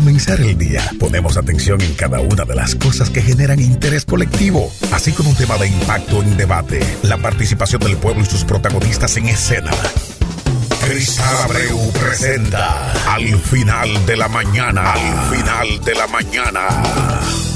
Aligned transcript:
comenzar 0.00 0.40
el 0.40 0.56
día, 0.56 0.80
ponemos 0.98 1.36
atención 1.36 1.78
en 1.82 1.92
cada 1.92 2.20
una 2.20 2.46
de 2.46 2.54
las 2.54 2.74
cosas 2.74 3.10
que 3.10 3.20
generan 3.20 3.60
interés 3.60 4.06
colectivo, 4.06 4.72
así 4.92 5.12
como 5.12 5.28
un 5.28 5.36
tema 5.36 5.58
de 5.58 5.66
impacto 5.68 6.22
en 6.22 6.38
debate, 6.38 6.80
la 7.02 7.18
participación 7.18 7.82
del 7.82 7.98
pueblo 7.98 8.22
y 8.22 8.24
sus 8.24 8.44
protagonistas 8.44 9.14
en 9.18 9.28
escena. 9.28 9.70
Cristal 10.86 11.36
Abreu 11.44 11.92
presenta 11.92 13.12
Al 13.12 13.38
final 13.40 14.06
de 14.06 14.16
la 14.16 14.28
mañana. 14.28 14.94
Al 14.94 15.36
final 15.36 15.84
de 15.84 15.94
la 15.94 16.06
mañana. 16.06 17.49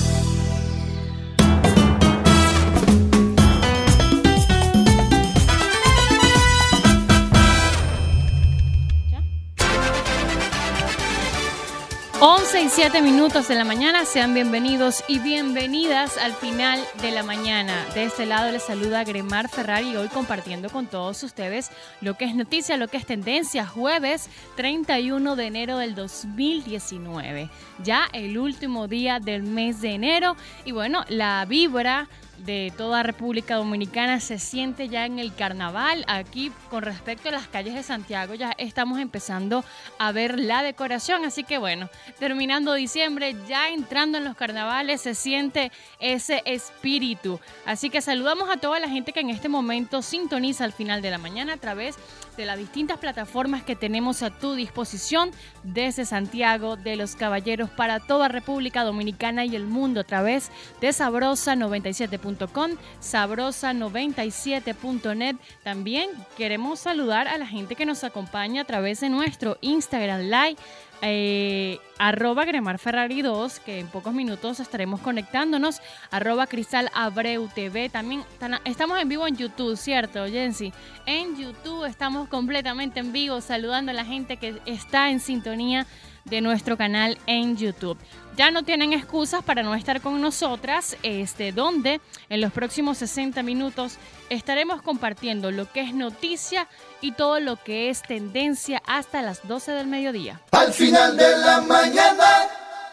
Y 12.65 12.69
7 12.71 13.03
minutos 13.03 13.49
de 13.49 13.57
la 13.57 13.65
mañana, 13.65 14.07
sean 14.07 14.33
bienvenidos 14.33 15.05
y 15.07 15.19
bienvenidas 15.19 16.17
al 16.17 16.33
final 16.33 16.81
de 17.03 17.11
la 17.11 17.23
mañana. 17.23 17.85
De 17.95 18.05
este 18.05 18.25
lado 18.25 18.51
les 18.51 18.63
saluda 18.63 19.05
Gremar 19.05 19.51
Ferrari 19.51 19.95
hoy 19.97 20.09
compartiendo 20.09 20.71
con 20.71 20.87
todos 20.87 21.23
ustedes 21.25 21.71
lo 22.01 22.15
que 22.15 22.25
es 22.25 22.35
noticia, 22.35 22.79
lo 22.79 22.89
que 22.89 22.97
es 22.97 23.05
tendencia, 23.05 23.67
jueves 23.67 24.31
31 24.57 25.37
de 25.37 25.47
enero 25.47 25.77
del 25.77 25.95
2019. 25.95 27.51
Ya 27.83 28.09
el 28.15 28.39
último 28.39 28.89
día 28.89 29.21
del 29.21 29.43
mes 29.43 29.83
de 29.83 29.91
enero 29.91 30.35
y 30.65 30.73
bueno, 30.73 31.05
la 31.09 31.45
vibra 31.45 32.09
de 32.39 32.73
toda 32.77 33.03
República 33.03 33.57
Dominicana 33.57 34.21
se 34.21 34.39
siente 34.39 34.89
ya 34.89 35.07
en 35.07 35.19
el 35.19 35.35
carnaval. 35.35 36.05
Aquí 36.09 36.53
con 36.71 36.83
respecto 36.83 37.29
a 37.29 37.33
las 37.33 37.49
calles 37.49 37.75
de 37.75 37.83
Santiago 37.83 38.35
ya 38.35 38.53
estamos 38.59 38.99
empezando 38.99 39.65
a 39.99 40.13
ver 40.13 40.39
la 40.39 40.63
decoración. 40.63 41.25
Así 41.25 41.45
que 41.45 41.59
bueno, 41.59 41.89
terminando 42.19 42.75
diciembre, 42.75 43.37
ya 43.49 43.69
entrando 43.69 44.19
en 44.19 44.25
los 44.25 44.37
carnavales, 44.37 45.01
se 45.01 45.15
siente 45.15 45.73
ese 46.01 46.43
espíritu. 46.45 47.41
Así 47.67 47.91
que 47.91 48.01
saludamos 48.01 48.49
a 48.51 48.57
toda 48.57 48.81
la 48.81 48.89
gente 48.89 49.13
que 49.13 49.21
en 49.21 49.31
este 49.31 49.49
momento 49.49 50.03
sintoniza 50.03 50.65
al 50.65 50.73
final 50.73 51.03
de 51.03 51.11
la 51.11 51.19
mañana 51.19 51.55
a 51.55 51.59
través 51.59 51.97
de 51.97 52.03
las 52.39 52.59
distintas 52.59 52.99
plataformas 52.99 53.63
que 53.63 53.77
tenemos 53.77 54.23
a 54.23 54.31
tu 54.31 54.55
disposición 54.55 55.31
desde 55.63 56.05
Santiago 56.05 56.75
de 56.77 56.97
los 56.97 57.15
Caballeros 57.15 57.71
para 57.71 58.01
toda 58.01 58.27
República 58.29 58.83
Dominicana 58.83 59.45
y 59.45 59.55
el 59.55 59.67
mundo 59.67 60.01
a 60.01 60.05
través 60.05 60.51
de 60.81 60.89
sabrosa97.com, 60.89 62.73
sabrosa97.net. 63.01 65.37
También 65.63 66.11
queremos 66.37 66.81
saludar 66.81 67.29
a 67.29 67.39
la 67.39 67.47
gente 67.47 67.77
que 67.77 67.87
nos 67.87 68.03
acompaña 68.03 68.63
a 68.63 68.67
través 68.67 68.99
de 69.01 69.09
nuestro 69.09 69.57
Instagram 69.61 70.23
Live 70.23 70.57
eh, 71.07 71.79
arroba 71.99 72.45
Gremar 72.45 72.79
Ferrari 72.79 73.23
2, 73.23 73.61
que 73.61 73.79
en 73.79 73.89
pocos 73.89 74.15
minutos 74.15 74.59
estaremos 74.59 75.01
conectándonos, 75.01 75.81
arroba 76.11 76.47
Cristal 76.47 76.91
Abreu 76.95 77.49
TV. 77.55 77.89
También 77.91 78.25
estamos 78.65 79.01
en 79.01 79.09
vivo 79.09 79.27
en 79.27 79.37
YouTube, 79.37 79.77
¿cierto, 79.77 80.27
Jensi? 80.27 80.73
En 81.07 81.37
YouTube 81.37 81.85
estamos 81.85 82.29
completamente 82.29 83.01
en 83.01 83.13
vivo, 83.13 83.41
saludando 83.41 83.91
a 83.91 83.95
la 83.95 84.05
gente 84.05 84.39
que 84.39 84.61
está 84.67 85.11
en 85.11 85.21
sintonía 85.21 85.87
de 86.25 86.41
nuestro 86.41 86.77
canal 86.77 87.19
en 87.27 87.57
YouTube. 87.57 87.99
Ya 88.37 88.51
no 88.51 88.65
tienen 88.65 88.93
excusas 88.93 89.45
para 89.45 89.63
no 89.63 89.75
estar 89.75 90.01
con 90.01 90.21
nosotras, 90.21 90.97
este, 91.03 91.53
donde 91.53 92.01
en 92.29 92.41
los 92.41 92.53
próximos 92.53 92.99
60 92.99 93.43
minutos 93.43 93.99
estaremos 94.29 94.83
compartiendo 94.83 95.51
lo 95.51 95.71
que 95.71 95.83
es 95.83 95.95
noticia 95.95 96.67
y 97.01 97.13
todo 97.13 97.39
lo 97.39 97.57
que 97.57 97.91
es 97.91 98.03
tendencia 98.03 98.83
hasta 98.87 99.23
las 99.23 99.47
12 99.47 99.73
del 99.73 99.87
mediodía. 99.87 100.41
Al 100.51 100.73
final 100.73 101.17
de 101.17 101.37
la 101.39 101.61
mañana, 101.61 102.49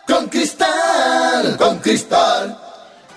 con 0.07 0.27
cristal, 0.27 1.57
con 1.57 1.79
cristal. 1.79 2.57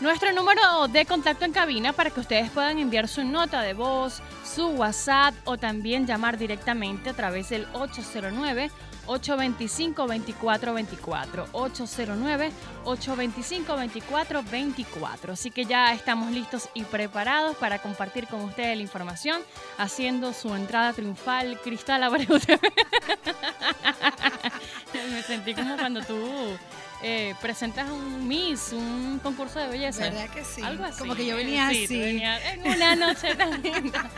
Nuestro 0.00 0.32
número 0.32 0.88
de 0.88 1.06
contacto 1.06 1.44
en 1.44 1.52
cabina 1.52 1.92
para 1.92 2.10
que 2.10 2.20
ustedes 2.20 2.50
puedan 2.50 2.78
enviar 2.78 3.06
su 3.06 3.22
nota 3.24 3.62
de 3.62 3.74
voz, 3.74 4.22
su 4.44 4.66
WhatsApp 4.68 5.34
o 5.44 5.56
también 5.56 6.06
llamar 6.06 6.36
directamente 6.36 7.10
a 7.10 7.14
través 7.14 7.48
del 7.50 7.66
809 7.74 8.70
825-2424. 9.06 11.46
809-825-2424. 12.84 15.32
Así 15.32 15.50
que 15.50 15.64
ya 15.64 15.92
estamos 15.92 16.30
listos 16.32 16.68
y 16.74 16.84
preparados 16.84 17.56
para 17.56 17.80
compartir 17.80 18.26
con 18.26 18.42
ustedes 18.42 18.76
la 18.76 18.82
información, 18.82 19.40
haciendo 19.78 20.32
su 20.32 20.54
entrada 20.54 20.92
triunfal. 20.92 21.60
Cristal 21.62 22.02
Abreu 22.02 22.26
Me 25.10 25.22
sentí 25.22 25.54
como 25.54 25.76
cuando 25.76 26.00
tú 26.02 26.16
eh, 27.06 27.34
presentas 27.38 27.90
un 27.90 28.26
Miss, 28.26 28.72
un 28.72 29.20
concurso 29.22 29.58
de 29.58 29.68
belleza. 29.68 30.04
¿Verdad 30.04 30.30
que 30.30 30.42
sí? 30.42 30.62
Algo 30.62 30.84
así. 30.84 30.98
Como 30.98 31.14
que 31.14 31.26
yo 31.26 31.36
venía 31.36 31.68
así. 31.68 31.86
en 32.00 32.66
una 32.66 32.96
noche 32.96 33.34
tan 33.36 33.60
linda. 33.62 34.10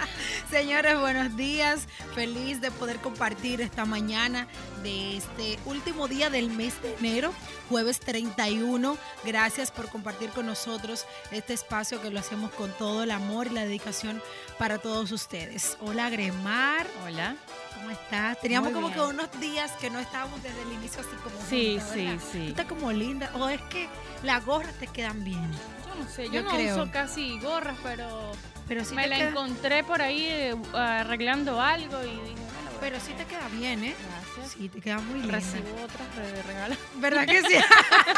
Señores, 0.48 0.96
buenos 1.00 1.36
días. 1.36 1.88
Feliz 2.14 2.60
de 2.60 2.70
poder 2.70 2.98
compartir 2.98 3.60
esta 3.60 3.84
mañana 3.86 4.46
de 4.84 5.16
este 5.16 5.58
último 5.64 6.06
día 6.06 6.30
del 6.30 6.48
mes 6.48 6.80
de 6.80 6.94
enero, 6.94 7.32
jueves 7.68 7.98
31. 7.98 8.96
Gracias 9.24 9.72
por 9.72 9.88
compartir 9.88 10.30
con 10.30 10.46
nosotros 10.46 11.06
este 11.32 11.54
espacio 11.54 12.00
que 12.00 12.10
lo 12.10 12.20
hacemos 12.20 12.52
con 12.52 12.70
todo 12.78 13.02
el 13.02 13.10
amor 13.10 13.48
y 13.48 13.50
la 13.50 13.64
dedicación 13.64 14.22
para 14.60 14.78
todos 14.78 15.10
ustedes. 15.10 15.76
Hola, 15.80 16.08
Gremar. 16.08 16.86
Hola. 17.04 17.34
¿Cómo 17.76 17.90
estás? 17.90 18.40
Teníamos 18.40 18.72
como 18.72 18.90
que 18.90 19.00
unos 19.00 19.30
días 19.38 19.70
que 19.72 19.90
no 19.90 19.98
estábamos 19.98 20.42
desde 20.42 20.62
el 20.62 20.72
inicio 20.72 21.00
así 21.00 21.10
como 21.22 21.36
Sí, 21.48 21.78
sí, 21.92 22.18
sí. 22.32 22.48
Está 22.48 22.64
como 22.64 22.90
linda. 22.90 23.30
O 23.34 23.48
es 23.48 23.60
que 23.62 23.88
las 24.22 24.44
gorras 24.44 24.74
te 24.74 24.86
quedan 24.86 25.24
bien. 25.24 25.50
Yo 25.86 26.02
no 26.02 26.08
sé, 26.08 26.30
yo, 26.30 26.42
no 26.42 26.50
creo. 26.50 26.74
uso 26.74 26.90
casi 26.90 27.38
gorras, 27.38 27.76
pero, 27.82 28.32
pero 28.66 28.84
sí 28.84 28.94
me 28.94 29.06
la 29.06 29.28
encontré 29.28 29.84
por 29.84 30.00
ahí 30.00 30.24
eh, 30.24 30.56
arreglando 30.74 31.60
algo 31.60 32.02
y 32.02 32.10
dije, 32.10 32.20
bueno, 32.22 32.70
Pero 32.80 33.00
sí 33.00 33.12
te 33.12 33.24
queda 33.26 33.46
bien, 33.48 33.84
¿eh? 33.84 33.94
Gracias. 34.34 34.56
Sí, 34.56 34.68
te 34.68 34.80
queda 34.80 34.98
muy 34.98 35.20
linda. 35.20 35.34
Recibo 35.34 35.68
otras 35.84 36.16
de 36.16 36.42
regalo. 36.42 36.76
¿Verdad 36.94 37.26
que 37.26 37.42
sí? 37.42 37.56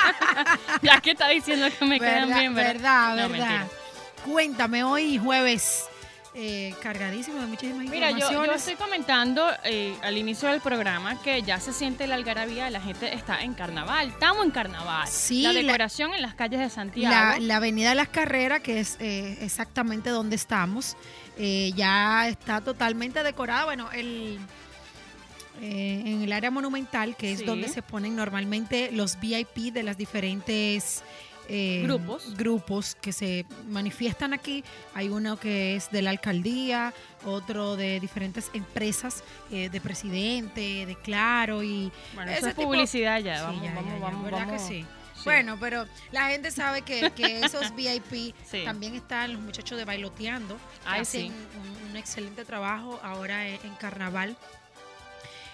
ya 0.83 1.01
que 1.01 1.11
está 1.13 1.29
diciendo 1.29 1.67
que 1.77 1.85
me 1.85 1.99
quedan 1.99 2.29
bien, 2.29 2.55
¿verdad? 2.55 3.17
Verdad, 3.17 3.29
verdad. 3.29 3.67
Cuéntame, 4.25 4.85
hoy 4.85 5.19
jueves 5.19 5.89
eh, 6.41 6.73
cargadísimo 6.81 7.41
de 7.41 7.47
muchísimas 7.47 7.87
Mira, 7.87 8.13
yo, 8.13 8.31
yo, 8.31 8.53
estoy 8.53 8.77
comentando 8.77 9.45
eh, 9.65 9.97
al 10.03 10.17
inicio 10.17 10.49
del 10.49 10.61
programa 10.61 11.21
que 11.21 11.43
ya 11.43 11.59
se 11.59 11.73
siente 11.73 12.07
la 12.07 12.15
algarabía, 12.15 12.71
la 12.71 12.81
gente 12.81 13.13
está 13.13 13.43
en 13.43 13.55
carnaval, 13.55 14.11
estamos 14.11 14.45
en 14.45 14.53
carnaval. 14.53 15.09
Sí, 15.09 15.43
la 15.43 15.53
decoración 15.53 16.15
en 16.15 16.23
las 16.23 16.35
calles 16.35 16.61
de 16.61 16.71
Santiago. 16.71 17.41
La, 17.41 17.57
Avenida 17.57 17.89
de 17.89 17.97
las 17.97 18.09
Carreras, 18.09 18.61
que 18.61 18.79
es 18.79 18.97
eh, 19.01 19.37
exactamente 19.41 20.11
donde 20.11 20.37
estamos, 20.37 20.97
eh, 21.37 21.73
ya 21.75 22.29
está 22.29 22.61
totalmente 22.61 23.25
decorada. 23.25 23.65
Bueno, 23.65 23.91
el... 23.91 24.39
en 25.61 26.23
el 26.23 26.33
área 26.33 26.53
monumental, 26.53 27.17
que 27.17 27.33
es 27.33 27.45
donde 27.45 27.69
se 27.69 27.83
ponen 27.83 28.15
normalmente 28.15 28.93
los 28.93 29.19
VIP 29.19 29.73
de 29.73 29.83
las 29.83 29.99
diferentes 29.99 31.03
eh, 31.49 31.83
grupos. 31.85 32.37
grupos 32.37 32.95
que 32.95 33.13
se 33.13 33.47
manifiestan 33.69 34.33
aquí. 34.33 34.63
Hay 34.95 35.09
uno 35.09 35.39
que 35.39 35.77
es 35.77 35.91
de 35.91 36.03
la 36.03 36.11
alcaldía, 36.11 36.93
otro 37.25 37.77
de 37.77 38.01
diferentes 38.01 38.51
empresas, 38.53 39.23
eh, 39.51 39.69
de 39.69 39.81
presidente, 39.81 40.87
de 40.87 40.97
Claro 41.03 41.63
y... 41.63 41.91
Bueno, 42.15 42.31
eso 42.33 42.49
es 42.49 42.55
publicidad 42.55 43.21
ya, 43.21 43.43
vamos, 43.43 43.63
vamos, 43.75 44.01
vamos, 44.01 44.25
¿verdad 44.25 44.51
que 44.51 44.59
sí? 44.59 44.85
Bueno, 45.25 45.57
pero 45.59 45.87
la 46.13 46.29
gente 46.29 46.51
sabe 46.51 46.83
que, 46.83 47.13
esos 47.45 47.75
VIP 47.75 48.35
también 48.65 48.95
están 48.95 49.33
los 49.33 49.43
muchachos 49.43 49.79
de 49.79 49.85
Bailoteando, 49.85 50.57
que 50.85 51.01
hacen 51.01 51.33
un, 51.91 51.97
excelente 51.97 52.45
trabajo 52.45 53.01
ahora 53.03 53.49
en 53.49 53.75
Carnaval. 53.81 54.37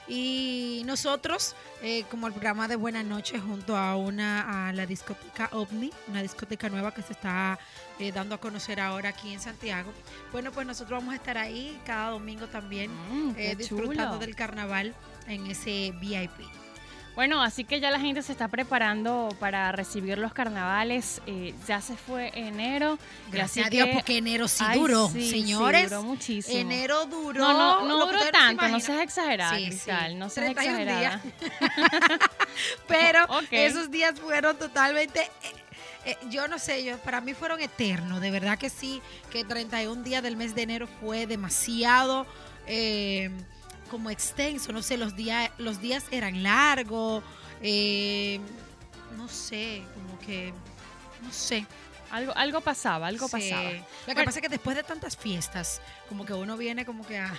Y 0.07 0.83
nosotros, 0.85 1.55
eh, 1.83 2.05
como 2.11 2.27
el 2.27 2.33
programa 2.35 2.69
de 2.69 2.77
Buenas 2.77 3.05
noches, 3.05 3.41
junto 3.41 3.77
a 3.77 3.97
una 3.97 4.69
a 4.69 4.73
la 4.73 4.85
discoteca 4.85 5.49
OVNI, 5.53 5.93
una 6.09 6.23
discoteca 6.23 6.69
nueva 6.69 6.93
que 6.93 7.03
se 7.03 7.15
está 7.15 7.59
eh, 7.99 8.13
dando 8.13 8.35
a 8.35 8.39
conocer 8.39 8.81
ahora 8.81 9.11
aquí 9.11 9.33
en 9.33 9.41
Santiago. 9.41 9.93
Bueno, 10.31 10.53
pues 10.53 10.67
nosotros 10.67 10.99
vamos 10.99 11.15
a 11.15 11.17
estar 11.17 11.39
ahí 11.39 11.81
cada 11.87 12.11
domingo 12.11 12.47
también, 12.49 12.91
mm, 12.93 13.35
eh, 13.39 13.57
disfrutando 13.57 14.19
del 14.19 14.35
carnaval 14.37 14.95
en 15.27 15.47
ese 15.47 15.95
VIP. 16.01 16.64
Bueno, 17.15 17.43
así 17.43 17.65
que 17.65 17.79
ya 17.79 17.91
la 17.93 18.01
gente 18.01 18.23
se 18.23 18.33
está 18.33 18.49
preparando 18.49 19.29
para 19.39 19.71
recibir 19.71 20.19
los 20.19 20.33
carnavales. 20.33 21.23
Eh, 21.27 21.55
ya 21.67 21.81
se 21.81 21.97
fue 21.97 22.33
enero. 22.35 22.99
Gracias 23.31 23.67
a 23.67 23.71
Dios, 23.71 23.89
porque 23.93 24.19
enero 24.19 24.49
sí 24.49 24.65
duró, 24.75 25.09
señores. 25.09 25.91
duró 25.91 26.03
muchísimo. 26.03 26.59
Enero 26.59 27.07
duró. 27.07 27.41
No, 27.41 27.53
no, 27.53 27.87
no 27.87 28.07
duró 28.07 28.19
tanto, 28.33 28.67
no 28.67 28.81
seas 28.81 29.03
exagerada, 29.03 29.55
Cristal, 29.55 30.19
no 30.19 30.29
seas 30.29 30.51
exagerada. 30.51 31.21
Pero 32.89 33.27
esos 33.51 33.91
días 33.91 34.19
fueron 34.19 34.57
totalmente 34.57 35.21
eh, 35.21 35.53
eh, 36.07 36.17
yo 36.31 36.49
no 36.49 36.59
sé, 36.59 36.85
yo 36.85 36.99
para 36.99 37.21
mí 37.21 37.33
fueron 37.33 37.61
eternos, 37.61 38.21
de 38.21 38.31
verdad 38.31 38.59
que 38.59 38.69
sí, 38.69 39.01
que 39.31 39.45
31 39.45 40.03
días 40.03 40.23
del 40.23 40.37
mes 40.37 40.55
de 40.55 40.63
enero 40.63 40.89
fue 41.01 41.27
demasiado 41.27 42.27
como 43.91 44.11
extenso, 44.11 44.73
no 44.73 44.83
sé, 44.83 44.97
los 44.97 45.15
días, 45.17 45.51
los 45.59 45.81
días 45.81 46.05
eran 46.11 46.43
largos, 46.43 47.23
Eh, 47.63 48.41
no 49.17 49.29
sé, 49.29 49.83
como 49.95 50.19
que, 50.19 50.53
no 51.23 51.33
sé. 51.33 51.67
Algo, 52.11 52.33
algo 52.37 52.61
pasaba, 52.61 53.07
algo 53.07 53.29
pasaba. 53.29 53.71
Lo 54.07 54.15
que 54.15 54.23
pasa 54.23 54.39
es 54.39 54.43
que 54.43 54.49
después 54.49 54.77
de 54.77 54.83
tantas 54.83 55.17
fiestas, 55.17 55.81
como 56.09 56.25
que 56.27 56.35
uno 56.35 56.57
viene 56.57 56.85
como 56.85 57.07
que 57.07 57.19
a... 57.19 57.33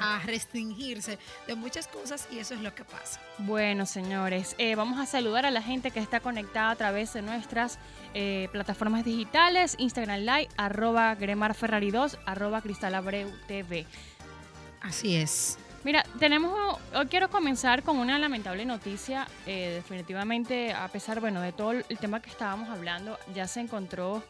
a 0.00 0.20
restringirse 0.24 1.18
de 1.46 1.54
muchas 1.54 1.88
cosas 1.88 2.28
y 2.30 2.38
eso 2.38 2.54
es 2.54 2.60
lo 2.60 2.74
que 2.74 2.84
pasa. 2.84 3.20
Bueno, 3.38 3.86
señores, 3.86 4.54
eh, 4.58 4.74
vamos 4.74 4.98
a 4.98 5.06
saludar 5.06 5.46
a 5.46 5.50
la 5.50 5.62
gente 5.62 5.90
que 5.90 6.00
está 6.00 6.20
conectada 6.20 6.70
a 6.70 6.76
través 6.76 7.12
de 7.12 7.22
nuestras 7.22 7.78
eh, 8.14 8.48
plataformas 8.52 9.04
digitales, 9.04 9.76
Instagram 9.78 10.20
Live, 10.20 10.48
arroba 10.56 11.14
Gremarferrari 11.14 11.90
2, 11.90 12.18
arroba 12.26 12.62
Cristalabreu 12.62 13.30
TV. 13.46 13.86
Así 14.80 15.16
es. 15.16 15.58
Mira, 15.84 16.04
tenemos, 16.18 16.80
hoy 16.94 17.06
quiero 17.06 17.30
comenzar 17.30 17.84
con 17.84 17.98
una 17.98 18.18
lamentable 18.18 18.64
noticia. 18.64 19.28
Eh, 19.46 19.72
definitivamente, 19.76 20.72
a 20.72 20.88
pesar, 20.88 21.20
bueno, 21.20 21.40
de 21.40 21.52
todo 21.52 21.72
el 21.72 21.98
tema 22.00 22.20
que 22.20 22.30
estábamos 22.30 22.68
hablando, 22.70 23.18
ya 23.34 23.46
se 23.46 23.60
encontró 23.60 24.22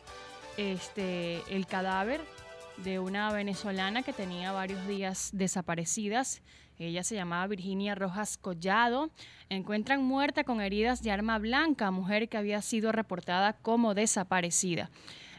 este 0.59 1.43
el 1.55 1.67
cadáver 1.67 2.21
de 2.79 2.99
una 2.99 3.33
venezolana 3.33 4.03
que 4.03 4.13
tenía 4.13 4.53
varios 4.53 4.87
días 4.87 5.31
desaparecidas. 5.33 6.43
Ella 6.79 7.03
se 7.03 7.15
llamaba 7.15 7.47
Virginia 7.47 7.95
Rojas 7.95 8.37
Collado. 8.37 9.11
Encuentran 9.49 10.05
muerta 10.05 10.45
con 10.45 10.61
heridas 10.61 11.03
de 11.03 11.11
arma 11.11 11.39
blanca, 11.39 11.91
mujer 11.91 12.29
que 12.29 12.37
había 12.37 12.61
sido 12.61 12.93
reportada 12.93 13.55
como 13.55 13.95
desaparecida. 13.95 14.91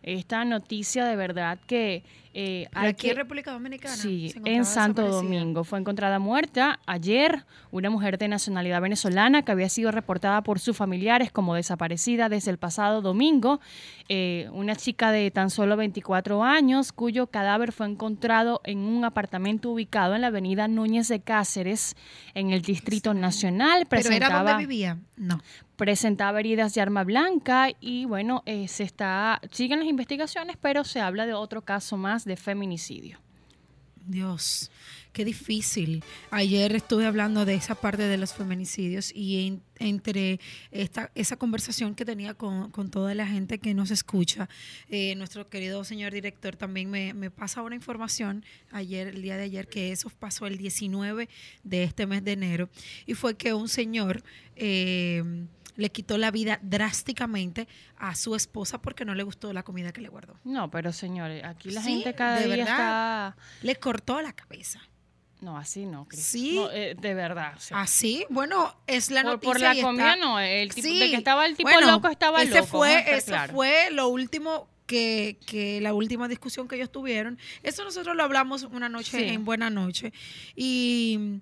Esta 0.03 0.45
noticia 0.45 1.05
de 1.05 1.15
verdad 1.15 1.59
que 1.67 2.03
eh, 2.39 2.67
aquí 2.71 3.09
en 3.09 3.15
República 3.15 3.51
Dominicana. 3.51 3.95
Sí, 3.95 4.31
en 4.45 4.63
Santo 4.63 5.07
Domingo. 5.07 5.63
Fue 5.63 5.79
encontrada 5.79 6.19
muerta 6.19 6.79
ayer 6.85 7.45
una 7.71 7.89
mujer 7.89 8.19
de 8.19 8.27
nacionalidad 8.27 8.79
venezolana 8.79 9.41
que 9.41 9.51
había 9.51 9.69
sido 9.69 9.89
reportada 9.89 10.43
por 10.43 10.59
sus 10.59 10.77
familiares 10.77 11.31
como 11.31 11.55
desaparecida 11.55 12.29
desde 12.29 12.51
el 12.51 12.59
pasado 12.59 13.01
domingo. 13.01 13.59
Eh, 14.07 14.49
una 14.51 14.75
chica 14.75 15.11
de 15.11 15.31
tan 15.31 15.49
solo 15.49 15.77
24 15.77 16.43
años 16.43 16.91
cuyo 16.91 17.25
cadáver 17.25 17.71
fue 17.71 17.87
encontrado 17.87 18.61
en 18.65 18.81
un 18.81 19.03
apartamento 19.03 19.71
ubicado 19.71 20.13
en 20.13 20.21
la 20.21 20.27
avenida 20.27 20.67
Núñez 20.67 21.07
de 21.07 21.21
Cáceres, 21.21 21.95
en 22.35 22.51
el 22.51 22.61
Distrito 22.61 23.15
Nacional. 23.15 23.87
¿Pero 23.89 24.11
era 24.11 24.29
donde 24.29 24.57
vivía? 24.57 24.99
No 25.15 25.41
presentaba 25.77 26.39
heridas 26.39 26.73
de 26.73 26.81
arma 26.81 27.03
blanca 27.03 27.69
y 27.79 28.05
bueno, 28.05 28.41
eh, 28.45 28.67
se 28.67 28.83
está, 28.83 29.39
siguen 29.51 29.79
las 29.79 29.87
investigaciones, 29.87 30.57
pero 30.59 30.83
se 30.83 30.99
habla 30.99 31.25
de 31.25 31.33
otro 31.33 31.61
caso 31.61 31.97
más 31.97 32.25
de 32.27 32.35
feminicidio. 32.37 33.19
Dios, 34.07 34.71
qué 35.11 35.25
difícil. 35.25 36.01
Ayer 36.31 36.73
estuve 36.75 37.05
hablando 37.05 37.43
de 37.43 37.55
esa 37.55 37.75
parte 37.75 38.03
de 38.03 38.17
los 38.17 38.33
feminicidios 38.33 39.11
y 39.13 39.59
entre 39.79 40.39
esta, 40.71 41.11
esa 41.13 41.35
conversación 41.35 41.93
que 41.93 42.05
tenía 42.05 42.33
con, 42.33 42.71
toda 42.89 43.13
la 43.15 43.27
gente 43.27 43.59
que 43.59 43.73
nos 43.73 43.91
escucha, 43.91 44.47
eh, 44.87 45.13
nuestro 45.15 45.49
querido 45.49 45.83
señor 45.83 46.13
director 46.13 46.55
también 46.55 46.89
me, 46.89 47.13
me, 47.13 47.29
pasa 47.29 47.61
una 47.61 47.75
información 47.75 48.45
ayer, 48.71 49.07
el 49.07 49.21
día 49.21 49.35
de 49.35 49.43
ayer, 49.43 49.67
que 49.67 49.91
eso 49.91 50.09
pasó 50.09 50.47
el 50.47 50.57
19 50.57 51.27
de 51.63 51.83
este 51.83 52.07
mes 52.07 52.23
de 52.23 52.31
enero 52.31 52.69
y 53.05 53.13
fue 53.13 53.35
que 53.35 53.53
un 53.53 53.67
señor... 53.67 54.23
Eh, 54.55 55.23
le 55.77 55.89
quitó 55.91 56.17
la 56.17 56.31
vida 56.31 56.59
drásticamente 56.61 57.67
a 57.95 58.15
su 58.15 58.35
esposa 58.35 58.81
porque 58.81 59.05
no 59.05 59.15
le 59.15 59.23
gustó 59.23 59.53
la 59.53 59.63
comida 59.63 59.93
que 59.93 60.01
le 60.01 60.09
guardó. 60.09 60.37
No, 60.43 60.69
pero 60.69 60.91
señores, 60.91 61.43
aquí 61.45 61.71
la 61.71 61.81
gente 61.81 62.13
cada 62.13 62.41
día 62.41 62.63
está... 62.63 63.37
Le 63.61 63.75
cortó 63.77 64.21
la 64.21 64.33
cabeza. 64.33 64.81
No, 65.39 65.55
así 65.55 65.85
no, 65.85 66.07
Cris. 66.07 66.23
Sí. 66.23 66.59
Eh, 66.71 66.95
de 66.99 67.13
verdad. 67.13 67.53
Así, 67.71 68.25
bueno, 68.29 68.75
es 68.87 69.11
la 69.11 69.21
noticia. 69.21 69.53
Por, 69.53 69.61
la 69.61 69.79
comida 69.79 70.15
no, 70.15 70.39
el 70.39 70.73
tipo, 70.73 70.87
de 70.87 71.11
que 71.11 71.15
estaba 71.15 71.45
el 71.45 71.55
tipo 71.55 71.69
loco 71.79 72.07
estaba 72.07 72.41
ese 72.41 72.55
loco. 72.55 72.67
Fue, 72.67 73.15
Eso 73.15 73.35
fue 73.51 73.89
lo 73.91 74.07
último 74.07 74.67
que, 74.87 75.37
que, 75.45 75.79
la 75.79 75.93
última 75.93 76.27
discusión 76.27 76.67
que 76.67 76.75
ellos 76.75 76.91
tuvieron. 76.91 77.37
Eso 77.61 77.83
nosotros 77.83 78.15
lo 78.15 78.23
hablamos 78.23 78.63
una 78.63 78.89
noche 78.89 79.31
en 79.31 79.45
Buena 79.45 79.69
Noche. 79.69 80.11
Y 80.55 81.39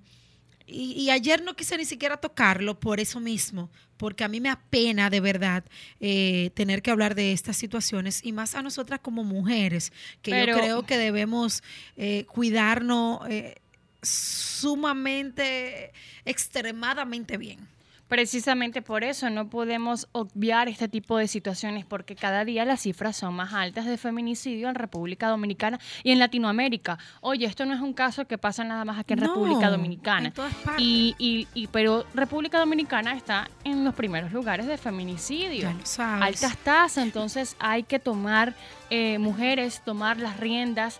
y, 0.67 1.09
ayer 1.09 1.43
no 1.43 1.55
quise 1.55 1.77
ni 1.77 1.85
siquiera 1.85 2.17
tocarlo 2.17 2.79
por 2.79 2.99
eso 2.99 3.19
mismo, 3.19 3.69
porque 3.97 4.23
a 4.23 4.27
mí 4.27 4.41
me 4.41 4.49
apena 4.49 5.09
de 5.09 5.19
verdad 5.19 5.63
eh, 5.99 6.51
tener 6.55 6.81
que 6.81 6.91
hablar 6.91 7.13
de 7.13 7.31
estas 7.33 7.57
situaciones 7.57 8.21
y 8.23 8.31
más 8.31 8.55
a 8.55 8.61
nosotras 8.61 8.99
como 8.99 9.23
mujeres, 9.23 9.93
que 10.21 10.31
yo 10.31 10.53
creo 10.53 10.85
que 10.85 10.97
debemos 10.97 11.63
eh, 11.97 12.25
cuidarnos 12.25 13.21
eh, 13.29 13.55
sumamente, 14.01 15.91
extremadamente 16.25 17.37
bien. 17.37 17.74
Precisamente 18.07 18.81
por 18.81 19.03
eso 19.03 19.29
no 19.29 19.49
podemos 19.49 20.07
obviar 20.11 20.69
este 20.69 20.87
tipo 20.87 21.17
de 21.17 21.27
situaciones 21.27 21.85
porque 21.85 22.15
cada 22.15 22.45
día 22.45 22.63
las 22.63 22.81
cifras 22.81 23.17
son 23.17 23.33
más 23.33 23.53
altas 23.53 23.85
de 23.85 23.97
feminicidio 23.97 24.69
en 24.69 24.75
República 24.75 25.27
Dominicana 25.27 25.79
y 26.03 26.11
en 26.11 26.19
Latinoamérica. 26.19 26.99
Oye, 27.21 27.45
esto 27.45 27.65
no 27.65 27.73
es 27.73 27.81
un 27.81 27.93
caso 27.93 28.25
que 28.25 28.37
pasa 28.37 28.63
nada 28.63 28.85
más 28.85 28.99
aquí 28.99 29.13
en 29.13 29.21
República 29.21 29.69
Dominicana. 29.69 30.31
Y, 30.77 31.15
y, 31.17 31.67
pero 31.67 32.05
República 32.13 32.59
Dominicana 32.59 33.15
está 33.15 33.49
en 33.63 33.83
los 33.83 33.95
primeros 33.95 34.31
lugares 34.31 34.67
de 34.67 34.77
feminicidio. 34.77 35.73
Altas 35.97 36.57
tasas, 36.57 37.03
entonces 37.03 37.55
hay 37.59 37.83
que 37.83 37.99
tomar 37.99 38.53
eh, 38.89 39.17
mujeres, 39.17 39.81
tomar 39.83 40.17
las 40.17 40.39
riendas 40.39 40.99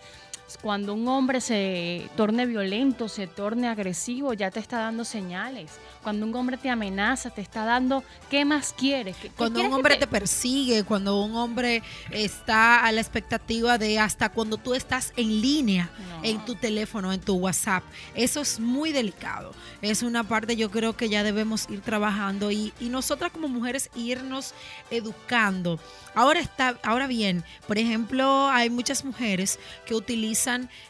cuando 0.62 0.94
un 0.94 1.08
hombre 1.08 1.40
se 1.40 2.08
torne 2.16 2.46
violento, 2.46 3.08
se 3.08 3.26
torne 3.26 3.68
agresivo, 3.68 4.32
ya 4.32 4.50
te 4.52 4.60
está 4.60 4.78
dando 4.78 5.04
señales. 5.04 5.72
Cuando 6.04 6.24
un 6.24 6.34
hombre 6.36 6.56
te 6.56 6.70
amenaza, 6.70 7.30
te 7.30 7.40
está 7.40 7.64
dando, 7.64 8.04
¿qué 8.30 8.44
más 8.44 8.72
quieres? 8.72 9.16
cuando 9.36 9.60
un 9.60 9.72
hombre 9.72 9.96
te... 9.96 10.06
persigue, 10.06 10.84
cuando 10.84 11.20
un 11.20 11.34
hombre 11.34 11.82
está 12.12 12.84
a 12.84 12.92
la 12.92 13.00
expectativa 13.00 13.76
de 13.76 13.98
hasta 13.98 14.28
cuando 14.28 14.56
tú 14.56 14.74
estás 14.74 15.12
en 15.16 15.40
línea 15.40 15.90
en 16.22 16.44
tu 16.44 16.54
teléfono, 16.54 17.12
en 17.12 17.20
tu 17.20 17.34
WhatsApp. 17.34 17.82
Eso 18.14 18.40
es 18.40 18.60
muy 18.60 18.92
delicado. 18.92 19.52
Es 19.82 20.02
una 20.02 20.22
parte 20.22 20.54
yo 20.54 20.70
creo 20.70 20.96
que 20.96 21.08
ya 21.08 21.24
debemos 21.24 21.68
ir 21.68 21.80
trabajando 21.80 22.52
y, 22.52 22.72
y 22.78 22.88
nosotras 22.88 23.32
como 23.32 23.48
mujeres 23.48 23.90
irnos 23.96 24.54
educando. 24.92 25.80
Ahora 26.14 26.40
está, 26.40 26.78
ahora 26.82 27.08
bien, 27.08 27.44
por 27.66 27.78
ejemplo, 27.78 28.48
hay 28.48 28.70
muchas 28.70 29.04
mujeres 29.04 29.58
que 29.84 29.94
utilizan 29.94 30.35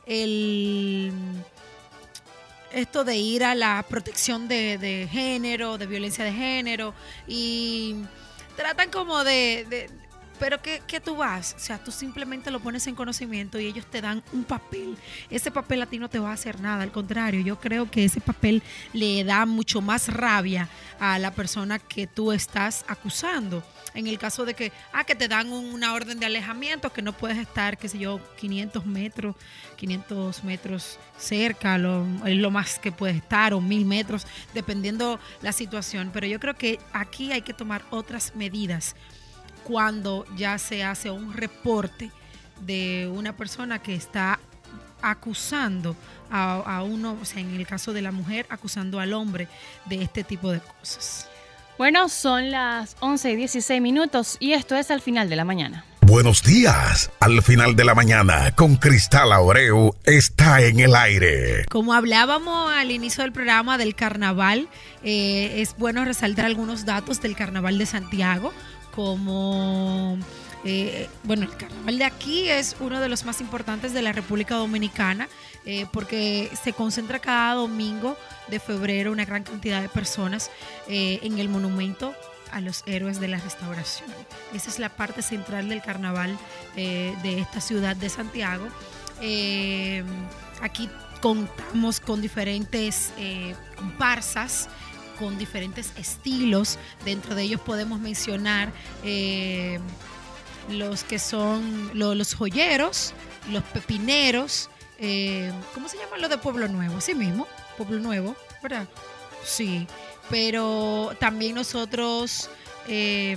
el 0.06 1.12
esto 2.72 3.04
de 3.04 3.16
ir 3.16 3.44
a 3.44 3.54
la 3.54 3.84
protección 3.88 4.48
de, 4.48 5.08
género, 5.10 5.78
de 5.78 5.87
violencia 5.87 6.25
de 6.25 6.32
género, 6.32 6.94
y 7.26 7.97
tratan 8.56 8.90
como 8.90 9.25
de, 9.25 9.88
pero 10.38 10.61
¿qué, 10.61 10.83
¿qué, 10.87 11.00
tú 11.00 11.16
vas? 11.16 11.55
O 11.57 11.59
sea, 11.59 11.83
tú 11.83 11.90
simplemente 11.90 12.50
lo 12.50 12.61
pones 12.61 12.87
en 12.87 12.95
conocimiento 12.95 13.59
y 13.59 13.66
ellos 13.66 13.87
te 13.87 14.00
dan 14.00 14.23
un 14.33 14.45
papel. 14.45 14.97
Ese 15.31 15.50
papel 15.50 15.83
a 15.83 15.87
ti 15.87 15.99
no 15.99 16.09
te 16.09 16.19
va 16.19 16.31
a 16.31 16.35
hacer 16.35 16.61
nada, 16.61 16.83
al 16.83 16.93
contrario, 16.93 17.40
yo 17.40 17.59
creo 17.59 17.90
que 17.90 18.05
ese 18.05 18.21
papel 18.21 18.62
le 18.93 19.25
da 19.25 19.47
mucho 19.47 19.81
más 19.81 20.09
rabia 20.09 20.69
a 20.99 21.19
la 21.19 21.33
persona 21.33 21.78
que 21.78 22.07
tú 22.07 22.33
estás 22.33 22.85
acusando 22.88 23.62
en 23.97 24.07
el 24.07 24.19
caso 24.19 24.45
de 24.45 24.55
que, 24.55 24.73
ah, 24.93 25.05
que 25.05 25.14
te 25.14 25.26
dan 25.26 25.50
una 25.50 25.95
orden 25.95 26.21
de 26.21 26.26
alejamiento, 26.26 26.93
que 26.93 27.00
no 27.00 27.14
puedes 27.14 27.38
estar, 27.38 27.78
qué 27.78 27.88
sé 27.88 27.99
yo, 27.99 28.21
500 28.37 28.85
metros, 28.85 29.35
500 29.76 30.45
metros 30.45 30.99
cerca, 31.19 31.78
lo, 31.78 32.07
lo 32.25 32.50
más 32.50 32.78
que 32.78 32.93
puedes 32.93 33.16
estar, 33.16 33.55
o 33.55 33.61
1000 33.62 33.87
metros, 33.87 34.26
dependiendo 34.52 35.19
la 35.40 35.52
situación. 35.52 36.11
Pero 36.12 36.26
yo 36.26 36.38
creo 36.38 36.55
que 36.55 36.78
aquí 36.93 37.33
hay 37.33 37.40
que 37.40 37.55
tomar 37.55 37.85
otras 37.90 38.35
medidas 38.37 38.95
cuando 39.66 40.25
ya 40.37 40.58
se 40.58 40.85
hace 40.85 41.11
un 41.11 41.32
reporte 41.32 42.11
de 42.61 43.11
una 43.12 43.37
persona 43.37 43.80
que 43.80 43.94
está 43.94 44.38
acusando 45.02 45.96
a, 46.30 46.54
a, 46.54 46.82
uno, 46.85 47.18
o 47.20 47.25
sea, 47.25 47.40
en 47.40 47.54
el 47.54 47.66
caso 47.66 47.92
de 47.92 48.00
la 48.00 48.12
mujer, 48.12 48.46
acusando 48.49 49.00
al 49.00 49.12
hombre 49.12 49.49
de 49.87 50.02
este 50.02 50.23
tipo 50.23 50.50
de 50.52 50.61
cosas. 50.61 51.28
Bueno, 51.78 52.08
son 52.08 52.50
las 52.50 52.96
11 53.00 53.32
y 53.32 53.37
16 53.37 53.82
minutos 53.82 54.37
y 54.38 54.52
esto 54.52 54.76
es 54.76 54.90
al 54.90 55.00
final 55.00 55.28
de 55.28 55.37
la 55.37 55.44
mañana. 55.44 55.85
Buenos 56.06 56.44
días. 56.44 57.11
Al 57.18 57.42
final 57.42 57.75
de 57.75 57.85
la 57.85 57.96
mañana, 57.96 58.52
con 58.52 58.76
Cristal 58.76 59.32
Aureu, 59.32 59.92
está 60.04 60.62
en 60.62 60.78
el 60.78 60.94
aire. 60.94 61.64
Como 61.68 61.92
hablábamos 61.94 62.73
al 62.73 62.92
inicio 62.92 63.25
del 63.25 63.32
programa 63.32 63.76
del 63.76 63.96
carnaval, 63.96 64.68
eh, 65.02 65.54
es 65.56 65.76
bueno 65.76 66.04
resaltar 66.04 66.44
algunos 66.44 66.85
datos 66.85 67.20
del 67.20 67.35
carnaval 67.35 67.76
de 67.76 67.87
Santiago, 67.87 68.52
como 68.97 70.19
eh, 70.65 71.09
bueno, 71.23 71.45
el 71.45 71.57
carnaval 71.57 71.99
de 71.99 72.05
aquí 72.05 72.49
es 72.49 72.75
uno 72.81 73.00
de 73.00 73.09
los 73.09 73.25
más 73.25 73.41
importantes 73.41 73.93
de 73.93 74.03
la 74.03 74.11
República 74.11 74.57
Dominicana 74.57 75.29
eh, 75.65 75.87
porque 75.93 76.50
se 76.61 76.73
concentra 76.73 77.21
cada 77.21 77.55
domingo 77.55 78.17
de 78.49 78.59
febrero 78.59 79.12
una 79.12 79.25
gran 79.25 79.45
cantidad 79.45 79.81
de 79.81 79.88
personas 79.88 80.50
eh, 80.88 81.21
en 81.23 81.38
el 81.38 81.49
monumento 81.49 82.15
a 82.50 82.61
los 82.61 82.83
héroes 82.87 83.21
de 83.21 83.29
la 83.29 83.38
restauración. 83.38 84.09
Esa 84.55 84.71
es 84.71 84.79
la 84.81 84.88
parte 84.88 85.23
central 85.23 85.69
del 85.69 85.83
carnaval 85.83 86.37
de 86.75 87.41
esta 87.41 87.61
ciudad 87.61 87.97
de 87.97 88.09
Santiago. 88.09 88.67
aquí 90.62 90.88
contamos 91.21 91.99
con 91.99 92.23
diferentes 92.23 93.12
comparsas 93.76 94.69
con 95.18 95.38
diferentes 95.38 95.92
estilos. 95.96 96.78
Dentro 97.04 97.35
de 97.35 97.42
ellos 97.42 97.61
podemos 97.61 98.00
mencionar 98.00 98.73
eh, 99.04 99.78
los 100.70 101.04
que 101.04 101.18
son 101.18 101.90
los 101.94 102.35
joyeros, 102.35 103.14
los 103.50 103.62
pepineros, 103.64 104.70
eh, 104.99 105.52
¿cómo 105.75 105.88
se 105.88 105.99
llama 105.99 106.16
lo 106.18 106.28
de 106.28 106.38
Pueblo 106.38 106.68
Nuevo? 106.68 107.00
Sí 107.00 107.14
mismo, 107.14 107.46
Pueblo 107.76 107.99
Nuevo, 108.00 108.35
¿verdad? 108.62 108.88
Sí, 109.44 109.87
pero 110.30 111.14
también 111.20 111.54
nosotros 111.54 112.49
eh, 112.88 113.37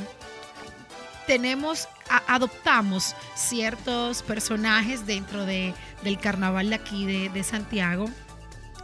tenemos, 1.28 1.88
adoptamos 2.28 3.16
ciertos 3.36 4.24
personajes 4.24 5.06
dentro 5.06 5.46
de, 5.46 5.74
del 6.04 6.18
carnaval 6.18 6.70
de 6.70 6.76
aquí 6.76 7.06
de, 7.06 7.44
Santiago. 7.44 8.10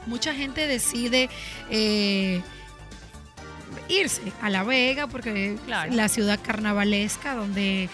Mucha 0.05 0.33
gente 0.35 0.67
decide 0.67 1.29
eh, 1.71 2.43
irse 3.87 4.33
a 4.41 4.49
La 4.49 4.63
Vega 4.63 5.07
porque 5.07 5.57
la 5.67 6.09
ciudad 6.09 6.39
carnavalesca 6.41 7.35
donde 7.35 7.89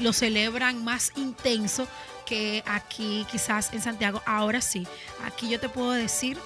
lo 0.00 0.12
celebran 0.12 0.84
más 0.84 1.12
intenso 1.16 1.86
que 2.28 2.62
aquí 2.66 3.26
quizás 3.30 3.72
en 3.72 3.80
Santiago. 3.80 4.22
Ahora 4.26 4.60
sí, 4.60 4.86
aquí 5.24 5.48
yo 5.48 5.58
te 5.58 5.68
puedo 5.68 5.92
decir 5.92 6.38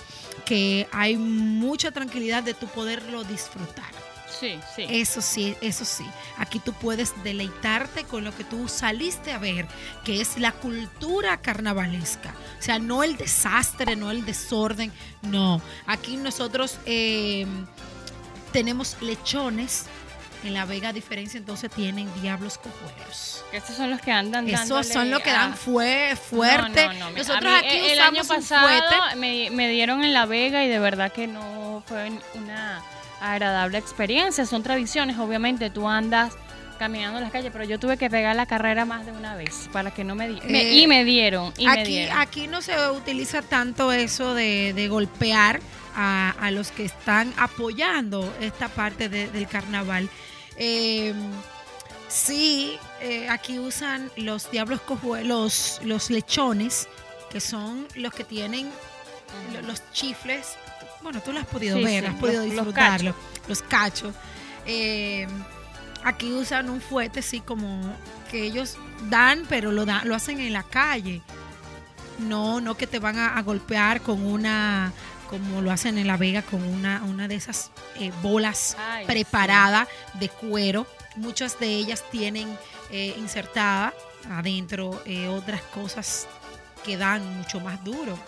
que 0.44 0.86
hay 0.92 1.16
mucha 1.16 1.90
tranquilidad 1.90 2.42
de 2.42 2.54
tu 2.54 2.68
poderlo 2.68 3.24
disfrutar. 3.24 3.90
Sí, 4.38 4.58
sí. 4.74 4.86
Eso 4.88 5.20
sí, 5.20 5.56
eso 5.60 5.84
sí. 5.84 6.04
Aquí 6.36 6.58
tú 6.58 6.72
puedes 6.72 7.12
deleitarte 7.22 8.04
con 8.04 8.24
lo 8.24 8.34
que 8.36 8.42
tú 8.42 8.66
saliste 8.66 9.32
a 9.32 9.38
ver, 9.38 9.68
que 10.04 10.20
es 10.20 10.38
la 10.38 10.52
cultura 10.52 11.36
carnavalesca. 11.40 12.34
O 12.58 12.62
sea, 12.62 12.78
no 12.78 13.04
el 13.04 13.16
desastre, 13.16 13.94
no 13.94 14.10
el 14.10 14.24
desorden, 14.24 14.92
no. 15.22 15.60
Aquí 15.86 16.16
nosotros 16.16 16.78
eh, 16.86 17.46
tenemos 18.52 18.96
lechones 19.00 19.86
en 20.44 20.54
La 20.54 20.64
Vega, 20.64 20.88
a 20.88 20.92
diferencia, 20.92 21.38
entonces 21.38 21.70
tienen 21.70 22.08
diablos 22.20 22.58
cojuelos. 22.58 23.44
Estos 23.52 23.76
son 23.76 23.90
los 23.90 24.00
que 24.00 24.10
andan 24.10 24.48
Esos 24.48 24.88
son 24.88 25.10
los 25.10 25.22
que 25.22 25.30
dan 25.30 25.56
fue, 25.56 26.16
fuerte. 26.16 26.88
Nosotros 27.16 27.52
aquí 27.56 27.76
el 27.76 28.00
año 28.00 28.24
pasado 28.24 28.68
me, 29.16 29.50
me, 29.50 29.68
dieron 29.68 30.04
en 30.04 30.12
La 30.12 30.26
Vega 30.26 30.64
y 30.64 30.68
de 30.68 30.78
verdad 30.78 31.12
que 31.12 31.26
no 31.26 31.82
fue 31.86 32.10
una 32.34 32.82
agradable 33.20 33.78
experiencia. 33.78 34.44
Son 34.44 34.62
tradiciones, 34.62 35.18
obviamente. 35.18 35.70
Tú 35.70 35.88
andas 35.88 36.34
caminando 36.82 37.18
en 37.18 37.22
las 37.22 37.32
calles, 37.32 37.52
pero 37.52 37.62
yo 37.62 37.78
tuve 37.78 37.96
que 37.96 38.10
pegar 38.10 38.34
la 38.34 38.46
carrera 38.46 38.84
más 38.84 39.06
de 39.06 39.12
una 39.12 39.36
vez 39.36 39.68
para 39.72 39.92
que 39.92 40.02
no 40.02 40.16
me, 40.16 40.28
dieran. 40.28 40.50
y 40.50 40.86
me 40.88 41.04
dieron. 41.04 41.54
Y 41.56 41.68
aquí, 41.68 41.78
me 41.78 41.84
dieron. 41.84 42.18
aquí 42.18 42.48
no 42.48 42.60
se 42.60 42.90
utiliza 42.90 43.40
tanto 43.40 43.92
eso 43.92 44.34
de, 44.34 44.72
de 44.72 44.88
golpear 44.88 45.60
a, 45.94 46.34
a, 46.40 46.50
los 46.50 46.72
que 46.72 46.84
están 46.84 47.32
apoyando 47.36 48.34
esta 48.40 48.68
parte 48.68 49.08
del 49.08 49.46
carnaval. 49.46 50.10
Eh, 50.56 51.14
sí, 52.08 52.76
eh, 53.00 53.28
aquí 53.28 53.60
usan 53.60 54.10
los 54.16 54.50
diablos 54.50 54.80
cojuelos, 54.80 55.80
los 55.84 56.10
lechones, 56.10 56.88
que 57.30 57.38
son 57.38 57.86
los 57.94 58.12
que 58.12 58.24
tienen 58.24 58.68
los 59.64 59.88
chifles. 59.92 60.56
Bueno, 61.00 61.20
tú 61.20 61.32
lo 61.32 61.38
has 61.38 61.46
podido 61.46 61.80
ver, 61.80 62.06
has 62.06 62.16
podido 62.16 62.42
disfrutarlo. 62.42 63.14
Los 63.46 63.62
cachos. 63.62 64.16
Eh, 64.66 65.28
aquí 66.04 66.32
usan 66.32 66.70
un 66.70 66.80
fuete, 66.80 67.22
sí, 67.22 67.40
como 67.40 67.80
que 68.30 68.44
ellos 68.44 68.76
dan, 69.08 69.44
pero 69.48 69.72
lo, 69.72 69.84
dan, 69.84 70.08
lo 70.08 70.14
hacen 70.14 70.40
en 70.40 70.52
la 70.52 70.62
calle. 70.62 71.22
No, 72.18 72.60
no 72.60 72.76
que 72.76 72.86
te 72.86 72.98
van 72.98 73.18
a 73.18 73.40
golpear 73.42 74.00
con 74.02 74.24
una 74.24 74.92
como 75.32 75.62
lo 75.62 75.70
hacen 75.70 75.96
en 75.96 76.06
La 76.06 76.18
Vega 76.18 76.42
con 76.42 76.62
una, 76.62 77.02
una 77.04 77.26
de 77.26 77.36
esas 77.36 77.70
eh, 77.98 78.12
bolas 78.22 78.76
preparadas 79.06 79.88
de 80.20 80.28
cuero. 80.28 80.86
Muchas 81.16 81.58
de 81.58 81.68
ellas 81.68 82.04
tienen 82.10 82.54
eh, 82.90 83.14
insertada 83.16 83.94
adentro 84.30 85.02
eh, 85.06 85.28
otras 85.28 85.62
cosas 85.62 86.28
que 86.84 86.98
dan 86.98 87.38
mucho 87.38 87.60
más 87.60 87.82
duro. 87.82 88.18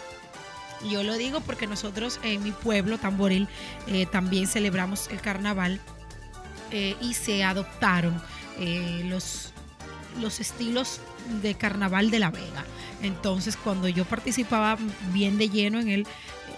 Yo 0.89 1.03
lo 1.03 1.19
digo 1.19 1.41
porque 1.41 1.67
nosotros 1.67 2.19
en 2.23 2.43
mi 2.43 2.53
pueblo, 2.53 2.97
Tamboril, 2.97 3.49
también 4.11 4.47
celebramos 4.47 5.09
el 5.09 5.21
carnaval 5.21 5.81
y 6.75 7.15
se 7.15 7.45
adoptaron 7.45 8.21
los, 9.05 9.53
los 10.21 10.41
estilos 10.41 11.01
de 11.43 11.55
carnaval 11.55 12.11
de 12.11 12.19
La 12.19 12.31
Vega. 12.31 12.65
Entonces, 13.03 13.57
cuando 13.57 13.89
yo 13.89 14.05
participaba 14.05 14.79
bien 15.13 15.39
de 15.39 15.49
lleno 15.49 15.79
en 15.79 15.89
él, 15.89 16.07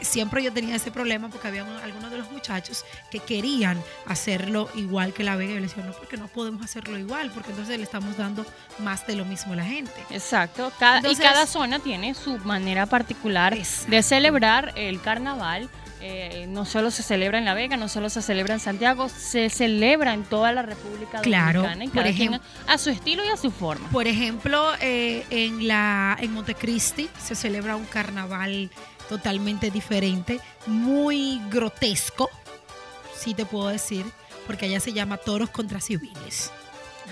siempre 0.00 0.42
yo 0.42 0.52
tenía 0.52 0.76
ese 0.76 0.90
problema 0.90 1.28
porque 1.28 1.48
había 1.48 1.64
algunos 1.82 2.10
de 2.10 2.18
los 2.18 2.30
muchachos 2.30 2.84
que 3.10 3.18
querían 3.18 3.82
hacerlo 4.06 4.68
igual 4.74 5.12
que 5.12 5.24
La 5.24 5.36
Vega. 5.36 5.52
Y 5.52 5.54
yo 5.54 5.60
les 5.60 5.70
decía, 5.70 5.84
no, 5.84 5.92
porque 5.92 6.16
no 6.16 6.28
podemos 6.28 6.62
hacerlo 6.62 6.98
igual, 6.98 7.30
porque 7.32 7.50
entonces 7.50 7.76
le 7.78 7.84
estamos 7.84 8.16
dando 8.16 8.46
más 8.78 9.06
de 9.06 9.16
lo 9.16 9.24
mismo 9.24 9.54
a 9.54 9.56
la 9.56 9.64
gente. 9.64 9.92
Exacto. 10.10 10.72
y 11.10 11.16
cada 11.16 11.46
zona 11.46 11.78
tiene 11.78 12.14
su 12.14 12.38
manera 12.38 12.86
particular 12.86 13.56
de 13.56 14.02
celebrar 14.02 14.72
el 14.76 15.00
carnaval. 15.00 15.68
Eh, 16.08 16.46
no 16.46 16.64
solo 16.64 16.92
se 16.92 17.02
celebra 17.02 17.38
en 17.38 17.44
La 17.44 17.52
Vega, 17.52 17.76
no 17.76 17.88
solo 17.88 18.10
se 18.10 18.22
celebra 18.22 18.54
en 18.54 18.60
Santiago, 18.60 19.08
se 19.08 19.50
celebra 19.50 20.14
en 20.14 20.22
toda 20.22 20.52
la 20.52 20.62
República 20.62 21.20
Dominicana 21.20 21.84
y 21.84 21.88
por 21.88 22.06
ejemplo, 22.06 22.40
a 22.68 22.78
su 22.78 22.90
estilo 22.90 23.24
y 23.24 23.28
a 23.28 23.36
su 23.36 23.50
forma. 23.50 23.88
Por 23.90 24.06
ejemplo, 24.06 24.70
eh, 24.80 25.26
en 25.30 25.66
la 25.66 26.16
en 26.20 26.32
Montecristi 26.32 27.10
se 27.18 27.34
celebra 27.34 27.74
un 27.74 27.86
carnaval 27.86 28.70
totalmente 29.08 29.72
diferente, 29.72 30.38
muy 30.66 31.40
grotesco, 31.50 32.30
sí 33.12 33.34
te 33.34 33.44
puedo 33.44 33.66
decir, 33.66 34.06
porque 34.46 34.66
allá 34.66 34.78
se 34.78 34.92
llama 34.92 35.16
toros 35.16 35.50
contra 35.50 35.80
civiles. 35.80 36.52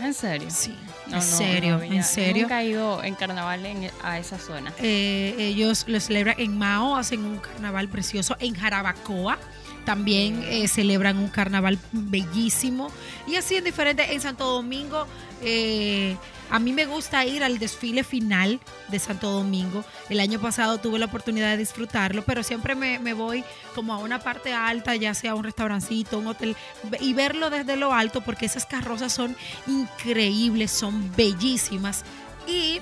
¿En 0.00 0.14
serio? 0.14 0.48
Sí, 0.50 0.76
en 1.10 1.22
serio, 1.22 1.80
en 1.80 2.02
serio. 2.02 2.42
Nunca 2.42 2.62
he 2.62 2.68
ido 2.68 3.02
en 3.02 3.14
carnaval 3.14 3.60
a 4.02 4.18
esa 4.18 4.38
zona. 4.38 4.72
Eh, 4.78 5.34
ellos 5.38 5.84
lo 5.86 6.00
celebran 6.00 6.36
en 6.38 6.58
Mao, 6.58 6.96
hacen 6.96 7.24
un 7.24 7.38
carnaval 7.38 7.88
precioso. 7.88 8.36
En 8.40 8.54
Jarabacoa 8.54 9.38
también 9.84 10.42
eh, 10.48 10.66
celebran 10.66 11.18
un 11.18 11.28
carnaval 11.28 11.78
bellísimo. 11.92 12.90
Y 13.26 13.36
así 13.36 13.56
en 13.56 13.64
diferentes, 13.64 14.10
en 14.10 14.20
Santo 14.20 14.44
Domingo 14.46 15.06
eh, 15.42 16.16
a 16.54 16.60
mí 16.60 16.72
me 16.72 16.86
gusta 16.86 17.26
ir 17.26 17.42
al 17.42 17.58
desfile 17.58 18.04
final 18.04 18.60
de 18.86 19.00
Santo 19.00 19.28
Domingo. 19.28 19.84
El 20.08 20.20
año 20.20 20.40
pasado 20.40 20.78
tuve 20.78 21.00
la 21.00 21.06
oportunidad 21.06 21.50
de 21.50 21.56
disfrutarlo, 21.56 22.22
pero 22.24 22.44
siempre 22.44 22.76
me, 22.76 23.12
voy 23.12 23.42
como 23.74 23.92
a 23.92 23.98
una 23.98 24.20
parte 24.20 24.52
alta, 24.52 24.94
ya 24.94 25.14
sea 25.14 25.34
un 25.34 25.42
restaurancito, 25.42 26.20
un 26.20 26.28
hotel, 26.28 26.54
y 27.00 27.12
verlo 27.12 27.50
desde 27.50 27.76
lo 27.76 27.92
alto 27.92 28.20
porque 28.20 28.46
esas 28.46 28.66
carrozas 28.66 29.12
son 29.12 29.34
increíbles, 29.66 30.70
son 30.70 31.12
bellísimas. 31.16 32.04
Y 32.46 32.78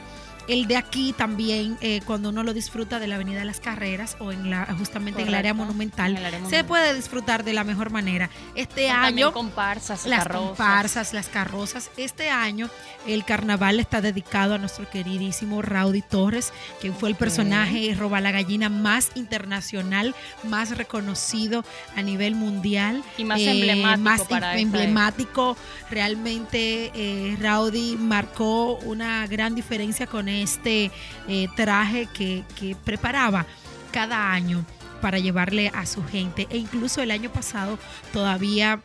el 0.48 0.66
de 0.66 0.76
aquí 0.76 1.12
también, 1.12 1.78
eh, 1.80 2.00
cuando 2.04 2.30
uno 2.30 2.42
lo 2.42 2.52
disfruta 2.52 2.98
de 2.98 3.06
la 3.06 3.16
Avenida 3.16 3.40
de 3.40 3.44
las 3.44 3.60
Carreras 3.60 4.16
o 4.18 4.32
en 4.32 4.50
la 4.50 4.66
justamente 4.78 5.22
en 5.22 5.28
el 5.28 5.34
área 5.34 5.54
monumental, 5.54 6.18
se 6.48 6.64
puede 6.64 6.94
disfrutar 6.94 7.44
de 7.44 7.52
la 7.52 7.64
mejor 7.64 7.90
manera. 7.90 8.30
Este 8.54 8.90
año, 8.90 9.32
comparsas, 9.32 10.06
las 10.06 10.26
comparsas, 10.26 11.12
las 11.12 11.28
carrozas. 11.28 11.90
Este 11.96 12.30
año 12.30 12.68
el 13.06 13.24
carnaval 13.24 13.80
está 13.80 14.00
dedicado 14.00 14.54
a 14.54 14.58
nuestro 14.58 14.88
queridísimo 14.88 15.62
Raudy 15.62 16.02
Torres, 16.02 16.52
quien 16.80 16.94
fue 16.94 17.08
el 17.08 17.14
personaje 17.14 17.94
roba 17.94 18.20
la 18.20 18.32
gallina 18.32 18.68
más 18.68 19.10
internacional, 19.14 20.14
más 20.44 20.76
reconocido 20.76 21.64
a 21.96 22.02
nivel 22.02 22.34
mundial 22.34 23.02
y 23.16 23.24
más 23.24 23.40
emblemático. 23.40 24.02
Más 24.02 24.22
para 24.22 24.58
emblemático. 24.58 25.56
Realmente 25.90 26.90
eh, 26.94 27.36
Raudy 27.40 27.96
marcó 27.96 28.76
una 28.78 29.26
gran 29.26 29.54
diferencia 29.54 30.06
con 30.06 30.28
este 30.32 30.90
eh, 31.28 31.48
traje 31.56 32.06
que, 32.06 32.44
preparaba 32.84 33.46
cada 33.92 34.32
año 34.32 34.64
para 35.00 35.18
llevarle 35.18 35.70
a 35.74 35.86
su 35.86 36.04
gente. 36.04 36.46
E 36.50 36.56
incluso 36.56 37.02
el 37.02 37.10
año 37.10 37.30
pasado 37.30 37.78
todavía 38.12 38.80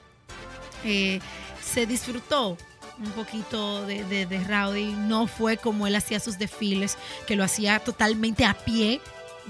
eh, 0.83 1.19
se 1.61 1.85
disfrutó 1.85 2.57
un 2.99 3.11
poquito 3.11 3.85
de, 3.85 4.03
de, 4.03 4.25
de, 4.25 4.43
Rowdy. 4.43 4.93
No 4.93 5.27
fue 5.27 5.57
como 5.57 5.87
él 5.87 5.95
hacía 5.95 6.19
sus 6.19 6.37
desfiles, 6.37 6.97
que 7.27 7.35
lo 7.35 7.43
hacía 7.43 7.79
totalmente 7.79 8.45
a 8.45 8.53
pie, 8.53 9.01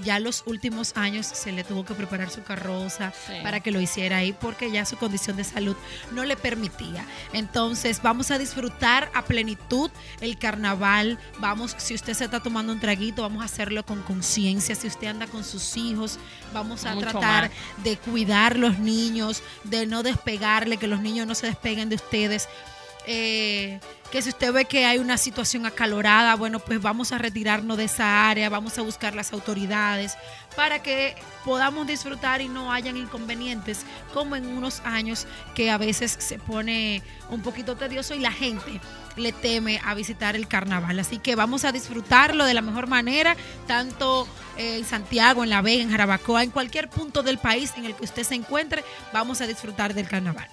ya 0.02 0.18
los 0.20 0.42
últimos 0.46 0.92
años 0.96 1.26
se 1.26 1.52
le 1.52 1.64
tuvo 1.64 1.84
que 1.84 1.94
preparar 1.94 2.30
su 2.30 2.42
carroza 2.42 3.12
para 3.42 3.60
que 3.60 3.70
lo 3.70 3.80
hiciera 3.80 4.18
ahí 4.18 4.32
porque 4.32 4.70
ya 4.70 4.84
su 4.84 4.96
condición 4.96 5.36
de 5.36 5.44
salud 5.44 5.76
no 6.12 6.24
le 6.24 6.36
permitía. 6.36 7.04
Entonces 7.32 8.00
vamos 8.02 8.30
a 8.30 8.38
disfrutar 8.38 9.10
a 9.14 9.24
plenitud 9.24 9.90
el 10.20 10.38
carnaval. 10.38 11.18
Vamos, 11.38 11.74
si 11.78 11.94
usted 11.94 12.14
se 12.14 12.24
está 12.24 12.40
tomando 12.40 12.72
un 12.72 12.80
traguito, 12.80 13.22
vamos 13.22 13.42
a 13.42 13.46
hacerlo 13.46 13.84
con 13.84 14.02
conciencia. 14.02 14.74
Si 14.74 14.86
usted 14.86 15.08
anda 15.08 15.26
con 15.26 15.44
sus 15.44 15.76
hijos, 15.76 16.18
vamos 16.52 16.84
a 16.84 16.96
tratar 16.96 17.50
de 17.82 17.96
cuidar 17.96 18.56
los 18.56 18.78
niños, 18.78 19.42
de 19.64 19.86
no 19.86 20.02
despegarle, 20.02 20.76
que 20.76 20.86
los 20.86 21.00
niños 21.00 21.26
no 21.26 21.34
se 21.34 21.46
despeguen 21.46 21.88
de 21.88 21.96
ustedes. 21.96 22.48
Eh, 23.06 23.80
que 24.10 24.22
si 24.22 24.30
usted 24.30 24.52
ve 24.52 24.64
que 24.64 24.86
hay 24.86 24.98
una 24.98 25.18
situación 25.18 25.66
acalorada, 25.66 26.34
bueno, 26.34 26.60
pues 26.60 26.80
vamos 26.80 27.12
a 27.12 27.18
retirarnos 27.18 27.76
de 27.76 27.84
esa 27.84 28.28
área, 28.28 28.48
vamos 28.48 28.78
a 28.78 28.82
buscar 28.82 29.14
las 29.14 29.32
autoridades 29.32 30.16
para 30.56 30.82
que 30.82 31.14
podamos 31.44 31.86
disfrutar 31.86 32.40
y 32.40 32.48
no 32.48 32.72
hayan 32.72 32.96
inconvenientes 32.96 33.84
como 34.12 34.36
en 34.36 34.46
unos 34.46 34.80
años 34.84 35.26
que 35.54 35.70
a 35.70 35.78
veces 35.78 36.16
se 36.18 36.38
pone 36.38 37.02
un 37.30 37.42
poquito 37.42 37.76
tedioso 37.76 38.14
y 38.14 38.20
la 38.20 38.32
gente 38.32 38.80
le 39.16 39.32
teme 39.32 39.80
a 39.84 39.94
visitar 39.94 40.36
el 40.36 40.48
carnaval. 40.48 40.98
Así 40.98 41.18
que 41.18 41.34
vamos 41.34 41.64
a 41.64 41.72
disfrutarlo 41.72 42.44
de 42.44 42.54
la 42.54 42.62
mejor 42.62 42.86
manera, 42.86 43.36
tanto 43.66 44.26
en 44.56 44.84
Santiago, 44.84 45.44
en 45.44 45.50
La 45.50 45.62
Vega, 45.62 45.82
en 45.82 45.90
Jarabacoa, 45.90 46.42
en 46.42 46.50
cualquier 46.50 46.88
punto 46.88 47.22
del 47.22 47.38
país 47.38 47.72
en 47.76 47.84
el 47.84 47.94
que 47.94 48.04
usted 48.04 48.22
se 48.22 48.34
encuentre, 48.34 48.84
vamos 49.12 49.40
a 49.40 49.46
disfrutar 49.46 49.94
del 49.94 50.08
carnaval. 50.08 50.48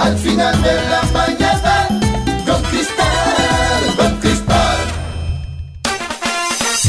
Al 0.02 0.18
final 0.18 0.64
de 0.64 0.74
la 0.90 1.04
mañana. 1.14 1.88
Con 2.44 2.64
Cristal. 4.20 4.68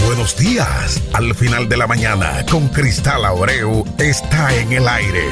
Buenos 0.06 0.36
días. 0.38 1.02
Al 1.12 1.34
final 1.34 1.68
de 1.68 1.76
la 1.76 1.86
mañana, 1.86 2.42
con 2.50 2.68
Cristal 2.68 3.22
Abreu, 3.26 3.84
está 3.98 4.54
en 4.54 4.72
el 4.72 4.88
aire. 4.88 5.28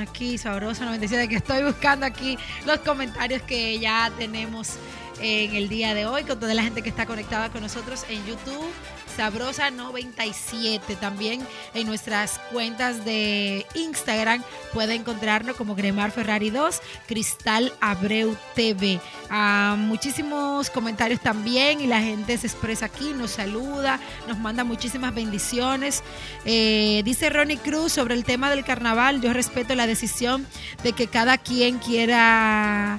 aquí 0.00 0.38
Sabrosa 0.38 0.86
97 0.86 1.28
que 1.28 1.36
estoy 1.36 1.64
buscando 1.64 2.06
aquí 2.06 2.38
los 2.64 2.78
comentarios 2.78 3.42
que 3.42 3.78
ya 3.78 4.10
tenemos 4.16 4.76
en 5.20 5.54
el 5.54 5.68
día 5.68 5.92
de 5.92 6.06
hoy 6.06 6.24
con 6.24 6.40
toda 6.40 6.54
la 6.54 6.62
gente 6.62 6.80
que 6.80 6.88
está 6.88 7.04
conectada 7.04 7.50
con 7.50 7.60
nosotros 7.60 8.06
en 8.08 8.24
YouTube 8.24 8.72
Sabrosa 9.16 9.70
97. 9.70 10.96
También 10.96 11.46
en 11.74 11.86
nuestras 11.86 12.38
cuentas 12.50 13.04
de 13.04 13.66
Instagram 13.74 14.42
puede 14.72 14.94
encontrarnos 14.94 15.56
como 15.56 15.74
Gremar 15.74 16.10
Ferrari 16.10 16.50
2, 16.50 16.80
Cristal 17.06 17.72
Abreu 17.80 18.36
TV. 18.54 19.00
Ah, 19.30 19.76
muchísimos 19.78 20.70
comentarios 20.70 21.20
también 21.20 21.80
y 21.80 21.86
la 21.86 22.00
gente 22.00 22.36
se 22.38 22.46
expresa 22.46 22.86
aquí, 22.86 23.12
nos 23.12 23.32
saluda, 23.32 24.00
nos 24.28 24.38
manda 24.38 24.64
muchísimas 24.64 25.14
bendiciones. 25.14 26.02
Eh, 26.44 27.02
dice 27.04 27.30
Ronnie 27.30 27.58
Cruz 27.58 27.92
sobre 27.92 28.14
el 28.14 28.24
tema 28.24 28.50
del 28.50 28.64
carnaval, 28.64 29.20
yo 29.20 29.32
respeto 29.32 29.74
la 29.74 29.86
decisión 29.86 30.46
de 30.82 30.92
que 30.92 31.06
cada 31.06 31.38
quien 31.38 31.78
quiera 31.78 32.98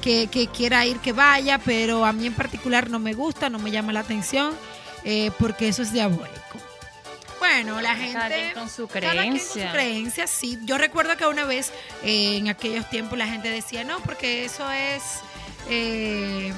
que, 0.00 0.26
que, 0.26 0.48
quiera 0.48 0.84
ir, 0.84 0.98
que 0.98 1.12
vaya, 1.12 1.58
pero 1.58 2.04
a 2.04 2.12
mí 2.12 2.26
en 2.26 2.34
particular 2.34 2.90
no 2.90 2.98
me 2.98 3.14
gusta, 3.14 3.48
no 3.48 3.58
me 3.58 3.70
llama 3.70 3.92
la 3.92 4.00
atención. 4.00 4.52
Eh, 5.04 5.30
porque 5.38 5.68
eso 5.68 5.82
es 5.82 5.92
diabólico. 5.92 6.58
Bueno, 7.38 7.80
la 7.82 7.94
gente. 7.94 8.52
con 8.54 8.70
su 8.70 8.88
creencia. 8.88 9.30
Con 9.30 9.38
su 9.38 9.72
creencia, 9.72 10.26
sí. 10.26 10.58
Yo 10.64 10.78
recuerdo 10.78 11.16
que 11.16 11.26
una 11.26 11.44
vez, 11.44 11.72
eh, 12.02 12.38
en 12.38 12.48
aquellos 12.48 12.88
tiempos, 12.88 13.18
la 13.18 13.26
gente 13.26 13.50
decía, 13.50 13.84
no, 13.84 14.00
porque 14.00 14.44
eso 14.44 14.70
es. 14.70 15.02
Eh, 15.68 16.52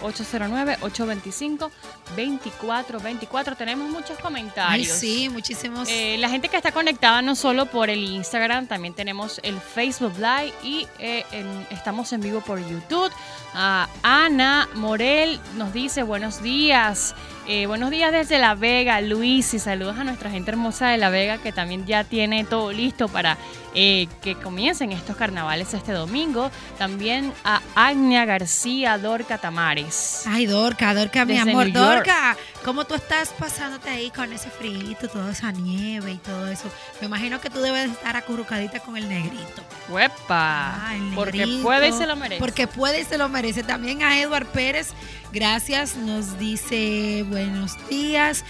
809-825-2424. 2.17 3.55
Tenemos 3.55 3.91
muchos 3.91 4.17
comentarios. 4.17 4.87
sí, 4.87 5.29
muchísimos. 5.29 5.87
Eh, 5.87 6.17
la 6.17 6.29
gente 6.29 6.49
que 6.49 6.57
está 6.57 6.71
conectada 6.71 7.21
no 7.21 7.35
solo 7.35 7.67
por 7.67 7.91
el 7.91 8.03
Instagram, 8.05 8.65
también 8.65 8.95
tenemos 8.95 9.39
el 9.43 9.59
Facebook 9.59 10.13
Live 10.15 10.53
y 10.63 10.87
eh, 10.97 11.23
estamos 11.69 12.11
en 12.11 12.21
vivo 12.21 12.41
por 12.41 12.59
YouTube. 12.59 13.11
Ah, 13.53 13.87
Ana 14.01 14.67
Morel 14.73 15.39
nos 15.57 15.73
dice 15.73 16.01
buenos 16.01 16.41
días. 16.41 17.13
Eh, 17.47 17.65
buenos 17.65 17.89
días 17.89 18.11
desde 18.11 18.37
La 18.37 18.53
Vega, 18.53 19.01
Luis, 19.01 19.55
y 19.55 19.59
saludos 19.59 19.97
a 19.97 20.03
nuestra 20.03 20.29
gente 20.29 20.51
hermosa 20.51 20.89
de 20.89 20.97
La 20.97 21.09
Vega 21.09 21.39
que 21.39 21.51
también 21.51 21.87
ya 21.87 22.03
tiene 22.03 22.43
todo 22.43 22.71
listo 22.71 23.07
para 23.07 23.35
eh, 23.73 24.07
que 24.21 24.35
comiencen 24.35 24.91
estos 24.91 25.15
carnavales 25.15 25.73
este 25.73 25.91
domingo. 25.91 26.51
También 26.77 27.33
a 27.43 27.61
Agnia 27.73 28.25
García, 28.25 28.97
Dorca 28.99 29.39
Tamares. 29.39 30.23
Ay, 30.27 30.45
Dorca, 30.45 30.93
Dorca, 30.93 31.25
mi 31.25 31.37
amor. 31.37 31.71
Dorca, 31.71 32.37
¿cómo 32.63 32.85
tú 32.85 32.93
estás 32.93 33.29
pasándote 33.29 33.89
ahí 33.89 34.11
con 34.11 34.31
ese 34.31 34.49
frío, 34.51 34.95
toda 35.11 35.31
esa 35.31 35.51
nieve 35.51 36.11
y 36.11 36.17
todo 36.17 36.47
eso? 36.47 36.69
Me 36.99 37.07
imagino 37.07 37.41
que 37.41 37.49
tú 37.49 37.59
debes 37.59 37.89
estar 37.89 38.15
acurrucadita 38.17 38.81
con 38.81 38.97
el 38.97 39.09
negrito. 39.09 39.63
¡Huepa! 39.89 40.91
porque 41.15 41.59
puede 41.63 41.89
y 41.89 41.93
se 41.93 42.05
lo 42.05 42.15
merece. 42.15 42.39
Porque 42.39 42.67
puede 42.67 43.01
y 43.01 43.05
se 43.05 43.17
lo 43.17 43.29
merece. 43.29 43.63
También 43.63 44.03
a 44.03 44.19
Edward 44.19 44.45
Pérez, 44.45 44.93
gracias, 45.31 45.95
nos 45.95 46.37
dice 46.37 47.25
buenos 47.29 47.77
días. 47.89 48.43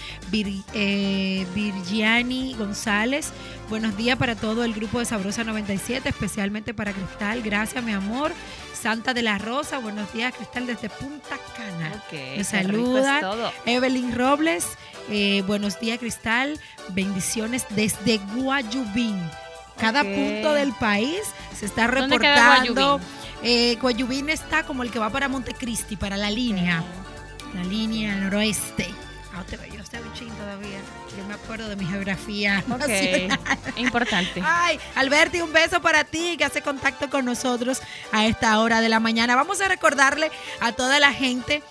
Eh, 0.74 1.46
Virgiani 1.54 2.54
González, 2.54 3.32
buenos 3.68 3.96
días 3.96 4.18
para 4.18 4.34
todo 4.34 4.64
el 4.64 4.74
grupo 4.74 4.98
de 4.98 5.04
Sabrosa 5.04 5.44
97, 5.44 6.08
especialmente 6.08 6.74
para 6.74 6.92
Cristal. 6.92 7.42
Gracias, 7.42 7.82
mi 7.84 7.92
amor. 7.92 8.32
Santa 8.72 9.14
de 9.14 9.22
la 9.22 9.38
Rosa, 9.38 9.78
buenos 9.78 10.12
días, 10.12 10.34
Cristal, 10.34 10.66
desde 10.66 10.88
Punta 10.88 11.38
Cana. 11.56 12.02
Me 12.36 12.42
saluda. 12.42 13.52
Evelyn 13.64 14.14
Robles, 14.14 14.66
eh, 15.08 15.42
buenos 15.46 15.78
días, 15.78 15.98
Cristal. 15.98 16.58
Bendiciones 16.88 17.64
desde 17.70 18.18
Guayubín. 18.34 19.22
Cada 19.78 20.02
punto 20.02 20.52
del 20.52 20.72
país 20.74 21.20
se 21.58 21.66
está 21.66 21.86
reportando. 21.86 23.00
Eh, 23.42 23.76
Guayubín 23.80 24.30
está 24.30 24.62
como 24.62 24.82
el 24.82 24.90
que 24.90 24.98
va 24.98 25.10
para 25.10 25.28
Montecristi, 25.28 25.96
para 25.96 26.16
la 26.16 26.30
línea. 26.30 26.82
La 27.54 27.64
línea 27.64 28.14
noroeste. 28.14 28.94
Ah, 29.34 29.44
yo 29.50 29.80
estoy 29.80 30.00
un 30.00 30.36
todavía. 30.36 30.78
Yo 31.16 31.24
me 31.26 31.34
acuerdo 31.34 31.68
de 31.68 31.76
mi 31.76 31.86
geografía. 31.86 32.62
Importante. 33.76 34.42
Ay, 34.44 34.78
Alberti, 34.94 35.40
un 35.40 35.52
beso 35.52 35.80
para 35.80 36.04
ti 36.04 36.36
que 36.36 36.44
hace 36.44 36.60
contacto 36.62 37.08
con 37.08 37.24
nosotros 37.24 37.80
a 38.12 38.26
esta 38.26 38.60
hora 38.60 38.80
de 38.80 38.88
la 38.88 39.00
mañana. 39.00 39.34
Vamos 39.34 39.60
a 39.60 39.68
recordarle 39.68 40.30
a 40.60 40.72
toda 40.72 41.00
la 41.00 41.12
gente 41.12 41.62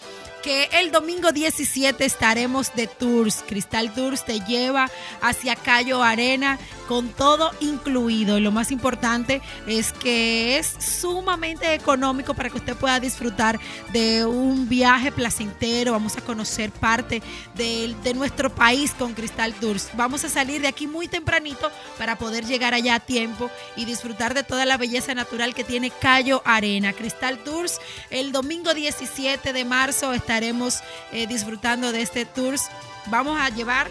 que 0.41 0.69
el 0.73 0.91
domingo 0.91 1.31
17 1.31 2.03
estaremos 2.03 2.73
de 2.73 2.87
tours. 2.87 3.43
Cristal 3.47 3.93
Tours 3.93 4.25
te 4.25 4.39
lleva 4.39 4.89
hacia 5.21 5.55
Cayo 5.55 6.03
Arena 6.03 6.57
con 6.87 7.09
todo 7.09 7.51
incluido. 7.59 8.37
Y 8.37 8.41
lo 8.41 8.51
más 8.51 8.71
importante 8.71 9.41
es 9.67 9.93
que 9.93 10.57
es 10.57 10.75
sumamente 10.79 11.73
económico 11.73 12.33
para 12.33 12.49
que 12.49 12.57
usted 12.57 12.75
pueda 12.75 12.99
disfrutar 12.99 13.59
de 13.91 14.25
un 14.25 14.67
viaje 14.67 15.11
placentero. 15.11 15.93
Vamos 15.93 16.17
a 16.17 16.21
conocer 16.21 16.71
parte 16.71 17.21
de, 17.55 17.95
de 18.03 18.13
nuestro 18.13 18.49
país 18.53 18.93
con 18.97 19.13
Cristal 19.13 19.53
Tours. 19.53 19.89
Vamos 19.93 20.23
a 20.23 20.29
salir 20.29 20.61
de 20.61 20.67
aquí 20.67 20.87
muy 20.87 21.07
tempranito 21.07 21.71
para 21.97 22.17
poder 22.17 22.45
llegar 22.45 22.73
allá 22.73 22.95
a 22.95 22.99
tiempo 22.99 23.49
y 23.75 23.85
disfrutar 23.85 24.33
de 24.33 24.43
toda 24.43 24.65
la 24.65 24.77
belleza 24.77 25.13
natural 25.13 25.53
que 25.53 25.63
tiene 25.63 25.91
Cayo 25.91 26.41
Arena. 26.45 26.93
Cristal 26.93 27.37
Tours 27.39 27.79
el 28.09 28.31
domingo 28.31 28.73
17 28.73 29.53
de 29.53 29.65
marzo 29.65 30.13
estaremos 30.13 30.79
eh, 31.11 31.27
disfrutando 31.27 31.91
de 31.91 32.01
este 32.01 32.25
tours. 32.25 32.69
Vamos 33.07 33.39
a 33.39 33.49
llevar 33.49 33.89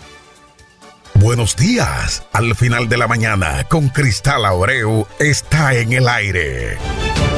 Buenos 1.20 1.56
días. 1.56 2.24
Al 2.32 2.54
final 2.56 2.90
de 2.90 2.98
la 2.98 3.08
mañana, 3.08 3.64
con 3.64 3.90
Cristal 3.90 4.46
Aureu 4.46 5.08
está 5.20 5.74
en 5.74 5.94
el 5.94 6.08
aire. 6.08 6.78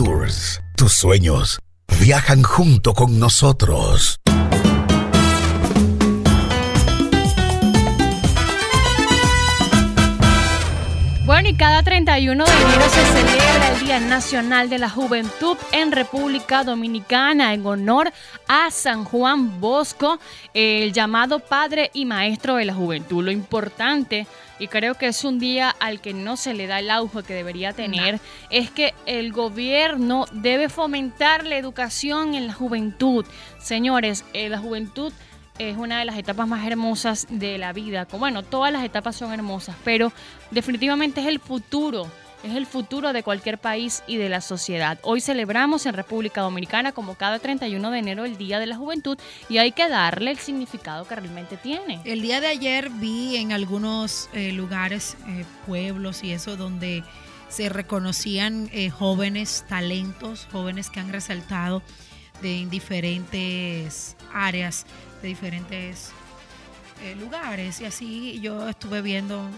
Tus 0.75 0.91
sueños 0.91 1.62
viajan 2.01 2.43
junto 2.43 2.93
con 2.93 3.17
nosotros. 3.17 4.19
Bueno, 11.25 11.47
y 11.47 11.55
cada 11.55 11.81
31 11.81 12.43
de 12.43 12.51
enero 12.51 12.89
se 12.89 13.05
celebra 13.05 13.71
el 13.71 13.86
Día 13.86 13.99
Nacional 14.01 14.69
de 14.69 14.79
la 14.79 14.89
Juventud 14.89 15.55
en 15.71 15.93
República 15.93 16.65
Dominicana 16.65 17.53
en 17.53 17.65
honor 17.65 18.12
a 18.49 18.71
San 18.71 19.05
Juan 19.05 19.62
Bosco, 19.62 20.19
el 20.53 20.91
llamado 20.91 21.39
padre 21.39 21.89
y 21.93 22.03
maestro 22.03 22.55
de 22.55 22.65
la 22.65 22.73
juventud. 22.73 23.23
Lo 23.23 23.31
importante 23.31 24.27
y 24.60 24.68
creo 24.68 24.96
que 24.96 25.08
es 25.08 25.24
un 25.24 25.39
día 25.39 25.76
al 25.80 26.00
que 26.02 26.13
no 26.13 26.38
se 26.38 26.54
le 26.54 26.68
da 26.68 26.80
el 26.80 26.89
auge 26.89 27.24
que 27.24 27.34
debería 27.34 27.74
tener, 27.74 28.20
es 28.50 28.70
que 28.70 28.94
el 29.06 29.32
gobierno 29.32 30.26
debe 30.32 30.70
fomentar 30.70 31.46
la 31.46 31.58
educación 31.58 32.36
en 32.36 32.48
la 32.48 32.54
juventud. 32.54 33.26
Señores, 33.60 34.26
eh, 34.34 34.50
la 34.50 34.60
juventud 34.60 35.12
es 35.58 35.78
una 35.78 36.00
de 36.00 36.06
las 36.06 36.18
etapas 36.18 36.48
más 36.48 36.65
hermosas 36.65 37.28
de 37.30 37.58
la 37.58 37.74
vida. 37.74 38.08
Bueno, 38.12 38.44
todas 38.44 38.72
las 38.72 38.84
etapas 38.84 39.15
son 39.15 39.34
hermosas, 39.34 39.76
pero 39.84 40.12
definitivamente 40.52 41.22
es 41.22 41.28
el 41.28 41.39
futuro 41.39 42.08
es 42.45 42.55
el 42.55 42.67
futuro 42.67 43.12
de 43.12 43.23
cualquier 43.23 43.58
país 43.58 44.03
y 44.05 44.17
de 44.17 44.29
la 44.29 44.39
sociedad. 44.39 44.99
Hoy 45.01 45.19
celebramos 45.19 45.86
en 45.88 45.95
República 45.95 46.41
Dominicana 46.41 46.91
como 46.91 47.15
cada 47.15 47.39
31 47.39 47.89
de 47.89 47.99
enero 47.99 48.25
el 48.25 48.38
Día 48.38 48.60
de 48.60 48.67
la 48.67 48.77
Juventud 48.77 49.17
y 49.49 49.58
hay 49.58 49.71
que 49.71 49.89
darle 49.89 50.31
el 50.31 50.38
significado 50.38 51.08
que 51.08 51.15
realmente 51.15 51.58
tiene. 51.58 51.99
El 52.05 52.21
día 52.21 52.41
de 52.41 52.47
ayer 52.47 52.89
vi 52.91 53.38
en 53.38 53.51
algunos 53.51 54.29
eh, 54.34 54.51
lugares, 54.51 55.17
eh, 55.27 55.43
pueblos 55.65 56.23
y 56.23 56.34
eso, 56.34 56.55
donde 56.55 57.03
se 57.49 57.69
reconocían 57.69 58.69
eh, 58.71 58.91
jóvenes 58.91 59.65
talentos, 59.67 60.47
jóvenes 60.51 60.91
que 60.91 60.99
han 60.99 61.12
resaltado 61.12 61.81
de 62.43 62.67
diferentes 62.67 64.15
áreas, 64.31 64.86
de 65.23 65.29
diferentes 65.29 66.12
lugares. 67.19 67.81
Y 67.81 67.86
así 67.86 68.39
yo 68.39 68.67
estuve 68.69 69.01
viendo 69.01 69.49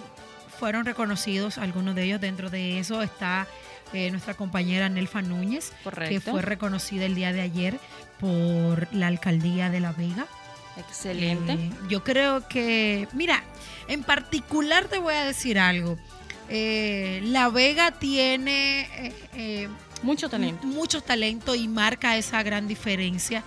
fueron 0.58 0.86
reconocidos 0.86 1.58
algunos 1.58 1.96
de 1.96 2.04
ellos. 2.04 2.22
Dentro 2.22 2.50
de 2.50 2.80
eso 2.80 3.02
está 3.02 3.48
eh, 3.94 4.12
nuestra 4.12 4.34
compañera 4.34 4.90
Nelfa 4.90 5.22
Núñez, 5.22 5.72
que 6.10 6.20
fue 6.20 6.42
reconocida 6.42 7.06
el 7.06 7.16
día 7.16 7.32
de 7.32 7.42
ayer 7.42 7.80
por 8.20 8.94
la 8.94 9.08
alcaldía 9.08 9.70
de 9.70 9.80
La 9.80 9.94
Vega. 9.94 10.28
Excelente. 10.78 11.54
Eh, 11.54 11.72
yo 11.90 12.04
creo 12.04 12.48
que, 12.48 13.08
mira, 13.14 13.44
en 13.88 14.04
particular 14.04 14.88
te 14.88 15.00
voy 15.00 15.14
a 15.14 15.24
decir 15.24 15.58
algo. 15.58 15.98
Eh, 16.50 17.22
la 17.24 17.50
Vega 17.50 17.92
tiene 17.92 19.14
mucho 20.04 20.30
talento. 20.30 20.68
Mucho 20.68 21.02
talento 21.02 21.56
y 21.56 21.68
marca 21.68 22.18
esa 22.18 22.44
gran 22.44 22.68
diferencia. 22.68 23.44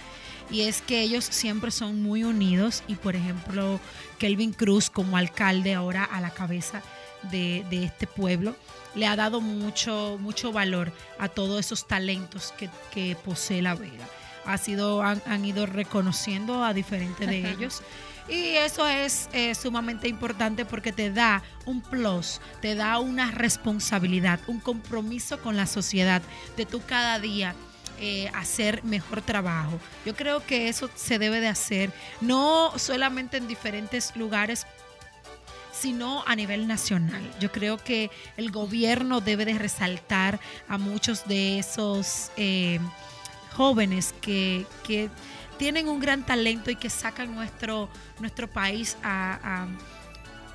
Y 0.51 0.62
es 0.62 0.83
que 0.83 1.03
ellos 1.03 1.25
siempre 1.25 1.70
son 1.70 2.03
muy 2.03 2.25
unidos 2.25 2.83
y 2.88 2.96
por 2.96 3.14
ejemplo 3.14 3.79
Kelvin 4.18 4.53
Cruz 4.53 4.90
como 4.90 5.16
alcalde 5.16 5.75
ahora 5.75 6.03
a 6.03 6.20
la 6.20 6.31
cabeza 6.31 6.83
de, 7.30 7.64
este 7.85 8.06
pueblo, 8.06 8.56
le 8.94 9.06
ha 9.06 9.16
dado 9.16 9.40
mucho, 9.40 10.18
mucho 10.20 10.52
valor 10.52 10.92
a 11.18 11.28
todos 11.28 11.61
esos 11.61 11.87
talentos 11.87 12.52
que, 12.92 13.16
posee 13.24 13.62
la 13.62 13.74
Vega. 13.74 14.09
Ha 14.46 14.59
sido, 14.59 15.02
han, 15.02 15.44
ido 15.44 15.66
reconociendo 15.66 16.64
a 16.64 16.72
diferentes 16.72 17.26
de 17.26 17.50
ellos. 17.52 17.83
Y 18.28 18.56
eso 18.56 18.87
es 18.87 19.28
eh, 19.33 19.54
sumamente 19.54 20.06
importante 20.06 20.64
porque 20.64 20.92
te 20.92 21.11
da 21.11 21.42
un 21.66 21.80
plus, 21.80 22.40
te 22.61 22.76
da 22.76 22.98
una 23.00 23.30
responsabilidad, 23.33 24.38
un 24.46 24.61
compromiso 24.61 25.40
con 25.40 25.56
la 25.56 25.66
sociedad 25.66 26.22
de 26.56 26.64
tú 26.64 26.80
cada 26.87 27.18
día 27.18 27.56
eh, 28.02 28.30
hacer 28.35 28.83
mejor 28.83 29.20
trabajo. 29.20 29.78
Yo 30.06 30.16
creo 30.16 30.42
que 30.46 30.68
eso 30.68 30.88
se 30.94 31.18
debe 31.18 31.38
de 31.38 31.48
hacer, 31.48 31.92
no 32.22 32.72
solamente 32.78 33.37
en 33.37 33.46
diferentes 33.46 34.16
lugares 34.16 34.66
sino 35.81 36.23
a 36.27 36.37
nivel 36.37 36.66
nacional. 36.66 37.23
Yo 37.40 37.51
creo 37.51 37.79
que 37.79 38.11
el 38.37 38.51
gobierno 38.51 39.21
debe 39.21 39.47
de 39.47 39.59
resaltar 39.59 40.38
a 40.69 40.77
muchos 40.77 41.27
de 41.27 41.59
esos 41.59 42.31
eh, 42.37 42.79
jóvenes 43.57 44.14
que, 44.21 44.66
tienen 45.57 45.88
un 45.88 46.01
gran 46.01 46.25
talento 46.25 46.71
y 46.71 46.77
que 46.77 46.88
sacan 46.88 47.35
nuestro, 47.35 47.90
nuestro 48.19 48.49
país 48.49 48.97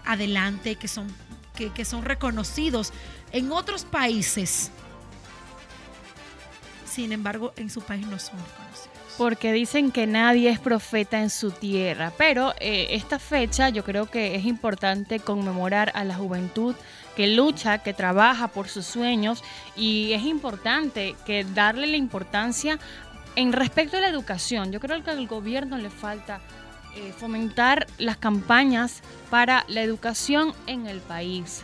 adelante, 0.04 0.78
que 0.78 0.88
son, 0.88 1.14
que 1.54 1.86
son 1.86 2.04
reconocidos 2.04 2.92
en 3.32 3.52
otros 3.52 3.86
países. 3.86 4.72
Sin 6.90 7.12
embargo, 7.12 7.54
en 7.56 7.70
su 7.70 7.82
país 7.82 8.08
no 8.08 8.18
son 8.18 8.40
reconocidos 8.40 9.05
porque 9.18 9.54
dicen 9.54 9.92
que 9.92 10.08
nadie 10.08 10.50
es 10.50 10.60
profeta 10.60 11.22
en 11.22 11.30
su 11.30 11.52
tierra. 11.52 12.12
Pero 12.18 12.54
eh, 12.60 12.88
esta 12.92 13.20
fecha 13.20 13.70
yo 13.70 13.84
creo 13.84 14.08
que 14.08 14.36
es 14.36 14.46
importante 14.46 15.20
conmemorar 15.20 15.92
a 15.96 16.04
la 16.04 16.16
juventud 16.16 16.76
que 17.16 17.28
lucha, 17.28 17.78
que 17.78 17.94
trabaja 17.94 18.50
por 18.50 18.68
sus 18.68 18.86
sueños 18.86 19.44
y 19.76 20.12
es 20.12 20.24
importante 20.24 21.16
que 21.26 21.46
darle 21.46 21.88
la 21.88 21.98
importancia 21.98 22.78
en 23.36 23.54
respecto 23.54 23.98
a 23.98 24.02
la 24.02 24.10
educación. 24.10 24.72
Yo 24.72 24.80
creo 24.80 25.02
que 25.04 25.12
al 25.12 25.28
gobierno 25.28 25.78
le 25.78 25.90
falta 25.90 26.42
eh, 26.96 27.14
fomentar 27.18 27.88
las 27.98 28.18
campañas 28.18 29.02
para 29.30 29.66
la 29.68 29.82
educación 29.82 30.54
en 30.68 30.88
el 30.88 31.00
país. 31.00 31.64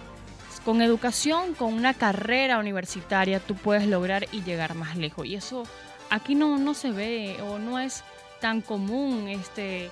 Con 0.64 0.82
educación, 0.82 1.54
con 1.56 1.74
una 1.74 1.94
carrera 1.94 2.60
universitaria, 2.60 3.40
tú 3.40 3.56
puedes 3.56 3.88
lograr 3.88 4.28
y 4.32 4.44
llegar 4.44 4.76
más 4.76 4.96
lejos. 4.96 5.26
Y 5.26 5.36
eso 5.36 5.64
aquí 6.12 6.36
no, 6.36 6.60
no 6.60 6.76
se 6.76 6.92
ve 6.92 7.38
o 7.42 7.58
no 7.58 7.80
es 7.80 8.04
tan 8.40 8.62
común 8.62 9.28
este 9.28 9.90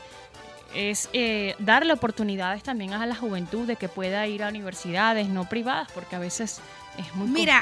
es 0.75 1.09
eh, 1.13 1.55
darle 1.59 1.93
oportunidades 1.93 2.61
también 2.61 2.93
a 2.93 3.05
la 3.05 3.15
juventud 3.15 3.65
de 3.65 3.75
que 3.75 3.89
pueda 3.89 4.27
ir 4.27 4.43
a 4.43 4.49
universidades 4.49 5.27
no 5.27 5.49
privadas, 5.49 5.89
porque 5.93 6.15
a 6.15 6.19
veces 6.19 6.61
es 6.97 7.15
muy 7.15 7.27
Mira, 7.27 7.61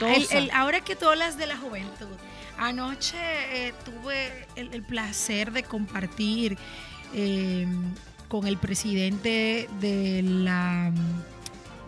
ahora 0.54 0.82
que 0.82 0.96
tú 0.96 1.08
hablas 1.08 1.38
de 1.38 1.48
la 1.48 1.58
juventud, 1.58 2.08
anoche 2.58 3.18
eh, 3.68 3.74
tuve 3.86 4.48
el, 4.56 4.84
placer 4.84 5.52
de 5.52 5.64
compartir 5.64 6.58
em, 7.14 7.94
con 8.28 8.46
el 8.46 8.58
presidente 8.58 9.70
de 9.80 10.22
la 10.24 10.92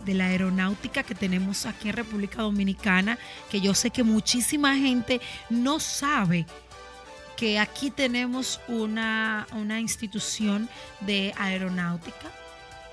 de 0.10 0.16
la 0.16 0.26
aeronáutica 0.26 1.04
que 1.04 1.14
tenemos 1.14 1.68
aquí 1.68 1.90
en 1.90 1.96
República 1.96 2.42
Dominicana, 2.42 3.20
que 3.52 3.62
yo 3.62 3.76
sé 3.76 3.92
que 3.92 4.02
muchísima 4.02 4.76
gente 4.76 5.22
no 5.52 5.80
sabe 5.80 6.48
que 7.38 7.60
aquí 7.60 7.92
tenemos 7.92 8.60
una, 8.68 9.46
institución 9.80 10.68
de 11.02 11.32
aeronáutica 11.38 12.32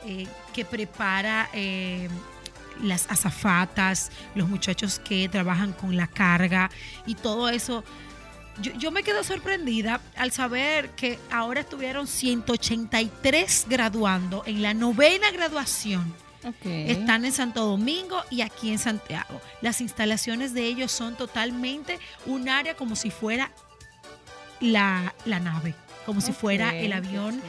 eh, 0.04 0.26
que 0.52 0.66
prepara 0.66 1.48
eh, 1.54 2.10
las 2.82 3.10
azafatas, 3.10 4.10
los 4.34 4.46
muchachos 4.46 4.98
que 4.98 5.26
trabajan 5.30 5.72
con 5.72 5.96
la 5.96 6.08
carga 6.08 6.70
y 7.06 7.14
todo 7.14 7.48
eso. 7.48 7.82
Yo, 8.60 8.74
yo, 8.74 8.90
me 8.90 9.02
quedo 9.02 9.24
sorprendida 9.24 10.02
al 10.16 10.32
saber 10.32 10.90
que 10.90 11.18
ahora 11.30 11.60
estuvieron 11.62 12.06
183 12.06 13.64
graduando 13.70 14.42
en 14.44 14.60
la 14.60 14.74
novena 14.74 15.30
graduación 15.30 16.25
están 16.64 17.24
en 17.24 17.32
Santo 17.32 17.64
Domingo 17.64 18.22
y 18.30 18.40
aquí 18.40 18.70
en 18.70 18.78
Santiago. 18.78 19.40
Las 19.60 19.80
instalaciones 19.80 20.54
de 20.54 20.66
ellos 20.66 20.92
son 20.92 21.16
totalmente 21.16 21.98
un 22.26 22.48
área 22.48 22.76
como 22.76 22.96
si 22.96 23.10
fuera 23.10 23.50
la, 24.60 25.12
nave, 25.26 25.74
como 26.04 26.20
si 26.20 26.32
fuera 26.32 26.74
el 26.74 26.92
avión. 26.92 27.40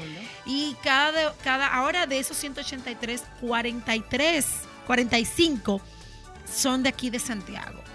Y 0.46 0.76
cada, 0.84 1.34
cada, 1.44 1.68
ahora 1.68 2.08
de 2.08 2.20
esos 2.20 2.38
183, 2.38 3.24
43, 3.42 4.46
45 4.86 5.82
son 6.52 6.84
de 6.84 6.90
aquí 6.90 7.10
de 7.10 7.20
Santiago. 7.20 7.87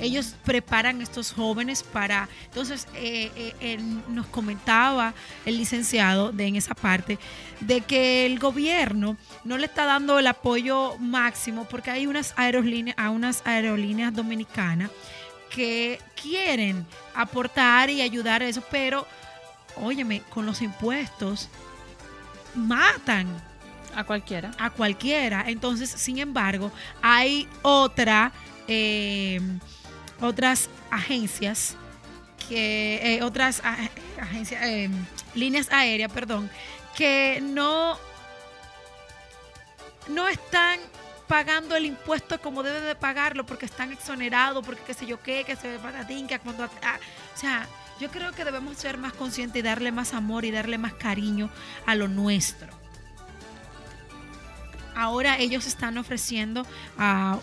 Ellos 0.00 0.34
preparan 0.44 1.00
a 1.00 1.02
estos 1.02 1.32
jóvenes 1.32 1.82
para... 1.82 2.28
Entonces, 2.46 2.88
eh, 2.94 3.54
eh, 3.60 3.78
nos 4.08 4.26
comentaba 4.26 5.14
el 5.44 5.56
licenciado 5.56 6.32
de, 6.32 6.46
en 6.46 6.56
esa 6.56 6.74
parte 6.74 7.18
de 7.60 7.80
que 7.80 8.26
el 8.26 8.38
gobierno 8.38 9.16
no 9.44 9.56
le 9.56 9.66
está 9.66 9.84
dando 9.84 10.18
el 10.18 10.26
apoyo 10.26 10.96
máximo 10.98 11.64
porque 11.64 11.90
hay 11.90 12.06
unas 12.06 12.34
aerolíneas, 12.36 12.98
a 12.98 13.10
unas 13.10 13.42
aerolíneas 13.46 14.12
dominicanas 14.12 14.90
que 15.50 16.00
quieren 16.20 16.84
aportar 17.14 17.88
y 17.88 18.02
ayudar 18.02 18.42
a 18.42 18.48
eso, 18.48 18.62
pero, 18.70 19.06
óyeme, 19.76 20.22
con 20.30 20.44
los 20.46 20.60
impuestos 20.62 21.48
matan. 22.54 23.28
A 23.94 24.02
cualquiera. 24.02 24.50
A 24.58 24.70
cualquiera. 24.70 25.44
Entonces, 25.46 25.90
sin 25.90 26.18
embargo, 26.18 26.72
hay 27.00 27.48
otra... 27.62 28.32
Eh, 28.66 29.40
otras 30.20 30.68
agencias 30.90 31.76
que 32.48 33.16
eh, 33.16 33.22
otras 33.22 33.62
agencias 33.64 34.62
eh, 34.62 34.90
líneas 35.34 35.68
aéreas 35.70 36.12
perdón 36.12 36.50
que 36.96 37.40
no 37.42 37.98
no 40.08 40.28
están 40.28 40.78
pagando 41.26 41.74
el 41.74 41.86
impuesto 41.86 42.40
como 42.40 42.62
deben 42.62 42.84
de 42.84 42.94
pagarlo 42.94 43.46
porque 43.46 43.66
están 43.66 43.92
exonerados 43.92 44.64
porque 44.64 44.82
qué 44.86 44.94
sé 44.94 45.06
yo 45.06 45.22
qué 45.22 45.44
que 45.44 45.56
se 45.56 45.78
patatín 45.78 46.26
que 46.26 46.38
cuando 46.38 46.64
ah, 46.64 46.98
o 47.34 47.38
sea 47.38 47.66
yo 48.00 48.10
creo 48.10 48.32
que 48.32 48.44
debemos 48.44 48.76
ser 48.76 48.98
más 48.98 49.12
conscientes 49.12 49.60
y 49.60 49.62
darle 49.62 49.92
más 49.92 50.14
amor 50.14 50.44
y 50.44 50.50
darle 50.50 50.78
más 50.78 50.94
cariño 50.94 51.48
a 51.86 51.94
lo 51.94 52.08
nuestro. 52.08 52.68
Ahora 54.96 55.38
ellos 55.38 55.66
están 55.66 55.98
ofreciendo 55.98 56.66
a 56.98 57.38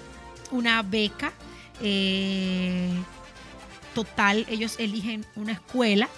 una 0.51 0.81
beca 0.83 1.31
eh, 1.81 2.89
total, 3.93 4.45
ellos 4.49 4.75
eligen 4.79 5.25
una 5.35 5.53
escuela 5.53 6.09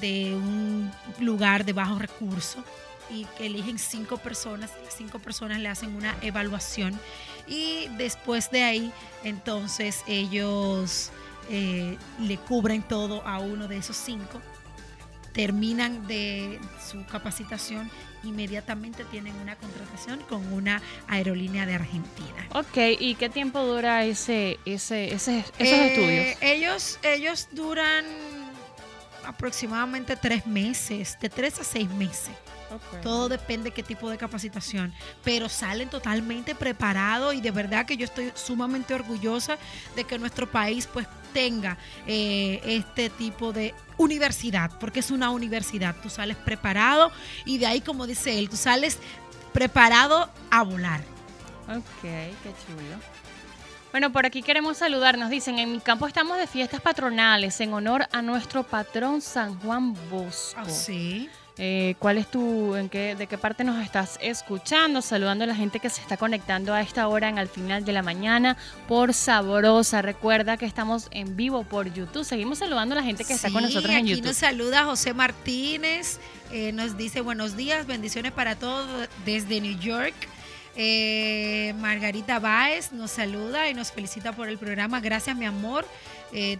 de 0.00 0.34
un 0.34 0.90
lugar 1.20 1.64
de 1.64 1.72
bajo 1.72 1.98
recurso 1.98 2.64
y 3.10 3.26
eligen 3.38 3.78
cinco 3.78 4.16
personas, 4.16 4.70
las 4.82 4.94
cinco 4.94 5.18
personas 5.18 5.60
le 5.60 5.68
hacen 5.68 5.94
una 5.94 6.16
evaluación. 6.22 6.98
Y 7.46 7.88
después 7.98 8.50
de 8.50 8.62
ahí 8.62 8.92
entonces 9.22 10.02
ellos 10.06 11.10
eh, 11.50 11.98
le 12.20 12.38
cubren 12.38 12.82
todo 12.82 13.26
a 13.26 13.38
uno 13.38 13.68
de 13.68 13.76
esos 13.76 13.96
cinco 13.96 14.40
terminan 15.34 16.06
de 16.06 16.58
su 16.80 17.04
capacitación, 17.06 17.90
inmediatamente 18.22 19.04
tienen 19.10 19.34
una 19.36 19.56
contratación 19.56 20.20
con 20.28 20.50
una 20.52 20.80
aerolínea 21.08 21.66
de 21.66 21.74
Argentina. 21.74 22.48
Ok, 22.52 22.78
¿y 22.98 23.16
qué 23.16 23.28
tiempo 23.28 23.60
dura 23.62 24.04
ese, 24.04 24.58
ese, 24.64 25.12
ese 25.12 25.40
esos 25.40 25.58
eh, 25.58 25.86
estudios? 25.88 26.36
Ellos, 26.40 26.98
ellos 27.02 27.48
duran 27.52 28.04
aproximadamente 29.26 30.16
tres 30.16 30.46
meses, 30.46 31.18
de 31.20 31.28
tres 31.28 31.58
a 31.58 31.64
seis 31.64 31.90
meses. 31.90 32.30
Todo 33.02 33.28
depende 33.28 33.70
de 33.70 33.70
qué 33.72 33.82
tipo 33.82 34.10
de 34.10 34.16
capacitación, 34.16 34.92
pero 35.22 35.48
salen 35.48 35.88
totalmente 35.88 36.54
preparados 36.54 37.34
y 37.34 37.40
de 37.40 37.50
verdad 37.50 37.86
que 37.86 37.96
yo 37.96 38.04
estoy 38.04 38.32
sumamente 38.34 38.94
orgullosa 38.94 39.58
de 39.96 40.04
que 40.04 40.18
nuestro 40.18 40.50
país 40.50 40.88
pues 40.92 41.06
tenga 41.32 41.76
eh, 42.06 42.60
este 42.64 43.10
tipo 43.10 43.52
de 43.52 43.74
universidad, 43.96 44.70
porque 44.78 45.00
es 45.00 45.10
una 45.10 45.30
universidad, 45.30 45.96
tú 46.02 46.08
sales 46.08 46.36
preparado 46.36 47.10
y 47.44 47.58
de 47.58 47.66
ahí 47.66 47.80
como 47.80 48.06
dice 48.06 48.38
él, 48.38 48.48
tú 48.48 48.56
sales 48.56 48.98
preparado 49.52 50.30
a 50.50 50.62
volar. 50.62 51.00
Ok, 51.68 52.02
qué 52.02 52.52
chulo. 52.66 53.14
Bueno, 53.94 54.10
por 54.10 54.26
aquí 54.26 54.42
queremos 54.42 54.78
saludar. 54.78 55.16
Nos 55.16 55.30
dicen, 55.30 55.56
en 55.60 55.70
mi 55.70 55.78
campo 55.78 56.08
estamos 56.08 56.36
de 56.36 56.48
fiestas 56.48 56.80
patronales 56.80 57.60
en 57.60 57.72
honor 57.72 58.08
a 58.10 58.22
nuestro 58.22 58.64
patrón 58.64 59.22
San 59.22 59.56
Juan 59.60 59.94
Bosco. 60.10 60.60
¿Ah, 60.60 60.68
sí? 60.68 61.30
Eh, 61.56 61.94
¿Cuál 62.00 62.18
es 62.18 62.28
tu, 62.28 62.74
en 62.74 62.88
qué, 62.88 63.14
de 63.14 63.28
qué 63.28 63.38
parte 63.38 63.62
nos 63.62 63.82
estás 63.84 64.18
escuchando? 64.20 65.00
Saludando 65.00 65.44
a 65.44 65.46
la 65.46 65.54
gente 65.54 65.78
que 65.78 65.88
se 65.88 66.00
está 66.00 66.16
conectando 66.16 66.74
a 66.74 66.80
esta 66.80 67.06
hora 67.06 67.28
en 67.28 67.38
al 67.38 67.48
final 67.48 67.84
de 67.84 67.92
la 67.92 68.02
mañana 68.02 68.56
por 68.88 69.14
Sabrosa. 69.14 70.02
Recuerda 70.02 70.56
que 70.56 70.66
estamos 70.66 71.06
en 71.12 71.36
vivo 71.36 71.62
por 71.62 71.92
YouTube. 71.92 72.24
Seguimos 72.24 72.58
saludando 72.58 72.94
a 72.94 72.96
la 72.96 73.04
gente 73.04 73.24
que 73.24 73.34
está 73.34 73.52
con 73.52 73.62
nosotros 73.62 73.92
en 73.92 74.06
YouTube. 74.06 74.20
Aquí 74.20 74.28
nos 74.28 74.36
saluda 74.36 74.84
José 74.84 75.14
Martínez. 75.14 76.18
Eh, 76.50 76.72
nos 76.72 76.96
dice 76.96 77.20
buenos 77.20 77.56
días, 77.56 77.86
bendiciones 77.86 78.32
para 78.32 78.56
todos 78.56 79.08
desde 79.24 79.60
New 79.60 79.78
York. 79.78 80.14
Eh, 80.76 81.72
Margarita 81.78 82.40
Báez 82.40 82.90
nos 82.90 83.12
saluda 83.12 83.70
y 83.70 83.74
nos 83.74 83.92
felicita 83.92 84.32
por 84.32 84.48
el 84.48 84.58
programa. 84.58 85.00
Gracias, 85.00 85.36
mi 85.36 85.46
amor. 85.46 85.86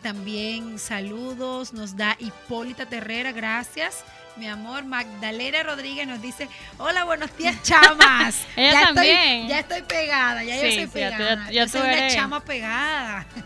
también 0.03 0.79
saludos 0.79 1.73
nos 1.73 1.97
da 1.97 2.17
Hipólita 2.21 2.87
Terrera, 2.87 3.33
gracias 3.33 4.05
mi 4.37 4.49
amor, 4.49 4.85
Magdalena 4.85 5.63
Rodríguez 5.63 6.07
nos 6.07 6.21
dice, 6.21 6.49
hola, 6.79 7.05
buenos 7.05 7.37
días, 7.37 7.63
chamas. 7.63 8.47
Ella 8.57 8.73
ya 8.73 8.87
también. 8.87 9.17
Estoy, 9.17 9.49
ya 9.49 9.59
estoy 9.61 9.83
pegada, 9.83 10.45
ya 10.45 10.57
yo 10.57 10.73
soy 10.73 10.87
pegada. 10.89 11.51
Ya, 11.51 11.69
soy 11.69 11.81
una 11.83 12.09
chama 12.09 12.41
pegada. 12.41 13.27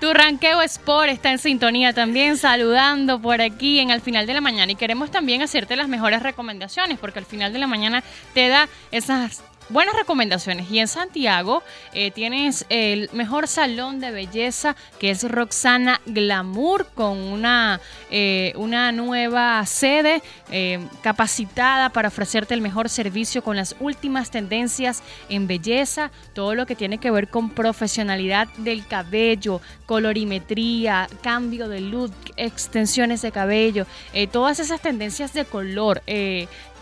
Tu 0.00 0.12
ranqueo 0.12 0.60
Sport 0.60 1.08
está 1.08 1.30
en 1.30 1.38
sintonía 1.38 1.92
también, 1.92 2.36
saludando 2.36 3.22
por 3.22 3.40
aquí 3.40 3.78
en 3.78 3.90
al 3.92 4.00
final 4.02 4.26
de 4.26 4.34
la 4.34 4.40
mañana. 4.40 4.70
Y 4.72 4.74
queremos 4.74 5.10
también 5.10 5.40
hacerte 5.40 5.76
las 5.76 5.88
mejores 5.88 6.22
recomendaciones, 6.22 6.98
porque 6.98 7.20
al 7.20 7.24
final 7.24 7.52
de 7.52 7.60
la 7.60 7.68
mañana 7.68 8.02
te 8.34 8.48
da 8.48 8.68
esas 8.90 9.42
buenas 9.68 9.96
recomendaciones. 9.96 10.70
Y 10.70 10.78
en 10.78 10.88
Santiago 10.88 11.62
eh, 11.92 12.10
tienes 12.10 12.66
el 12.68 13.08
mejor 13.12 13.48
salón 13.48 14.00
de 14.00 14.10
belleza 14.10 14.76
que 14.98 15.10
es 15.10 15.28
Roxana 15.28 16.00
Glamour 16.06 16.86
con 16.94 17.18
una, 17.18 17.80
eh, 18.10 18.52
una 18.56 18.92
nueva 18.92 19.64
sede 19.66 20.22
eh, 20.50 20.80
capacitada 21.02 21.90
para 21.90 22.08
ofrecerte 22.08 22.54
el 22.54 22.60
mejor 22.60 22.88
servicio 22.88 23.42
con 23.42 23.56
las 23.56 23.76
últimas 23.80 24.30
tendencias 24.30 25.02
en 25.28 25.46
belleza, 25.46 26.10
todo 26.32 26.54
lo 26.54 26.66
que 26.66 26.76
tiene 26.76 26.98
que 26.98 27.10
ver 27.10 27.28
con 27.28 27.50
profesionalidad 27.50 28.48
del 28.58 28.86
cabello, 28.86 29.60
colorimetría, 29.86 31.08
cambio 31.22 31.68
de 31.68 31.80
look, 31.80 32.12
extensiones 32.36 33.22
de 33.22 33.32
cabello, 33.32 33.86
todas 34.32 34.60
esas 34.60 34.80
tendencias 34.80 35.32
de 35.32 35.44
color 35.44 36.02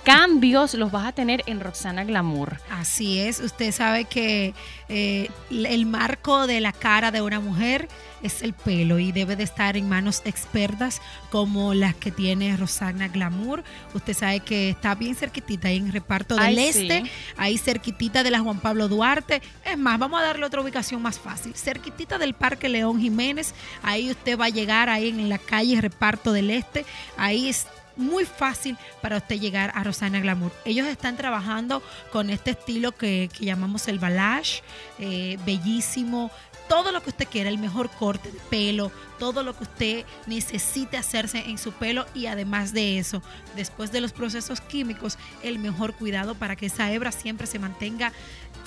cambios 0.04 0.74
los 0.74 0.90
vas 0.90 1.06
a 1.06 1.12
tener 1.12 1.42
en 1.46 1.60
Roxana 1.60 2.04
Glamour. 2.04 2.58
Así 2.70 3.20
es, 3.20 3.40
usted 3.40 3.72
sabe 3.72 4.04
que 4.04 4.54
eh, 4.88 5.30
el 5.50 5.86
marco 5.86 6.46
de 6.46 6.60
la 6.60 6.72
cara 6.72 7.10
de 7.10 7.22
una 7.22 7.40
mujer 7.40 7.88
es 8.22 8.42
el 8.42 8.52
pelo 8.52 8.98
y 8.98 9.12
debe 9.12 9.36
de 9.36 9.42
estar 9.42 9.76
en 9.76 9.88
manos 9.88 10.22
expertas 10.24 11.00
como 11.30 11.74
las 11.74 11.94
que 11.94 12.10
tiene 12.10 12.56
Roxana 12.56 13.08
Glamour. 13.08 13.64
Usted 13.94 14.14
sabe 14.14 14.40
que 14.40 14.70
está 14.70 14.94
bien 14.94 15.14
cerquitita 15.14 15.68
ahí 15.68 15.76
en 15.76 15.92
Reparto 15.92 16.36
del 16.36 16.58
Este, 16.58 17.04
ahí 17.36 17.58
cerquitita 17.58 18.22
de 18.22 18.30
la 18.30 18.40
Juan 18.40 18.60
Pablo 18.60 18.88
Duarte. 18.88 19.42
Es 19.64 19.78
más, 19.78 19.98
vamos 19.98 20.20
a 20.20 20.24
darle 20.24 20.46
otra 20.46 20.60
ubicación 20.60 21.02
más 21.02 21.18
fácil. 21.18 21.54
Cerquitita 21.54 22.18
del 22.18 22.34
Parque 22.34 22.68
León 22.68 23.00
Jiménez, 23.00 23.54
ahí 23.82 24.10
usted 24.10 24.38
va 24.38 24.46
a 24.46 24.50
llegar 24.50 24.88
ahí 24.88 25.08
en 25.08 25.28
la 25.28 25.38
calle 25.38 25.80
Reparto 25.80 26.32
del 26.32 26.50
Este. 26.50 26.84
Ahí 27.16 27.48
es 27.48 27.66
muy 27.96 28.24
fácil 28.24 28.76
para 29.00 29.18
usted 29.18 29.38
llegar 29.38 29.72
a 29.74 29.84
Rosana 29.84 30.20
Glamour. 30.20 30.52
Ellos 30.64 30.86
están 30.86 31.16
trabajando 31.16 31.82
con 32.10 32.30
este 32.30 32.52
estilo 32.52 32.92
que, 32.92 33.30
llamamos 33.40 33.88
el 33.88 33.98
balage, 33.98 34.62
eh, 34.98 35.38
bellísimo, 35.44 36.30
todo 36.68 36.92
lo 36.92 37.02
que 37.02 37.10
usted 37.10 37.28
quiera, 37.28 37.50
el 37.50 37.58
mejor 37.58 37.90
corte 37.90 38.30
de 38.30 38.38
pelo, 38.48 38.90
todo 39.18 39.42
lo 39.42 39.56
que 39.56 39.64
usted 39.64 40.04
necesite 40.26 40.96
hacerse 40.96 41.50
en 41.50 41.58
su 41.58 41.72
pelo 41.72 42.06
y 42.14 42.26
además 42.26 42.72
de 42.72 42.98
eso, 42.98 43.22
después 43.56 43.92
de 43.92 44.00
los 44.00 44.12
procesos 44.12 44.60
químicos, 44.60 45.18
el 45.42 45.58
mejor 45.58 45.92
cuidado 45.94 46.34
para 46.34 46.56
que 46.56 46.66
esa 46.66 46.90
hebra 46.90 47.12
siempre 47.12 47.46
se 47.46 47.58
mantenga 47.58 48.12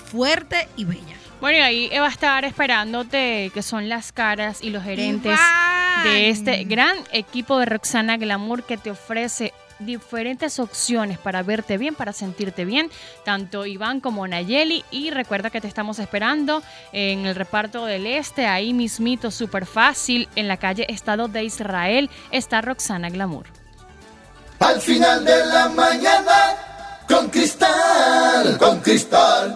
fuerte 0.06 0.68
y 0.76 0.86
bella. 0.86 1.16
Bueno, 1.42 1.58
y 1.58 1.62
ahí 1.62 1.90
va 2.00 2.08
a 2.08 2.10
estar 2.10 2.46
esperándote, 2.46 3.52
que 3.54 3.62
son 3.62 3.90
las 3.90 4.12
caras 4.12 4.62
y 4.62 4.70
los 4.70 4.84
gerentes 4.84 5.38
de 6.04 6.30
este 6.30 6.64
gran 6.64 6.96
equipo 7.12 7.60
de 7.60 7.66
Roxana 7.66 8.18
Glamour 8.18 8.64
que 8.64 8.78
te 8.78 8.92
ofrece 8.92 9.54
diferentes 9.80 10.60
opciones 10.60 11.18
para 11.18 11.44
verte 11.44 11.78
bien, 11.78 11.96
para 11.96 12.14
sentirte 12.14 12.64
bien, 12.64 12.90
tanto 13.26 13.66
Iván 13.66 14.00
como 14.00 14.28
Nayeli. 14.28 14.86
Y 14.92 15.12
recuerda 15.12 15.50
que 15.50 15.62
te 15.62 15.68
estamos 15.68 16.00
esperando 16.00 16.64
en 16.94 17.26
el 17.26 17.36
reparto 17.36 17.86
del 17.86 18.08
Este, 18.08 18.48
ahí 18.48 18.74
mismito, 18.74 19.32
súper 19.32 19.66
fácil, 19.66 20.30
en 20.36 20.48
la 20.48 20.58
calle 20.58 20.86
Estado 20.90 21.28
de 21.28 21.44
Israel, 21.44 22.10
está 22.32 22.62
Roxana 22.62 23.10
Glamour. 23.10 23.48
Al 24.60 24.80
final 24.80 25.26
de 25.26 25.46
la 25.46 25.68
mañana, 25.68 26.75
con 27.08 27.30
cristal, 27.30 28.58
con 28.58 28.80
cristal. 28.80 29.56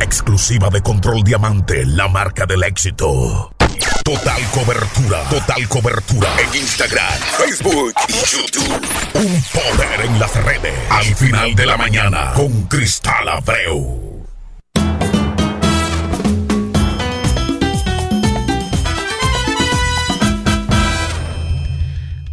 Exclusiva 0.00 0.70
de 0.70 0.80
Control 0.82 1.22
Diamante, 1.22 1.84
la 1.84 2.08
marca 2.08 2.46
del 2.46 2.64
éxito. 2.64 3.52
Total 4.06 4.40
cobertura, 4.52 5.24
total 5.28 5.68
cobertura 5.68 6.28
en 6.38 6.60
Instagram, 6.60 7.12
Facebook 7.38 7.92
y 8.06 8.12
YouTube. 8.12 8.80
Un 9.14 9.42
poder 9.52 10.00
en 10.02 10.20
las 10.20 10.32
redes. 10.44 10.74
Al 10.90 11.12
final 11.16 11.56
de 11.56 11.66
la 11.66 11.76
mañana 11.76 12.32
con 12.36 12.68
Cristal 12.68 13.28
Abreu. 13.28 14.05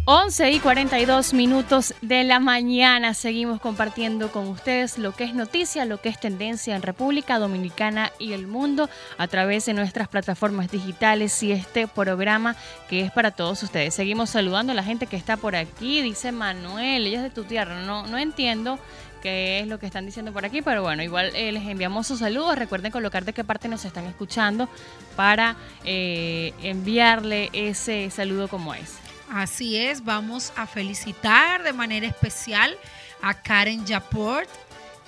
11 0.06 0.50
y 0.50 0.60
42 0.60 1.32
minutos 1.32 1.94
de 2.02 2.24
la 2.24 2.38
mañana 2.38 3.14
seguimos 3.14 3.58
compartiendo 3.58 4.30
con 4.30 4.48
ustedes 4.48 4.98
lo 4.98 5.12
que 5.12 5.24
es 5.24 5.32
noticia, 5.34 5.86
lo 5.86 5.98
que 5.98 6.10
es 6.10 6.20
tendencia 6.20 6.76
en 6.76 6.82
República 6.82 7.38
Dominicana 7.38 8.12
y 8.18 8.34
el 8.34 8.46
mundo 8.46 8.90
a 9.16 9.28
través 9.28 9.64
de 9.64 9.72
nuestras 9.72 10.08
plataformas 10.08 10.70
digitales 10.70 11.42
y 11.42 11.52
este 11.52 11.88
programa 11.88 12.54
que 12.86 13.00
es 13.00 13.12
para 13.12 13.30
todos 13.30 13.62
ustedes. 13.62 13.94
Seguimos 13.94 14.28
saludando 14.28 14.72
a 14.72 14.76
la 14.76 14.84
gente 14.84 15.06
que 15.06 15.16
está 15.16 15.38
por 15.38 15.56
aquí, 15.56 16.02
dice 16.02 16.32
Manuel, 16.32 17.06
ella 17.06 17.16
es 17.16 17.22
de 17.22 17.30
tu 17.30 17.44
tierra, 17.44 17.80
no, 17.80 18.06
no 18.06 18.18
entiendo 18.18 18.78
qué 19.22 19.60
es 19.60 19.68
lo 19.68 19.78
que 19.78 19.86
están 19.86 20.04
diciendo 20.04 20.34
por 20.34 20.44
aquí, 20.44 20.60
pero 20.60 20.82
bueno, 20.82 21.02
igual 21.02 21.32
eh, 21.34 21.50
les 21.50 21.66
enviamos 21.66 22.06
sus 22.06 22.18
saludos. 22.18 22.58
Recuerden 22.58 22.92
colocar 22.92 23.24
de 23.24 23.32
qué 23.32 23.42
parte 23.42 23.68
nos 23.68 23.86
están 23.86 24.04
escuchando 24.04 24.68
para 25.16 25.56
eh, 25.86 26.52
enviarle 26.62 27.48
ese 27.54 28.10
saludo 28.10 28.48
como 28.48 28.74
es. 28.74 29.03
Así 29.34 29.76
es, 29.76 30.04
vamos 30.04 30.52
a 30.54 30.64
felicitar 30.64 31.64
de 31.64 31.72
manera 31.72 32.06
especial 32.06 32.78
a 33.20 33.34
Karen 33.34 33.84
Japort 33.84 34.48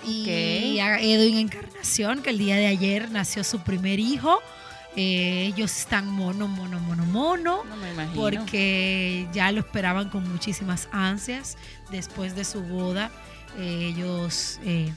y 0.04 0.80
a 0.80 1.00
Edwin 1.00 1.38
Encarnación, 1.38 2.22
que 2.22 2.30
el 2.30 2.38
día 2.38 2.56
de 2.56 2.66
ayer 2.66 3.08
nació 3.12 3.44
su 3.44 3.60
primer 3.60 4.00
hijo. 4.00 4.40
Eh, 4.96 5.52
ellos 5.54 5.78
están 5.78 6.08
mono, 6.08 6.48
mono, 6.48 6.80
mono, 6.80 7.04
mono, 7.06 7.62
porque 8.16 9.28
ya 9.32 9.52
lo 9.52 9.60
esperaban 9.60 10.10
con 10.10 10.28
muchísimas 10.28 10.88
ansias 10.90 11.56
después 11.92 12.34
de 12.34 12.44
su 12.44 12.62
boda. 12.62 13.12
Eh, 13.58 13.92
ellos 13.94 14.58
eh, 14.64 14.92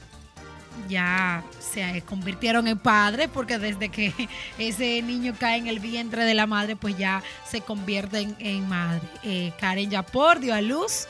ya 0.88 1.44
se 1.58 2.02
convirtieron 2.02 2.66
en 2.68 2.78
padres 2.78 3.28
porque 3.32 3.58
desde 3.58 3.88
que 3.88 4.12
ese 4.58 5.02
niño 5.02 5.34
cae 5.38 5.58
en 5.58 5.66
el 5.66 5.80
vientre 5.80 6.24
de 6.24 6.34
la 6.34 6.46
madre, 6.46 6.76
pues 6.76 6.96
ya 6.96 7.22
se 7.48 7.60
convierten 7.60 8.36
en 8.38 8.68
madre. 8.68 9.02
Eh, 9.22 9.52
Karen 9.58 9.90
Yapor 9.90 10.40
dio 10.40 10.54
a 10.54 10.60
luz 10.60 11.06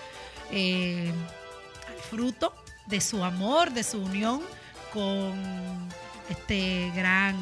eh, 0.51 1.13
al 1.89 1.99
fruto 2.03 2.55
de 2.87 3.01
su 3.01 3.23
amor, 3.25 3.73
de 3.73 3.85
su 3.85 4.03
unión 4.03 4.43
con 4.93 5.33
este 6.29 6.91
gran 6.95 7.37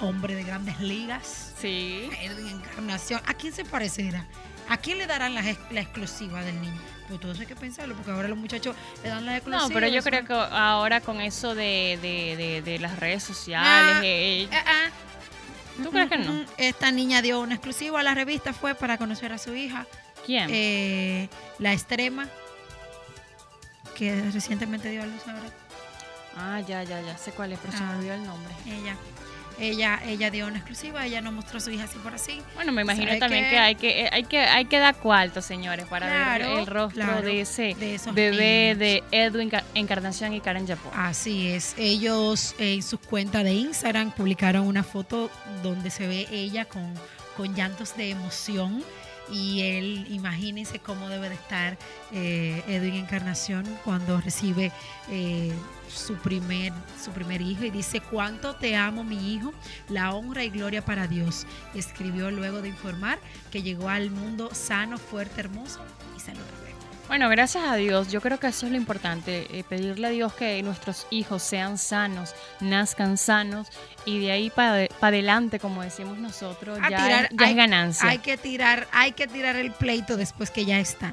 hombre 0.00 0.34
de 0.34 0.44
grandes 0.44 0.80
ligas. 0.80 1.52
Sí. 1.58 2.08
Edwin 2.20 2.48
Encarnación. 2.48 3.20
¿A 3.26 3.34
quién 3.34 3.52
se 3.52 3.64
parecerá? 3.64 4.26
¿A 4.68 4.76
quién 4.78 4.98
le 4.98 5.06
darán 5.06 5.34
la 5.34 5.80
exclusiva 5.80 6.42
del 6.42 6.60
niño? 6.60 6.80
Pues 7.08 7.20
todo 7.20 7.32
eso 7.32 7.42
hay 7.42 7.46
que 7.46 7.56
pensarlo, 7.56 7.94
porque 7.94 8.10
ahora 8.10 8.28
los 8.28 8.38
muchachos 8.38 8.74
le 9.02 9.10
dan 9.10 9.26
la 9.26 9.36
exclusiva. 9.36 9.68
No, 9.68 9.74
pero 9.74 9.88
yo 9.88 10.02
creo 10.02 10.24
que 10.24 10.32
ahora 10.32 11.00
con 11.00 11.20
eso 11.20 11.54
de, 11.54 11.98
de, 12.00 12.62
de, 12.62 12.78
las 12.78 12.98
redes 12.98 13.22
sociales. 13.22 13.68
Ah, 13.70 14.00
eh, 14.02 14.48
ah, 14.52 14.64
ah. 14.66 15.82
¿Tú 15.82 15.90
crees 15.90 16.08
que 16.08 16.18
no? 16.18 16.44
Esta 16.56 16.90
niña 16.92 17.20
dio 17.20 17.40
una 17.40 17.54
exclusiva 17.54 18.00
a 18.00 18.02
la 18.02 18.14
revista, 18.14 18.52
fue 18.52 18.74
para 18.74 18.96
conocer 18.96 19.32
a 19.32 19.38
su 19.38 19.54
hija. 19.54 19.86
¿Quién? 20.24 20.48
Eh, 20.50 21.28
la 21.58 21.72
extrema, 21.72 22.28
que 23.94 24.30
recientemente 24.30 24.88
dio 24.88 25.02
a 25.02 25.06
luz 25.06 25.26
ahora. 25.26 25.50
Ah, 26.36 26.60
ya, 26.60 26.82
ya, 26.84 27.00
ya 27.02 27.18
sé 27.18 27.32
cuál 27.32 27.52
es, 27.52 27.58
pero 27.58 27.76
se 27.76 27.84
me 27.84 27.96
olvidó 27.96 28.14
el 28.14 28.24
nombre. 28.24 28.54
Ella. 28.66 28.96
Ella, 29.58 30.00
ella 30.04 30.30
dio 30.30 30.46
una 30.46 30.56
exclusiva, 30.56 31.06
ella 31.06 31.20
no 31.20 31.32
mostró 31.32 31.58
a 31.58 31.60
su 31.60 31.70
hija 31.70 31.84
así 31.84 31.98
por 31.98 32.14
así. 32.14 32.42
Bueno, 32.54 32.72
me 32.72 32.82
imagino 32.82 33.16
también 33.18 33.48
que, 33.50 33.58
hay 33.58 33.74
que 33.76 34.08
hay 34.10 34.24
que 34.24 34.38
hay 34.40 34.64
que 34.64 34.78
dar 34.78 34.96
cuarto, 34.96 35.40
señores, 35.42 35.86
para 35.86 36.06
ver 36.36 36.42
el 36.42 36.66
rostro 36.66 37.22
de 37.22 37.40
ese 37.40 37.76
bebé 38.12 38.74
de 38.76 39.02
Edwin 39.10 39.50
Encarnación 39.74 40.34
y 40.34 40.40
Karen 40.40 40.66
Japón. 40.66 40.92
Así 40.96 41.48
es. 41.48 41.74
Ellos 41.78 42.54
en 42.58 42.82
sus 42.82 43.00
cuentas 43.00 43.44
de 43.44 43.52
Instagram 43.52 44.10
publicaron 44.12 44.66
una 44.66 44.82
foto 44.82 45.30
donde 45.62 45.90
se 45.90 46.06
ve 46.06 46.26
ella 46.30 46.64
con, 46.64 46.92
con 47.36 47.54
llantos 47.54 47.96
de 47.96 48.10
emoción 48.10 48.84
y 49.30 49.62
él, 49.62 50.06
imagínense 50.10 50.78
cómo 50.78 51.08
debe 51.08 51.28
de 51.28 51.34
estar 51.34 51.78
eh, 52.12 52.62
Edwin 52.68 52.94
Encarnación 52.94 53.64
cuando 53.84 54.20
recibe 54.20 54.70
eh, 55.10 55.52
su, 55.94 56.16
primer, 56.16 56.72
su 57.02 57.10
primer 57.10 57.40
hijo 57.40 57.64
y 57.64 57.70
dice, 57.70 58.00
cuánto 58.00 58.54
te 58.56 58.76
amo 58.76 59.04
mi 59.04 59.34
hijo, 59.34 59.52
la 59.88 60.12
honra 60.12 60.44
y 60.44 60.50
gloria 60.50 60.84
para 60.84 61.06
Dios. 61.06 61.46
Escribió 61.74 62.30
luego 62.30 62.62
de 62.62 62.68
informar 62.68 63.18
que 63.50 63.62
llegó 63.62 63.88
al 63.88 64.10
mundo 64.10 64.50
sano, 64.52 64.98
fuerte, 64.98 65.40
hermoso 65.40 65.80
y 66.16 66.20
saludable. 66.20 66.64
Bueno, 67.06 67.28
gracias 67.28 67.64
a 67.64 67.76
Dios. 67.76 68.10
Yo 68.10 68.20
creo 68.20 68.40
que 68.40 68.46
eso 68.46 68.66
es 68.66 68.72
lo 68.72 68.78
importante, 68.78 69.46
eh, 69.58 69.62
pedirle 69.62 70.06
a 70.06 70.10
Dios 70.10 70.32
que 70.32 70.62
nuestros 70.62 71.06
hijos 71.10 71.42
sean 71.42 71.76
sanos, 71.76 72.34
nazcan 72.60 73.18
sanos 73.18 73.68
y 74.06 74.20
de 74.20 74.32
ahí 74.32 74.50
para 74.50 74.88
adelante, 75.00 75.58
como 75.58 75.82
decimos 75.82 76.18
nosotros, 76.18 76.78
ya, 76.88 77.26
es 77.26 77.56
ganancia. 77.56 78.08
Hay 78.08 78.18
que 78.18 78.36
tirar, 78.38 78.88
hay 78.90 79.12
que 79.12 79.26
tirar 79.26 79.56
el 79.56 79.70
pleito 79.72 80.16
después 80.16 80.50
que 80.50 80.64
ya 80.64 80.80
están. 80.80 81.12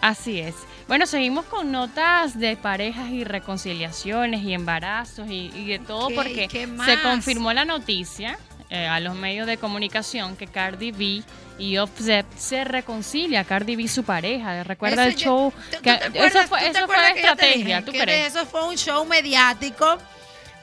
Así 0.00 0.40
es. 0.40 0.54
Bueno, 0.86 1.06
seguimos 1.06 1.44
con 1.46 1.72
notas 1.72 2.38
de 2.38 2.56
parejas 2.56 3.10
y 3.10 3.24
reconciliaciones 3.24 4.42
y 4.42 4.54
embarazos 4.54 5.28
y, 5.28 5.66
de 5.66 5.78
todo 5.78 6.08
porque 6.14 6.48
se 6.48 7.02
confirmó 7.02 7.52
la 7.52 7.64
noticia 7.64 8.38
eh, 8.70 8.86
a 8.86 9.00
los 9.00 9.14
medios 9.14 9.46
de 9.46 9.56
comunicación 9.56 10.36
que 10.36 10.46
Cardi 10.46 10.92
B 10.92 11.22
y 11.58 11.78
Offset 11.78 12.26
se 12.36 12.64
reconcilia. 12.64 13.44
Cardi 13.44 13.76
B 13.76 13.88
su 13.88 14.04
pareja. 14.04 14.62
Recuerda 14.62 15.06
el 15.06 15.16
show. 15.16 15.52
eso 16.14 16.42
fue, 16.44 16.68
eso 16.68 16.86
fue 16.86 17.10
estrategia, 17.14 17.84
¿tú 17.84 17.92
crees? 17.92 18.28
Eso 18.28 18.46
fue 18.46 18.66
un 18.68 18.76
show 18.76 19.04
mediático 19.04 19.98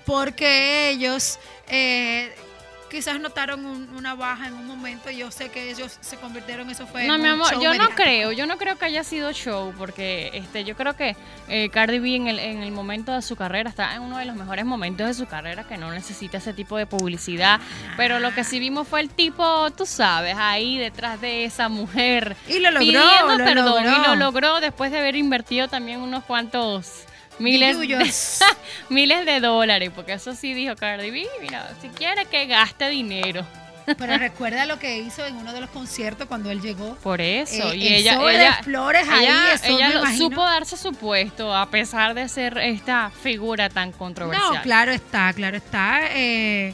porque 0.06 0.90
ellos 0.90 1.40
eh, 1.68 2.34
quizás 2.90 3.20
notaron 3.20 3.66
una 3.66 4.16
baja 4.16 4.48
en 4.48 4.54
un 4.54 4.68
momento. 4.68 5.10
Yo 5.12 5.32
sé 5.32 5.50
que 5.50 5.70
ellos 5.70 5.98
se 6.02 6.18
convirtieron, 6.18 6.70
eso 6.70 6.88
fue. 6.88 7.06
No, 7.08 7.18
mi 7.18 7.28
amor, 7.28 7.60
yo 7.62 7.74
no 7.74 7.90
creo, 7.90 8.32
yo 8.32 8.46
no 8.46 8.58
creo 8.58 8.78
que 8.78 8.86
haya 8.86 9.04
sido 9.04 9.32
show, 9.34 9.74
porque 9.78 10.32
este, 10.34 10.64
yo 10.64 10.76
creo 10.76 10.96
que 10.96 11.16
eh, 11.48 11.70
Cardi 11.70 12.00
B 12.00 12.16
en 12.16 12.28
el, 12.28 12.40
en 12.40 12.64
el 12.64 12.72
momento 12.72 13.14
de 13.14 13.22
su 13.22 13.36
carrera 13.36 13.70
está 13.70 13.96
en 13.96 14.02
uno 14.02 14.18
de 14.18 14.26
los 14.26 14.36
mejores 14.36 14.66
momentos 14.66 15.08
de 15.08 15.14
su 15.14 15.26
carrera 15.26 15.64
que 15.64 15.78
no 15.78 15.92
necesita 15.92 16.38
ese 16.38 16.54
tipo 16.54 16.78
de 16.78 16.86
publicidad. 16.86 17.60
Pero 17.98 18.20
lo 18.20 18.34
que 18.34 18.44
sí 18.44 18.60
vimos 18.60 18.88
fue 18.88 19.02
el 19.02 19.10
tipo, 19.10 19.72
tú 19.72 19.86
sabes, 19.86 20.36
ahí 20.38 20.78
detrás 20.78 21.20
de 21.22 21.46
esa 21.46 21.70
mujer. 21.70 22.36
Y 22.48 22.60
lo 22.60 22.72
logró. 22.72 22.80
Pidiendo 22.80 23.38
perdón, 23.38 23.86
y 23.86 24.08
lo 24.08 24.16
logró 24.16 24.60
después 24.60 24.92
de 24.92 25.00
haber 25.00 25.16
invertido 25.16 25.68
también 25.68 26.02
unos 26.02 26.24
cuantos 26.24 27.06
miles 27.40 27.80
de, 27.80 28.14
miles 28.90 29.26
de 29.26 29.40
dólares, 29.40 29.92
porque 29.94 30.14
eso 30.14 30.36
sí 30.36 30.54
dijo 30.54 30.76
Cardi 30.76 31.12
B, 31.12 31.28
mira, 31.42 31.70
si 31.82 31.90
quiere 31.90 32.26
que 32.26 32.46
gaste 32.46 32.90
dinero. 32.90 33.46
Pero 33.86 34.18
recuerda 34.18 34.66
lo 34.66 34.80
que 34.80 34.98
hizo 34.98 35.26
en 35.26 35.36
uno 35.36 35.54
de 35.54 35.62
los 35.62 35.70
conciertos 35.70 36.28
cuando 36.28 36.50
él 36.50 36.62
llegó. 36.62 36.96
Por 36.96 37.22
eso. 37.22 37.74
y 37.74 37.88
ella, 37.88 38.20
ella, 38.32 38.60
flores 38.64 39.08
ahí, 39.08 39.28
ella 39.64 40.12
supo 40.18 40.42
darse 40.42 40.76
su 40.76 40.94
puesto 40.94 41.56
a 41.56 41.70
pesar 41.70 42.14
de 42.16 42.28
ser 42.28 42.58
esta 42.58 43.12
figura 43.12 43.70
tan 43.70 43.92
controversial. 43.92 44.56
No, 44.56 44.62
claro 44.64 44.92
está, 44.92 45.32
claro 45.34 45.58
está. 45.58 46.02
Eh, 46.12 46.74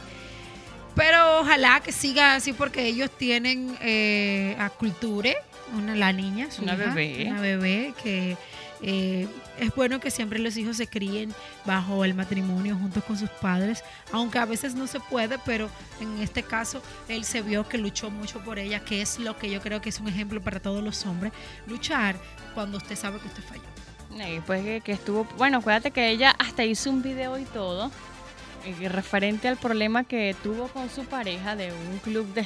pero 0.94 1.40
ojalá 1.40 1.80
que 1.80 1.92
siga 1.92 2.34
así 2.34 2.52
porque 2.52 2.86
ellos 2.86 3.10
tienen 3.10 3.76
eh, 3.80 4.56
a 4.58 4.70
Culture, 4.70 5.36
una, 5.74 5.94
la 5.94 6.12
niña, 6.12 6.48
una 6.60 6.74
bebé. 6.76 7.26
Una 7.30 7.40
bebé 7.40 7.94
que 8.02 8.36
eh, 8.82 9.28
es 9.58 9.74
bueno 9.74 10.00
que 10.00 10.10
siempre 10.10 10.40
los 10.40 10.56
hijos 10.56 10.76
se 10.76 10.88
críen 10.88 11.32
bajo 11.64 12.04
el 12.04 12.14
matrimonio 12.14 12.76
junto 12.76 13.00
con 13.02 13.16
sus 13.16 13.30
padres, 13.30 13.84
aunque 14.10 14.38
a 14.38 14.44
veces 14.44 14.74
no 14.74 14.86
se 14.86 14.98
puede, 14.98 15.38
pero 15.38 15.70
en 16.00 16.18
este 16.18 16.42
caso 16.42 16.82
él 17.08 17.24
se 17.24 17.42
vio 17.42 17.68
que 17.68 17.78
luchó 17.78 18.10
mucho 18.10 18.40
por 18.40 18.58
ella, 18.58 18.80
que 18.80 19.00
es 19.00 19.18
lo 19.18 19.36
que 19.38 19.50
yo 19.50 19.60
creo 19.60 19.80
que 19.80 19.90
es 19.90 20.00
un 20.00 20.08
ejemplo 20.08 20.40
para 20.40 20.60
todos 20.60 20.82
los 20.82 21.06
hombres, 21.06 21.32
luchar 21.66 22.16
cuando 22.54 22.78
usted 22.78 22.96
sabe 22.96 23.20
que 23.20 23.28
usted 23.28 23.42
falló. 23.42 24.42
pues 24.46 24.82
que, 24.82 24.92
estuvo, 24.92 25.24
bueno, 25.38 25.58
acuérdate 25.58 25.92
que 25.92 26.10
ella 26.10 26.34
hasta 26.38 26.64
hizo 26.64 26.90
un 26.90 27.02
video 27.02 27.38
y 27.38 27.44
todo 27.44 27.90
referente 28.88 29.48
al 29.48 29.56
problema 29.56 30.04
que 30.04 30.34
tuvo 30.42 30.68
con 30.68 30.88
su 30.90 31.04
pareja 31.04 31.56
de 31.56 31.72
un 31.72 31.98
club 31.98 32.32
de 32.34 32.42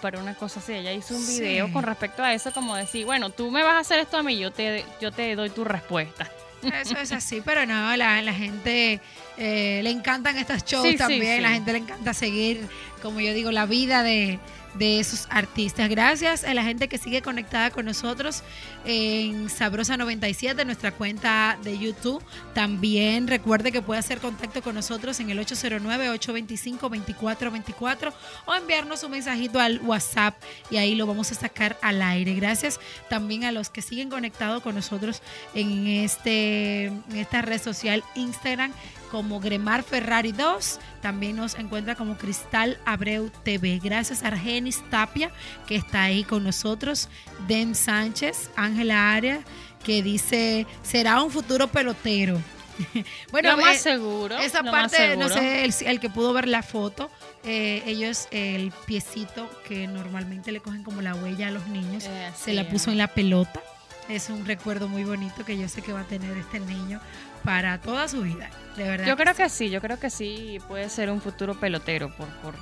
para 0.00 0.18
una 0.18 0.34
cosa 0.34 0.60
así. 0.60 0.72
Ella 0.72 0.92
hizo 0.92 1.14
un 1.14 1.26
video 1.26 1.72
con 1.72 1.82
respecto 1.82 2.22
a 2.22 2.32
eso, 2.32 2.52
como 2.52 2.76
decir, 2.76 3.06
bueno, 3.06 3.30
tú 3.30 3.50
me 3.50 3.62
vas 3.62 3.74
a 3.74 3.78
hacer 3.78 4.00
esto 4.00 4.16
a 4.16 4.22
mí, 4.22 4.38
yo 4.38 4.50
te, 4.50 4.84
yo 5.00 5.12
te 5.12 5.34
doy 5.34 5.50
tu 5.50 5.64
respuesta. 5.64 6.30
Eso 6.62 6.98
es 6.98 7.12
así, 7.12 7.40
pero 7.44 7.64
no, 7.66 7.96
la, 7.96 8.20
la 8.22 8.34
gente 8.34 9.00
eh, 9.38 9.80
le 9.82 9.90
encantan 9.90 10.36
estos 10.38 10.64
shows 10.64 10.96
también, 10.96 11.42
la 11.42 11.50
gente 11.50 11.72
le 11.72 11.78
encanta 11.78 12.12
seguir, 12.14 12.66
como 13.02 13.20
yo 13.20 13.32
digo, 13.32 13.50
la 13.50 13.66
vida 13.66 14.02
de, 14.02 14.38
de 14.74 15.00
esos 15.00 15.26
artistas. 15.30 15.88
Gracias 15.88 16.44
a 16.44 16.52
la 16.54 16.62
gente 16.62 16.88
que 16.88 16.98
sigue 16.98 17.22
conectada 17.22 17.70
con 17.70 17.86
nosotros 17.86 18.42
en 18.84 19.48
Sabrosa 19.50 19.96
97, 19.96 20.64
nuestra 20.64 20.92
cuenta 20.92 21.58
de 21.62 21.76
YouTube. 21.78 22.22
También 22.54 23.26
recuerde 23.28 23.70
que 23.72 23.82
puede 23.82 23.98
hacer 24.00 24.18
contacto 24.18 24.62
con 24.62 24.74
nosotros 24.74 25.20
en 25.20 25.30
el 25.30 25.38
809-825-2424 25.40 28.12
o 28.46 28.54
enviarnos 28.54 29.04
un 29.04 29.12
mensajito 29.12 29.60
al 29.60 29.80
WhatsApp 29.80 30.34
y 30.70 30.76
ahí 30.76 30.94
lo 30.94 31.06
vamos 31.06 31.32
a 31.32 31.34
sacar 31.34 31.78
al 31.82 32.02
aire. 32.02 32.34
Gracias 32.34 32.78
también 33.08 33.44
a 33.44 33.52
los 33.52 33.70
que 33.70 33.80
siguen 33.82 34.10
conectados 34.10 34.62
con 34.62 34.74
nosotros 34.74 35.22
en, 35.54 35.86
este, 35.86 36.86
en 36.86 37.16
esta 37.16 37.42
red 37.42 37.60
social 37.60 38.02
Instagram 38.14 38.72
como 39.10 39.40
Gremar 39.40 39.82
Ferrari 39.82 40.32
2. 40.32 40.78
También 41.02 41.36
nos 41.36 41.56
encuentra 41.58 41.94
como 41.94 42.16
Cristal 42.16 42.78
Abreu 42.84 43.30
TV. 43.42 43.80
Gracias 43.82 44.22
a 44.22 44.28
Argenis 44.28 44.82
Tapia, 44.90 45.30
que 45.66 45.76
está 45.76 46.04
ahí 46.04 46.24
con 46.24 46.44
nosotros. 46.44 47.08
Dem 47.48 47.74
Sánchez, 47.74 48.50
Ángela 48.56 49.12
Aria, 49.12 49.40
que 49.84 50.02
dice, 50.02 50.66
será 50.82 51.22
un 51.22 51.30
futuro 51.30 51.66
pelotero. 51.68 52.40
bueno, 53.32 53.52
lo 53.52 53.62
más 53.62 53.76
eh, 53.76 53.78
seguro. 53.78 54.38
Esa 54.38 54.62
parte, 54.62 55.16
no 55.16 55.28
sé, 55.28 55.64
el, 55.64 56.00
que 56.00 56.08
pudo 56.08 56.32
ver 56.32 56.48
la 56.48 56.62
foto, 56.62 57.10
eh, 57.44 57.82
ellos, 57.86 58.28
el 58.30 58.72
piecito 58.86 59.48
que 59.66 59.86
normalmente 59.86 60.52
le 60.52 60.60
cogen 60.60 60.82
como 60.82 61.02
la 61.02 61.14
huella 61.14 61.48
a 61.48 61.50
los 61.50 61.66
niños, 61.66 62.04
eh, 62.04 62.30
se 62.36 62.54
la 62.54 62.68
puso 62.68 62.90
en 62.90 62.98
la 62.98 63.08
pelota. 63.08 63.60
Es 64.08 64.28
un 64.28 64.44
recuerdo 64.44 64.88
muy 64.88 65.04
bonito 65.04 65.44
que 65.44 65.56
yo 65.56 65.68
sé 65.68 65.82
que 65.82 65.92
va 65.92 66.00
a 66.00 66.06
tener 66.06 66.36
este 66.36 66.58
niño 66.58 67.00
para 67.44 67.80
toda 67.80 68.08
su 68.08 68.22
vida, 68.22 68.50
de 68.76 68.84
verdad. 68.84 69.06
Yo 69.06 69.16
creo 69.16 69.34
que 69.34 69.48
sí, 69.48 69.70
yo 69.70 69.80
creo 69.80 69.98
que 69.98 70.10
sí 70.10 70.58
puede 70.68 70.88
ser 70.88 71.10
un 71.10 71.20
futuro 71.20 71.58
pelotero 71.58 72.14
por, 72.14 72.28
por, 72.40 72.54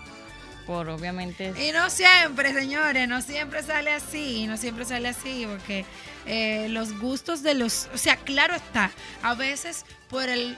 por 0.67 0.89
obviamente. 0.89 1.53
Y 1.59 1.73
no 1.73 1.91
siempre, 1.91 2.53
señores, 2.53 3.09
no 3.09 3.21
siempre 3.23 3.63
sale 3.63 3.93
así, 3.93 4.47
no 4.47 4.57
siempre 4.57 4.85
sale 4.85 5.09
así, 5.09 5.47
porque 5.49 5.85
eh, 6.27 6.69
los 6.69 6.99
gustos 6.99 7.43
de 7.43 7.55
los, 7.55 7.89
o 7.95 7.99
sea, 7.99 8.17
claro 8.17 8.55
está, 8.55 8.91
a 9.23 9.35
veces 9.35 9.85
por 10.09 10.29
el, 10.29 10.57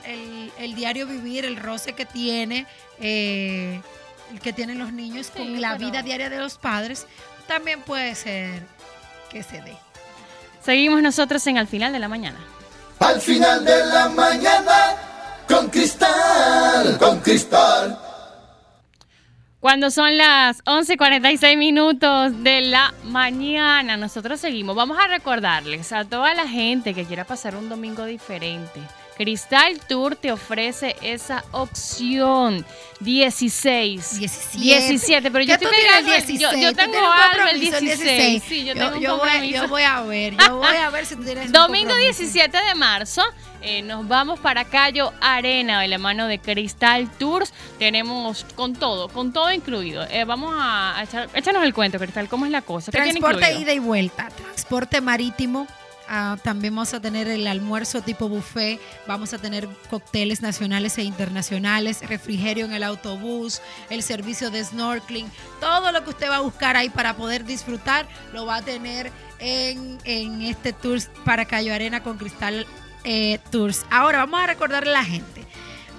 diario 0.75 1.07
vivir, 1.07 1.45
el 1.45 1.57
roce 1.57 1.93
que 1.93 2.05
tiene, 2.05 2.65
eh, 2.99 3.81
que 4.43 4.53
tienen 4.53 4.79
los 4.79 4.93
niños 4.93 5.31
con 5.31 5.59
la 5.59 5.75
vida 5.77 6.01
diaria 6.03 6.29
de 6.29 6.39
los 6.39 6.57
padres, 6.57 7.07
también 7.47 7.81
puede 7.81 8.15
ser 8.15 8.63
que 9.31 9.43
se 9.43 9.61
dé. 9.61 9.75
Seguimos 10.63 11.01
nosotros 11.01 11.45
en 11.47 11.57
Al 11.57 11.67
final 11.67 11.91
de 11.91 11.99
la 11.99 12.07
mañana 12.07 12.37
al 13.01 13.19
final 13.19 13.65
de 13.65 13.85
la 13.85 14.09
mañana 14.09 14.95
con 15.47 15.69
cristal, 15.69 16.97
con 16.97 17.19
cristal. 17.19 17.97
Cuando 19.59 19.91
son 19.91 20.17
las 20.17 20.63
11:46 20.65 21.57
minutos 21.57 22.43
de 22.43 22.61
la 22.61 22.93
mañana, 23.03 23.97
nosotros 23.97 24.39
seguimos. 24.39 24.75
Vamos 24.75 24.97
a 24.99 25.07
recordarles 25.07 25.91
a 25.91 26.05
toda 26.05 26.33
la 26.33 26.47
gente 26.47 26.93
que 26.93 27.05
quiera 27.05 27.25
pasar 27.25 27.55
un 27.55 27.69
domingo 27.69 28.05
diferente 28.05 28.81
Cristal 29.21 29.79
Tour 29.87 30.15
te 30.15 30.31
ofrece 30.31 30.95
esa 31.03 31.43
opción. 31.51 32.65
16. 33.01 34.17
17. 34.17 34.57
17, 34.57 35.29
pero 35.29 35.43
yo 35.43 35.53
estoy 35.53 35.69
el 35.99 36.05
16. 36.05 36.39
Yo, 36.39 36.51
yo 36.57 36.73
tengo 36.73 36.97
algo 36.97 37.47
el 37.49 37.59
16. 37.59 38.43
Sí, 38.43 38.65
yo, 38.65 38.73
tengo 38.73 38.97
yo, 38.97 39.17
voy, 39.17 39.53
yo, 39.53 39.67
voy, 39.67 39.83
a 39.83 40.01
ver, 40.01 40.35
yo 40.35 40.57
voy 40.57 40.75
a 40.75 40.89
ver 40.89 41.05
si 41.05 41.15
tú 41.15 41.23
tienes 41.23 41.51
Domingo 41.51 41.95
17 41.95 42.57
de 42.57 42.73
marzo. 42.73 43.21
Eh, 43.61 43.83
nos 43.83 44.07
vamos 44.07 44.39
para 44.39 44.65
Cayo 44.65 45.13
Arena 45.21 45.81
de 45.81 45.87
la 45.87 45.99
mano 45.99 46.25
de 46.25 46.39
Cristal 46.39 47.07
Tours. 47.19 47.53
Tenemos 47.77 48.43
con 48.55 48.73
todo, 48.73 49.07
con 49.07 49.33
todo 49.33 49.51
incluido. 49.51 50.03
Eh, 50.09 50.25
vamos 50.25 50.55
a, 50.57 50.99
echar, 51.03 51.29
échanos 51.35 51.63
el 51.63 51.75
cuento, 51.75 51.99
Cristal, 51.99 52.27
¿cómo 52.27 52.47
es 52.47 52.51
la 52.51 52.63
cosa? 52.63 52.91
Transporte 52.91 53.53
ida 53.53 53.71
y 53.71 53.77
vuelta, 53.77 54.29
transporte 54.29 54.99
marítimo 54.99 55.67
Ah, 56.13 56.35
también 56.43 56.75
vamos 56.75 56.93
a 56.93 56.99
tener 56.99 57.29
el 57.29 57.47
almuerzo 57.47 58.01
tipo 58.01 58.27
buffet, 58.27 58.81
vamos 59.07 59.33
a 59.33 59.37
tener 59.37 59.69
cócteles 59.89 60.41
nacionales 60.41 60.97
e 60.97 61.03
internacionales, 61.03 62.01
refrigerio 62.05 62.65
en 62.65 62.73
el 62.73 62.83
autobús, 62.83 63.61
el 63.89 64.03
servicio 64.03 64.51
de 64.51 64.61
snorkeling, 64.61 65.31
todo 65.61 65.89
lo 65.93 66.03
que 66.03 66.09
usted 66.09 66.29
va 66.29 66.35
a 66.35 66.41
buscar 66.41 66.75
ahí 66.75 66.89
para 66.89 67.15
poder 67.15 67.45
disfrutar 67.45 68.09
lo 68.33 68.45
va 68.45 68.57
a 68.57 68.61
tener 68.61 69.09
en, 69.39 70.41
este 70.41 70.73
tour 70.73 70.99
para 71.23 71.45
Cayo 71.45 71.73
Arena 71.73 72.03
con 72.03 72.17
Cristal 72.17 72.67
eh, 73.05 73.39
Tours. 73.49 73.85
Ahora 73.89 74.17
vamos 74.17 74.41
a 74.41 74.47
recordarle 74.47 74.89
a 74.89 74.99
la 74.99 75.05
gente, 75.05 75.45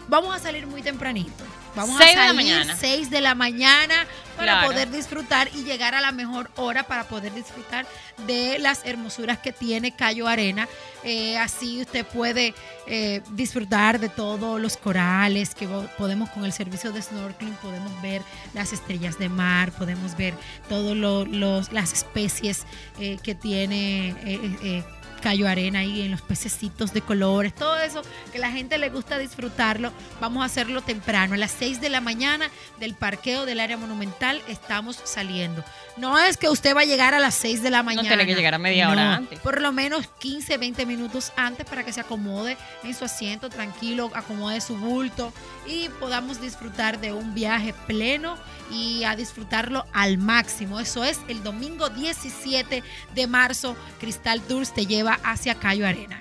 vamos 0.09 0.37
a 0.37 0.39
salir 0.39 0.67
muy 0.67 0.83
tempranito 0.83 1.52
Vamos 1.75 2.01
a 2.01 2.13
salir 2.13 2.67
6 2.79 3.11
de 3.11 3.21
la 3.21 3.35
mañana 3.35 4.07
para 4.37 4.67
poder 4.67 4.91
disfrutar 4.91 5.49
y 5.55 5.65
llegar 5.65 5.95
a 5.95 6.01
la 6.01 6.13
mejor 6.13 6.51
hora 6.57 6.83
para 6.83 7.05
poder 7.05 7.33
disfrutar 7.33 7.87
de 8.27 8.59
las 8.59 8.85
hermosuras 8.85 9.39
que 9.39 9.53
tiene 9.53 9.93
Cayo 9.93 10.29
Arena. 10.29 10.69
Eh, 11.05 11.39
así 11.39 11.81
usted 11.81 12.05
puede 12.07 12.55
eh, 12.87 13.23
disfrutar 13.31 13.99
de 14.01 14.09
todos 14.09 14.61
los 14.61 14.77
corales 14.77 15.55
que 15.55 15.67
podemos 15.97 16.31
con 16.31 16.45
el 16.45 16.53
servicio 16.53 16.93
de 16.93 17.03
snorkeling, 17.03 17.55
podemos 17.55 18.03
ver 18.03 18.23
las 18.55 18.73
estrellas 18.73 19.19
de 19.19 19.29
mar, 19.29 19.73
podemos 19.73 20.17
ver 20.17 20.35
todas 20.69 21.73
las 21.73 21.93
especies 21.93 22.65
eh, 23.01 23.19
que 23.23 23.35
tiene 23.35 24.85
Cayo 25.23 25.49
Arena 25.49 25.79
ahí 25.79 26.03
en 26.03 26.11
los 26.11 26.21
pececitos 26.21 26.93
de 26.93 27.01
colores, 27.01 27.55
todo 27.55 27.79
eso 27.79 28.03
que 28.33 28.39
la 28.39 28.51
gente 28.51 28.77
le 28.77 28.91
gusta 28.91 29.19
disfrutarlo. 29.19 29.93
Vamos 30.21 30.43
a 30.43 30.47
hacerlo 30.47 30.83
temprano, 30.83 31.35
a 31.35 31.37
las 31.37 31.53
6 31.53 31.81
de 31.81 31.89
la 31.89 32.01
mañana 32.01 32.51
del 32.81 32.95
parqueo 32.95 33.47
del 33.47 33.61
área 33.61 33.77
monumental 33.77 34.43
estamos 34.49 34.99
saliendo. 35.05 35.65
No 35.97 36.19
es 36.19 36.37
que 36.37 36.49
usted 36.49 36.75
va 36.75 36.81
a 36.81 36.85
llegar 36.85 37.15
a 37.15 37.21
las 37.21 37.35
6 37.37 37.63
de 37.63 37.71
la 37.71 37.83
mañana. 37.83 38.03
No 38.03 38.09
tiene 38.09 38.27
que 38.27 38.35
llegar 38.35 38.55
a 38.55 38.59
media 38.59 38.91
hora 38.91 39.15
antes. 39.17 39.39
Por 39.41 39.61
lo 39.61 39.73
menos 39.73 40.09
15, 40.19 40.59
20 40.59 40.87
minutos 40.87 41.33
antes 41.37 41.67
para 41.67 41.85
que 41.85 41.93
se 41.93 42.01
acomode 42.01 42.57
en 42.83 42.95
su 42.95 43.05
asiento 43.05 43.49
tranquilo, 43.49 44.11
acomode 44.15 44.61
su 44.61 44.77
bulto 44.77 45.33
y 45.67 45.89
podamos 46.01 46.41
disfrutar 46.41 47.01
de 47.01 47.13
un 47.13 47.35
viaje 47.35 47.75
pleno 47.87 48.37
y 48.71 49.05
a 49.05 49.17
disfrutarlo 49.17 49.87
al 49.93 50.19
máximo. 50.19 50.81
Eso 50.81 51.05
es 51.05 51.21
el 51.29 51.43
domingo 51.43 51.89
17 51.91 52.83
de 53.15 53.27
marzo. 53.27 53.77
Cristal 54.01 54.41
Tours 54.41 54.73
te 54.73 54.87
lleva 54.87 55.12
hacia 55.23 55.55
Cayo 55.55 55.87
Arena. 55.87 56.19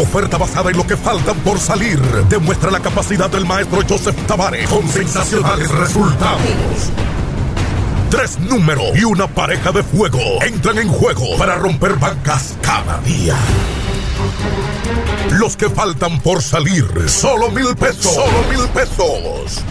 Oferta 0.00 0.38
basada 0.38 0.70
en 0.70 0.78
lo 0.78 0.86
que 0.86 0.96
faltan 0.96 1.36
por 1.40 1.58
salir. 1.58 2.00
Demuestra 2.30 2.70
la 2.70 2.80
capacidad 2.80 3.28
del 3.28 3.44
maestro 3.44 3.82
Joseph 3.86 4.16
Tavares 4.26 4.70
con 4.70 4.88
sensacionales 4.88 5.70
resultados. 5.70 6.40
Tres 8.10 8.38
números 8.38 8.86
y 8.94 9.04
una 9.04 9.26
pareja 9.26 9.70
de 9.70 9.82
fuego 9.82 10.18
entran 10.42 10.78
en 10.78 10.88
juego 10.88 11.36
para 11.36 11.56
romper 11.56 11.96
bancas 11.96 12.56
cada 12.62 12.98
día. 13.02 13.36
Los 15.32 15.54
que 15.56 15.68
faltan 15.68 16.18
por 16.20 16.42
salir, 16.42 16.86
solo 17.06 17.50
mil 17.50 17.76
pesos. 17.76 18.14
Solo 18.14 18.44
mil 18.50 18.66
pesos. 18.70 19.62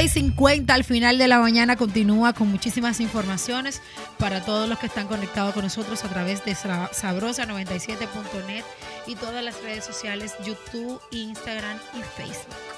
6.50 0.00 0.70
al 0.70 0.82
final 0.82 1.18
de 1.18 1.28
la 1.28 1.40
mañana 1.40 1.76
continúa 1.76 2.32
con 2.32 2.48
muchísimas 2.48 3.00
informaciones 3.00 3.82
para 4.18 4.42
todos 4.42 4.66
los 4.66 4.78
que 4.78 4.86
están 4.86 5.06
conectados 5.06 5.52
con 5.52 5.62
nosotros 5.62 6.02
a 6.04 6.08
través 6.08 6.42
de 6.42 6.52
sabrosa97.net 6.52 8.64
y 9.06 9.14
todas 9.16 9.44
las 9.44 9.62
redes 9.62 9.84
sociales, 9.84 10.32
YouTube, 10.42 10.98
Instagram 11.10 11.76
y 11.98 12.02
Facebook. 12.16 12.69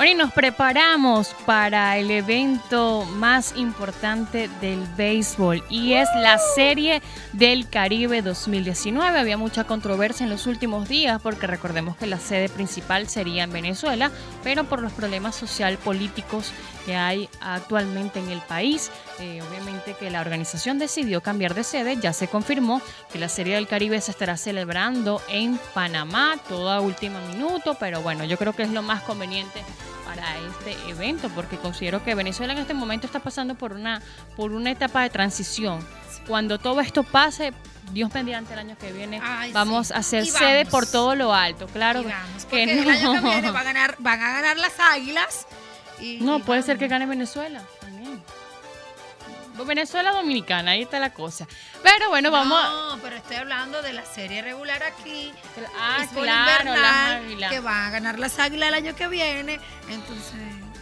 Bueno, 0.00 0.12
y 0.12 0.14
nos 0.14 0.32
preparamos 0.32 1.36
para 1.44 1.98
el 1.98 2.10
evento 2.10 3.04
más 3.04 3.54
importante 3.54 4.48
del 4.62 4.82
béisbol 4.96 5.62
y 5.68 5.92
es 5.92 6.08
la 6.16 6.38
Serie 6.54 7.02
del 7.34 7.68
Caribe 7.68 8.22
2019. 8.22 9.18
Había 9.18 9.36
mucha 9.36 9.64
controversia 9.64 10.24
en 10.24 10.30
los 10.30 10.46
últimos 10.46 10.88
días 10.88 11.20
porque 11.20 11.46
recordemos 11.46 11.98
que 11.98 12.06
la 12.06 12.18
sede 12.18 12.48
principal 12.48 13.08
sería 13.08 13.44
en 13.44 13.52
Venezuela, 13.52 14.10
pero 14.42 14.64
por 14.64 14.80
los 14.80 14.94
problemas 14.94 15.34
social 15.34 15.76
políticos 15.76 16.50
que 16.84 16.96
hay 16.96 17.28
actualmente 17.40 18.18
en 18.18 18.28
el 18.30 18.40
país, 18.40 18.90
eh, 19.18 19.42
obviamente 19.42 19.94
que 19.94 20.10
la 20.10 20.20
organización 20.20 20.78
decidió 20.78 21.22
cambiar 21.22 21.54
de 21.54 21.64
sede. 21.64 21.96
Ya 22.00 22.12
se 22.12 22.28
confirmó 22.28 22.80
que 23.12 23.18
la 23.18 23.28
Serie 23.28 23.54
del 23.54 23.66
Caribe 23.66 24.00
se 24.00 24.10
estará 24.10 24.36
celebrando 24.36 25.22
en 25.28 25.58
Panamá, 25.74 26.36
toda 26.48 26.80
última 26.80 27.20
minuto, 27.20 27.76
pero 27.78 28.02
bueno, 28.02 28.24
yo 28.24 28.36
creo 28.38 28.52
que 28.54 28.62
es 28.62 28.70
lo 28.70 28.82
más 28.82 29.02
conveniente 29.02 29.62
para 30.06 30.38
este 30.38 30.76
evento, 30.90 31.28
porque 31.30 31.56
considero 31.56 32.02
que 32.02 32.14
Venezuela 32.14 32.52
en 32.52 32.58
este 32.58 32.74
momento 32.74 33.06
está 33.06 33.20
pasando 33.20 33.54
por 33.54 33.72
una, 33.72 34.02
por 34.36 34.52
una 34.52 34.70
etapa 34.70 35.02
de 35.02 35.10
transición. 35.10 35.86
Cuando 36.26 36.58
todo 36.58 36.80
esto 36.80 37.02
pase, 37.02 37.52
Dios 37.92 38.12
mediante 38.14 38.52
el 38.52 38.58
año 38.58 38.76
que 38.78 38.92
viene, 38.92 39.20
vamos 39.52 39.90
a 39.90 39.98
hacer 39.98 40.26
sede 40.26 40.66
por 40.66 40.86
todo 40.86 41.14
lo 41.14 41.32
alto. 41.32 41.66
Claro 41.68 42.04
que 42.50 42.66
no. 42.66 42.72
el 42.72 42.90
año 42.90 43.12
que 43.12 43.20
viene 43.20 43.48
a 43.48 43.62
ganar, 43.62 43.96
van 43.98 44.20
a 44.20 44.32
ganar 44.32 44.56
las 44.56 44.78
águilas. 44.78 45.46
No, 46.20 46.40
puede 46.40 46.62
ser 46.62 46.78
que 46.78 46.88
gane 46.88 47.06
Venezuela 47.06 47.62
también. 47.80 48.22
Venezuela 49.66 50.12
Dominicana, 50.12 50.72
ahí 50.72 50.82
está 50.82 50.98
la 50.98 51.12
cosa. 51.12 51.46
Pero 51.82 52.08
bueno, 52.08 52.30
vamos. 52.30 52.62
No, 52.62 52.98
pero 53.02 53.16
estoy 53.16 53.36
hablando 53.36 53.82
de 53.82 53.92
la 53.92 54.04
serie 54.04 54.42
regular 54.42 54.82
aquí. 54.82 55.32
Ah, 55.78 56.06
claro, 56.12 56.70
invernal, 56.70 57.50
que 57.50 57.60
van 57.60 57.84
a 57.86 57.90
ganar 57.90 58.18
las 58.18 58.38
águilas 58.38 58.68
el 58.68 58.74
año 58.74 58.94
que 58.94 59.08
viene. 59.08 59.60
Entonces. 59.88 60.34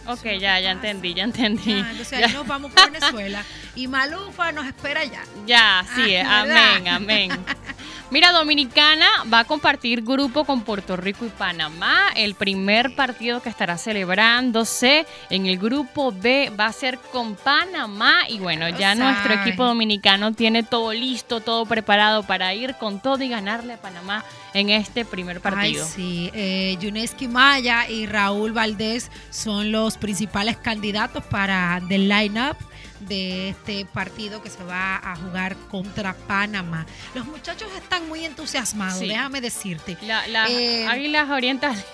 Ok, 0.07 0.23
ya, 0.39 0.59
ya 0.59 0.71
entendí, 0.71 1.13
ya 1.13 1.23
entendí. 1.23 1.71
entonces 1.71 2.13
ahí 2.13 2.33
nos 2.33 2.47
vamos 2.47 2.71
para 2.71 2.89
Venezuela. 2.89 3.43
Y 3.75 3.87
Malufa 3.87 4.51
nos 4.51 4.65
espera 4.65 5.03
ya. 5.03 5.23
Ya, 5.45 5.85
sí, 5.95 6.15
ah, 6.15 6.41
amén, 6.41 6.87
amén. 6.87 7.31
Mira, 8.11 8.31
Dominicana 8.31 9.07
va 9.31 9.39
a 9.39 9.43
compartir 9.43 10.01
grupo 10.01 10.43
con 10.43 10.63
Puerto 10.63 10.97
Rico 10.97 11.27
y 11.27 11.29
Panamá. 11.29 12.07
El 12.15 12.33
primer 12.33 12.95
partido 12.95 13.39
que 13.39 13.49
estará 13.49 13.77
celebrándose 13.77 15.05
en 15.29 15.45
el 15.45 15.59
grupo 15.59 16.11
B 16.11 16.51
va 16.59 16.65
a 16.65 16.73
ser 16.73 16.97
con 16.97 17.35
Panamá. 17.35 18.21
Y 18.27 18.39
bueno, 18.39 18.67
ya 18.69 18.95
nuestro 18.95 19.35
equipo 19.35 19.63
dominicano 19.63 20.33
tiene 20.33 20.63
todo 20.63 20.91
listo, 20.91 21.39
todo 21.39 21.67
preparado 21.67 22.23
para 22.23 22.51
ir 22.55 22.73
con 22.79 22.99
todo 22.99 23.23
y 23.23 23.29
ganarle 23.29 23.73
a 23.73 23.77
Panamá 23.77 24.25
en 24.55 24.71
este 24.71 25.05
primer 25.05 25.39
partido. 25.39 25.85
Ay, 25.85 25.91
sí, 25.95 26.31
eh, 26.33 26.77
Yuneski 26.79 27.27
Maya 27.27 27.87
y 27.87 28.07
Raúl 28.07 28.53
Valdés 28.53 29.11
son 29.29 29.71
los 29.71 29.97
principales 29.97 30.57
candidatos 30.57 31.23
para 31.25 31.79
del 31.87 32.09
line-up 32.09 32.57
de 32.99 33.49
este 33.49 33.85
partido 33.85 34.41
que 34.41 34.49
se 34.49 34.63
va 34.63 34.97
a 34.97 35.15
jugar 35.15 35.55
contra 35.69 36.13
Panamá. 36.13 36.85
Los 37.13 37.25
muchachos 37.25 37.69
están 37.77 38.07
muy 38.07 38.25
entusiasmados, 38.25 38.99
déjame 38.99 39.41
decirte. 39.41 39.97
las 40.01 40.49
eh, 40.49 40.85
águilas 40.87 41.29
orientales. 41.29 41.85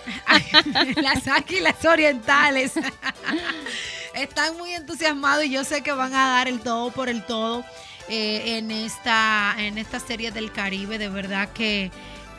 las 0.95 1.27
águilas 1.27 1.83
orientales. 1.85 2.73
están 4.15 4.57
muy 4.57 4.73
entusiasmados 4.73 5.45
y 5.45 5.51
yo 5.51 5.63
sé 5.63 5.81
que 5.81 5.91
van 5.91 6.13
a 6.13 6.29
dar 6.29 6.47
el 6.47 6.61
todo 6.61 6.91
por 6.91 7.09
el 7.09 7.25
todo 7.25 7.65
eh, 8.07 8.57
en, 8.57 8.71
esta, 8.71 9.55
en 9.57 9.77
esta 9.77 9.99
serie 9.99 10.31
del 10.31 10.51
Caribe. 10.51 10.97
De 10.97 11.09
verdad 11.09 11.49
que 11.53 11.91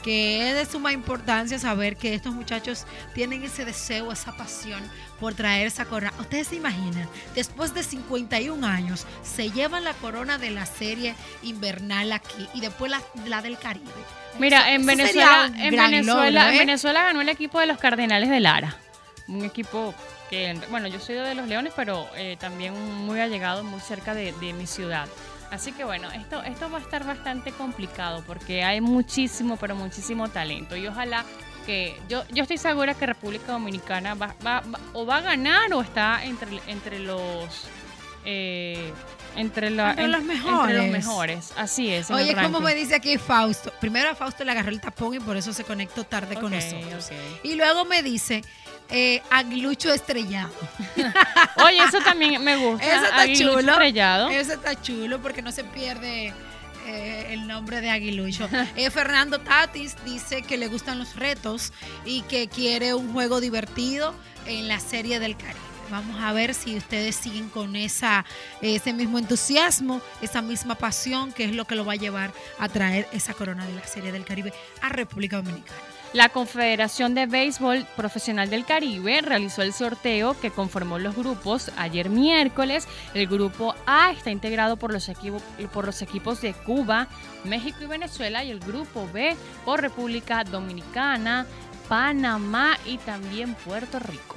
que 0.07 0.49
es 0.49 0.55
de 0.55 0.65
suma 0.67 0.93
importancia 0.93 1.59
saber 1.59 1.97
que 1.97 2.15
estos 2.15 2.33
muchachos 2.33 2.87
tienen 3.13 3.43
ese 3.43 3.65
deseo, 3.65 4.13
esa 4.13 4.37
pasión 4.37 4.81
por 5.19 5.35
traer 5.35 5.67
esa 5.67 5.85
corona. 5.85 6.13
Ustedes 6.21 6.47
se 6.47 6.55
imaginan, 6.55 7.09
después 7.35 7.75
de 7.75 7.83
51 7.83 8.65
años, 8.65 9.05
se 9.25 9.51
llevan 9.51 9.83
la 9.83 9.95
corona 9.95 10.39
de 10.39 10.51
la 10.51 10.65
serie 10.65 11.17
invernal 11.43 12.13
aquí 12.13 12.49
y 12.55 12.61
después 12.61 12.93
la, 13.27 13.43
del 13.43 13.59
Caribe. 13.59 13.91
Mira, 14.39 14.73
en, 14.73 14.87
Venezuela, 14.87 15.47
en, 15.57 15.75
Venezuela, 15.75 16.51
en 16.51 16.55
¿eh? 16.55 16.59
Venezuela 16.61 17.03
ganó 17.03 17.21
el 17.21 17.29
equipo 17.29 17.59
de 17.59 17.67
los 17.67 17.79
Cardenales 17.79 18.31
de 18.31 18.39
Lara. 18.39 18.77
Un 19.27 19.45
equipo 19.45 19.93
que, 20.31 20.57
bueno, 20.71 20.87
yo 20.87 21.01
soy 21.01 21.17
de 21.17 21.35
los 21.35 21.49
Leones, 21.49 21.73
pero 21.75 22.09
eh, 22.15 22.37
también 22.39 22.81
muy 23.05 23.19
allegado, 23.19 23.65
muy 23.65 23.81
cerca 23.81 24.15
de 24.15 24.33
mi 24.53 24.69
ciudad. 24.69 25.09
Así 25.51 25.73
que 25.73 25.85
bueno, 25.85 26.11
esto, 26.11 26.43
esto 26.43 26.71
va 26.71 26.79
a 26.79 26.81
estar 26.81 27.05
bastante 27.05 27.53
complicado 27.53 28.23
porque 28.27 28.65
hay 28.65 28.81
muchísimo, 28.81 29.57
pero 29.57 29.75
muchísimo 29.75 30.29
talento. 30.29 30.77
Y 30.77 30.87
ojalá 30.87 31.25
que 31.67 31.99
yo, 32.09 32.25
yo 32.31 32.43
estoy 32.43 32.59
segura 32.59 32.95
que 32.95 33.07
República 33.07 33.53
Dominicana 33.53 34.15
va, 34.15 34.35
va, 34.45 34.63
o 34.93 35.05
va 35.05 35.19
a 35.19 35.21
ganar 35.21 35.73
o 35.73 35.81
está 35.81 36.25
entre, 36.25 36.61
entre 36.67 36.99
los... 37.01 37.69
Eh, 38.25 38.93
entre, 39.37 39.71
los 39.71 40.23
mejores. 40.25 40.77
los 40.77 40.89
mejores. 40.89 41.53
Así 41.57 41.93
es. 41.93 42.11
Oye, 42.11 42.35
como 42.35 42.61
me 42.61 42.75
dice 42.75 42.95
aquí 42.95 43.19
Fausto. 43.19 43.73
Primero 43.81 44.11
a 44.11 44.15
Fausto 44.15 44.45
le 44.45 44.53
agarró 44.53 44.71
el 44.71 44.81
tapón 44.81 45.15
y 45.15 45.21
por 45.21 45.37
eso 45.37 45.53
se 45.53 45.63
conectó 45.65 46.05
tarde 46.05 46.37
con 46.37 46.53
nosotros. 46.53 47.11
Y 47.43 47.55
luego 47.55 47.85
me 47.85 48.03
dice, 48.03 48.43
eh, 48.91 49.23
aguilucho 49.31 49.93
estrellado. 49.93 50.53
Oye, 51.65 51.79
eso 51.83 51.99
también 52.01 52.43
me 52.43 52.57
gusta. 52.57 52.87
Eso 52.87 53.05
está 53.05 53.33
chulo. 53.33 53.73
Estrellado. 53.73 54.29
Eso 54.31 54.53
está 54.53 54.81
chulo 54.81 55.21
porque 55.21 55.43
no 55.43 55.53
se 55.53 55.65
pierde 55.65 56.33
eh, 56.87 57.27
el 57.31 57.47
nombre 57.47 57.81
de 57.81 57.91
aguilucho. 57.91 58.49
Eh, 58.77 58.91
Fernando 58.91 59.41
Tatis 59.41 59.97
dice 60.05 60.43
que 60.43 60.57
le 60.57 60.69
gustan 60.69 60.99
los 60.99 61.17
retos 61.17 61.73
y 62.05 62.23
que 62.23 62.49
quiere 62.49 62.95
un 62.95 63.13
juego 63.13 63.41
divertido 63.41 64.15
en 64.47 64.69
la 64.69 64.81
serie 64.81 65.19
del 65.19 65.37
Caribe. 65.37 65.61
Vamos 65.91 66.21
a 66.21 66.33
ver 66.33 66.53
si 66.53 66.77
ustedes 66.77 67.15
siguen 67.15 67.49
con 67.49 67.77
esa, 67.77 68.25
ese 68.61 68.93
mismo 68.93 69.19
entusiasmo, 69.19 70.01
esa 70.21 70.43
misma 70.43 70.75
pasión, 70.75 71.33
que 71.33 71.45
es 71.45 71.53
lo 71.55 71.65
que 71.65 71.77
lo 71.77 71.85
va 71.85 71.93
a 71.93 71.97
llevar 71.97 72.33
a 72.59 72.69
traer 72.69 73.09
esa 73.13 73.35
corona 73.35 73.65
de 73.67 73.75
la 73.75 73.85
Serie 73.85 74.11
del 74.11 74.25
Caribe 74.25 74.53
a 74.83 74.89
República 74.89 75.37
Dominicana. 75.37 75.79
La 76.17 76.31
Confederación 76.31 77.13
de 77.13 77.27
Béisbol 77.27 77.87
Profesional 77.95 78.49
del 78.49 78.65
Caribe 78.65 79.21
realizó 79.21 79.61
el 79.61 79.75
sorteo 79.75 80.35
que 80.41 80.51
conformó 80.51 80.99
los 80.99 81.15
grupos 81.15 81.71
ayer 81.77 82.09
miércoles. 82.09 82.89
El 83.13 83.27
grupo 83.27 83.75
A 83.85 84.13
está 84.13 84.31
integrado 84.31 84.79
por 84.79 84.95
los, 84.95 85.11
por 85.75 85.85
los 85.85 86.01
equipos 86.01 86.41
de 86.41 86.55
Cuba, 86.55 87.09
México 87.45 87.81
y 87.83 87.87
Venezuela 87.87 88.43
y 88.43 88.51
el 88.51 88.61
grupo 88.61 89.07
B 89.13 89.37
por 89.67 89.83
República 89.83 90.43
Dominicana, 90.43 91.45
Panamá 91.87 92.79
y 92.87 92.97
también 92.97 93.53
Puerto 93.53 93.99
Rico. 93.99 94.37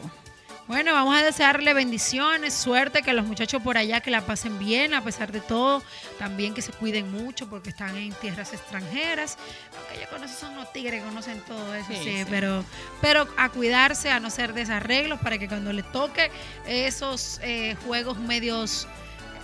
Bueno, 0.70 0.94
vamos 0.94 1.16
a 1.16 1.24
desearle 1.24 1.74
bendiciones, 1.74 2.54
suerte, 2.54 3.02
que 3.02 3.12
los 3.12 3.26
muchachos 3.26 3.60
por 3.60 3.76
allá 3.76 4.02
que 4.02 4.12
la 4.12 4.22
pasen 4.22 4.60
bien 4.60 4.94
a 4.94 5.04
pesar 5.04 5.32
de 5.32 5.42
todo, 5.42 5.82
también 6.20 6.54
que 6.54 6.62
se 6.62 6.72
cuiden 6.72 7.12
mucho 7.12 7.50
porque 7.50 7.72
están 7.72 7.98
en 7.98 8.14
tierras 8.14 8.54
extranjeras, 8.54 9.40
aunque 9.76 10.00
yo 10.00 10.08
conozco 10.12 10.38
son 10.40 10.56
los 10.56 10.72
tigres, 10.72 11.04
conocen 11.04 11.42
todo 11.48 11.74
eso, 11.74 11.92
sí, 11.92 12.24
pero 12.30 12.64
pero 13.02 13.28
a 13.36 13.50
cuidarse, 13.50 14.12
a 14.12 14.20
no 14.20 14.30
ser 14.30 14.54
desarreglos 14.54 15.20
para 15.22 15.40
que 15.40 15.48
cuando 15.48 15.74
le 15.74 15.82
toque 15.82 16.30
esos 16.68 17.40
eh, 17.42 17.76
juegos 17.88 18.20
medios 18.20 18.88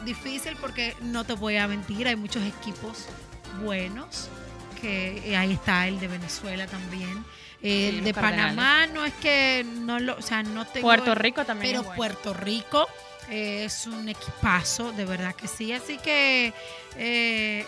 difíciles, 0.05 0.59
porque 0.61 0.95
no 1.01 1.23
te 1.23 1.33
voy 1.33 1.57
a 1.57 1.67
mentir, 1.67 2.07
hay 2.07 2.17
muchos 2.17 2.43
equipos 2.43 3.07
buenos, 3.63 4.29
que 4.79 5.27
eh, 5.27 5.35
ahí 5.35 5.53
está 5.53 5.87
el 5.87 5.99
de 5.99 6.07
Venezuela 6.07 6.67
también 6.67 7.25
el 7.65 8.03
de 8.03 8.13
Panamá 8.13 8.85
no 8.87 9.05
es 9.05 9.13
que 9.15 9.65
no 9.65 9.99
lo, 9.99 10.17
o 10.17 10.21
sea, 10.21 10.43
no 10.43 10.65
tengo. 10.65 10.87
Puerto 10.87 11.15
Rico 11.15 11.45
también. 11.45 11.81
Pero 11.81 11.95
Puerto 11.95 12.33
Rico 12.33 12.87
es 13.29 13.87
un 13.87 14.07
equipazo, 14.07 14.91
de 14.91 15.05
verdad 15.05 15.33
que 15.35 15.47
sí. 15.47 15.73
Así 15.73 15.97
que, 15.97 16.53
eh, 16.95 17.65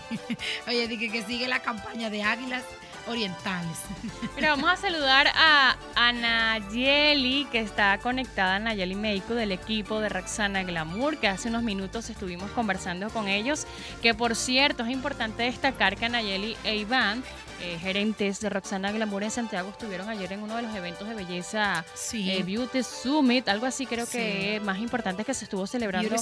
oye, 0.66 0.88
dije 0.88 1.10
que 1.10 1.22
sigue 1.22 1.46
la 1.46 1.60
campaña 1.60 2.08
de 2.10 2.22
Águilas 2.22 2.64
orientales. 3.06 3.78
Mira, 4.36 4.50
vamos 4.50 4.70
a 4.70 4.76
saludar 4.76 5.28
a 5.34 5.76
Anayeli, 5.94 7.46
que 7.50 7.60
está 7.60 7.98
conectada, 7.98 8.56
Anayeli 8.56 8.94
Médico 8.94 9.34
del 9.34 9.52
equipo 9.52 10.00
de 10.00 10.08
Roxana 10.08 10.62
Glamour, 10.62 11.18
que 11.18 11.28
hace 11.28 11.48
unos 11.48 11.62
minutos 11.62 12.08
estuvimos 12.10 12.50
conversando 12.52 13.10
con 13.10 13.28
ellos, 13.28 13.66
que 14.02 14.14
por 14.14 14.36
cierto 14.36 14.84
es 14.84 14.90
importante 14.90 15.42
destacar 15.42 15.96
que 15.96 16.06
Anayeli 16.06 16.56
e 16.64 16.76
Iván 16.76 17.22
eh, 17.60 17.78
gerentes 17.80 18.40
de 18.40 18.50
Roxana 18.50 18.92
Glamour 18.92 19.24
en 19.24 19.30
Santiago 19.30 19.70
estuvieron 19.70 20.08
ayer 20.08 20.32
en 20.32 20.42
uno 20.42 20.56
de 20.56 20.62
los 20.62 20.74
eventos 20.74 21.08
de 21.08 21.14
belleza 21.14 21.84
eh, 22.12 22.42
Beauty 22.44 22.82
Summit, 22.82 23.48
algo 23.48 23.66
así 23.66 23.86
creo 23.86 24.06
que 24.06 24.60
más 24.64 24.78
importante 24.78 25.24
que 25.24 25.34
se 25.34 25.44
estuvo 25.44 25.66
celebrando 25.66 26.16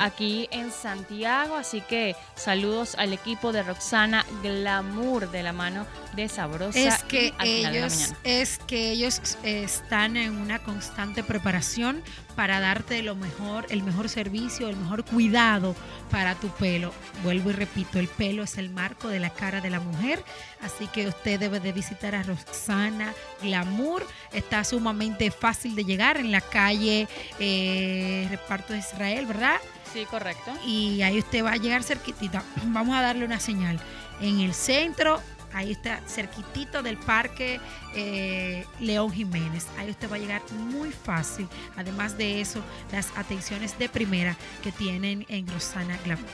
aquí 0.00 0.48
en 0.50 0.70
Santiago. 0.70 1.56
Así 1.56 1.80
que 1.80 2.16
saludos 2.34 2.94
al 2.96 3.12
equipo 3.12 3.52
de 3.52 3.62
Roxana 3.62 4.24
Glamour 4.42 5.30
de 5.30 5.42
la 5.42 5.52
mano 5.52 5.86
de 6.14 6.28
Sabrosa. 6.28 6.78
Es 6.78 7.02
que 7.04 7.32
ellos, 7.42 8.14
es 8.24 8.58
que 8.58 8.90
ellos 8.90 9.20
están 9.42 10.16
en 10.16 10.36
una 10.36 10.58
constante 10.62 11.22
preparación 11.22 12.02
para 12.36 12.60
darte 12.60 13.02
lo 13.02 13.14
mejor, 13.14 13.66
el 13.70 13.82
mejor 13.82 14.08
servicio, 14.08 14.68
el 14.68 14.76
mejor 14.76 15.04
cuidado 15.04 15.74
para 16.10 16.34
tu 16.34 16.48
pelo. 16.48 16.92
Vuelvo 17.22 17.50
y 17.50 17.52
repito, 17.54 17.98
el 17.98 18.08
pelo 18.08 18.42
es 18.42 18.58
el 18.58 18.70
marco 18.70 19.08
de 19.08 19.20
la 19.20 19.30
cara 19.30 19.60
de 19.60 19.70
la 19.70 19.80
mujer, 19.80 20.24
así 20.60 20.81
que 20.88 21.08
usted 21.08 21.38
debe 21.38 21.60
de 21.60 21.72
visitar 21.72 22.14
a 22.14 22.22
Roxana 22.22 23.14
Glamour. 23.40 24.06
Está 24.32 24.64
sumamente 24.64 25.30
fácil 25.30 25.74
de 25.74 25.84
llegar 25.84 26.16
en 26.16 26.30
la 26.30 26.40
calle 26.40 27.08
eh, 27.38 28.26
Reparto 28.30 28.72
de 28.72 28.80
Israel, 28.80 29.26
¿verdad? 29.26 29.56
Sí, 29.92 30.04
correcto. 30.06 30.52
Y 30.66 31.02
ahí 31.02 31.18
usted 31.18 31.44
va 31.44 31.52
a 31.52 31.56
llegar 31.56 31.82
cerquitita. 31.82 32.42
Vamos 32.66 32.96
a 32.96 33.02
darle 33.02 33.24
una 33.24 33.40
señal. 33.40 33.78
En 34.20 34.40
el 34.40 34.54
centro 34.54 35.20
Ahí 35.54 35.72
está 35.72 36.00
cerquitito 36.06 36.82
del 36.82 36.96
Parque 36.96 37.60
eh, 37.94 38.64
León 38.80 39.12
Jiménez. 39.12 39.66
Ahí 39.78 39.90
usted 39.90 40.10
va 40.10 40.16
a 40.16 40.18
llegar 40.18 40.42
muy 40.52 40.90
fácil. 40.90 41.46
Además 41.76 42.16
de 42.16 42.40
eso, 42.40 42.62
las 42.90 43.12
atenciones 43.16 43.78
de 43.78 43.88
primera 43.88 44.36
que 44.62 44.72
tienen 44.72 45.26
en 45.28 45.46
Rosana 45.46 45.98
Glamour. 46.04 46.26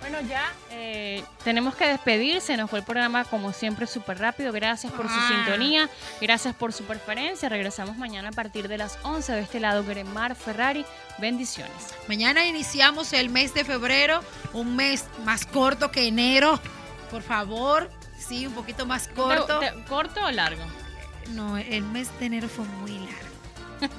Bueno, 0.00 0.20
ya 0.20 0.52
eh, 0.70 1.24
tenemos 1.44 1.74
que 1.74 1.86
despedirse. 1.86 2.56
Nos 2.56 2.70
fue 2.70 2.78
el 2.80 2.84
programa, 2.84 3.24
como 3.24 3.52
siempre, 3.52 3.86
súper 3.86 4.18
rápido. 4.18 4.52
Gracias 4.52 4.92
por 4.92 5.08
su 5.08 5.14
ah. 5.16 5.28
sintonía. 5.28 5.88
Gracias 6.20 6.54
por 6.54 6.72
su 6.72 6.84
preferencia. 6.84 7.48
Regresamos 7.48 7.96
mañana 7.96 8.28
a 8.28 8.32
partir 8.32 8.68
de 8.68 8.78
las 8.78 8.98
11 9.02 9.32
de 9.32 9.40
este 9.40 9.60
lado. 9.60 9.84
Gremar 9.84 10.34
Ferrari. 10.34 10.84
Bendiciones. 11.18 11.94
Mañana 12.06 12.46
iniciamos 12.46 13.12
el 13.12 13.28
mes 13.28 13.54
de 13.54 13.64
febrero, 13.64 14.20
un 14.52 14.76
mes 14.76 15.04
más 15.24 15.44
corto 15.46 15.90
que 15.90 16.06
enero. 16.06 16.60
Por 17.10 17.22
favor, 17.22 17.90
Sí, 18.18 18.46
un 18.46 18.52
poquito 18.52 18.84
más 18.84 19.08
corto. 19.08 19.60
¿Corto 19.88 20.24
o 20.24 20.30
largo? 20.30 20.62
No, 21.30 21.56
el 21.56 21.84
mes 21.84 22.10
de 22.18 22.26
enero 22.26 22.48
fue 22.48 22.64
muy 22.64 22.92
largo. 22.92 23.27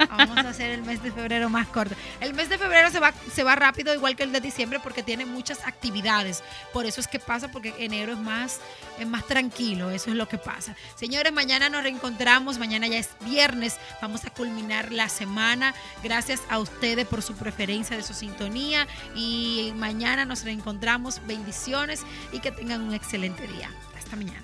Vamos 0.09 0.38
a 0.38 0.49
hacer 0.49 0.71
el 0.71 0.84
mes 0.84 1.01
de 1.03 1.11
febrero 1.11 1.49
más 1.49 1.67
corto. 1.67 1.95
El 2.19 2.34
mes 2.34 2.49
de 2.49 2.57
febrero 2.57 2.89
se 2.91 2.99
va, 2.99 3.13
se 3.34 3.43
va 3.43 3.55
rápido, 3.55 3.93
igual 3.93 4.15
que 4.15 4.23
el 4.23 4.32
de 4.32 4.41
diciembre, 4.41 4.80
porque 4.80 5.03
tiene 5.03 5.25
muchas 5.25 5.65
actividades. 5.65 6.43
Por 6.73 6.86
eso 6.86 7.01
es 7.01 7.07
que 7.07 7.19
pasa, 7.19 7.51
porque 7.51 7.73
enero 7.80 8.13
es 8.13 8.17
más, 8.19 8.59
es 8.99 9.07
más 9.07 9.25
tranquilo. 9.25 9.89
Eso 9.91 10.09
es 10.09 10.15
lo 10.15 10.27
que 10.27 10.38
pasa. 10.38 10.75
Señores, 10.95 11.32
mañana 11.34 11.69
nos 11.69 11.84
reencontramos. 11.84 12.57
Mañana 12.57 12.88
ya 12.88 12.97
es 12.97 13.09
viernes. 13.25 13.77
Vamos 14.01 14.25
a 14.25 14.30
culminar 14.30 14.91
la 14.91 15.09
semana. 15.09 15.73
Gracias 16.03 16.41
a 16.49 16.59
ustedes 16.59 17.07
por 17.07 17.21
su 17.21 17.36
preferencia, 17.36 17.95
de 17.95 18.03
su 18.03 18.13
sintonía. 18.13 18.88
Y 19.15 19.73
mañana 19.75 20.25
nos 20.25 20.43
reencontramos. 20.43 21.21
Bendiciones 21.25 22.03
y 22.32 22.39
que 22.39 22.51
tengan 22.51 22.82
un 22.82 22.93
excelente 22.93 23.47
día. 23.47 23.71
Hasta 23.97 24.15
mañana. 24.15 24.43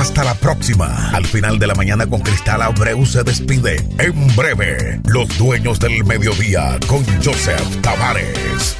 Hasta 0.00 0.24
la 0.24 0.34
próxima. 0.34 1.10
Al 1.10 1.26
final 1.26 1.58
de 1.58 1.66
la 1.66 1.74
mañana 1.74 2.06
con 2.06 2.22
Cristal 2.22 2.62
Abreu 2.62 3.04
se 3.04 3.22
despide. 3.22 3.86
En 3.98 4.34
breve, 4.34 4.98
los 5.04 5.36
dueños 5.36 5.78
del 5.78 6.04
mediodía 6.06 6.78
con 6.88 7.04
Joseph 7.22 7.82
Tavares. 7.82 8.78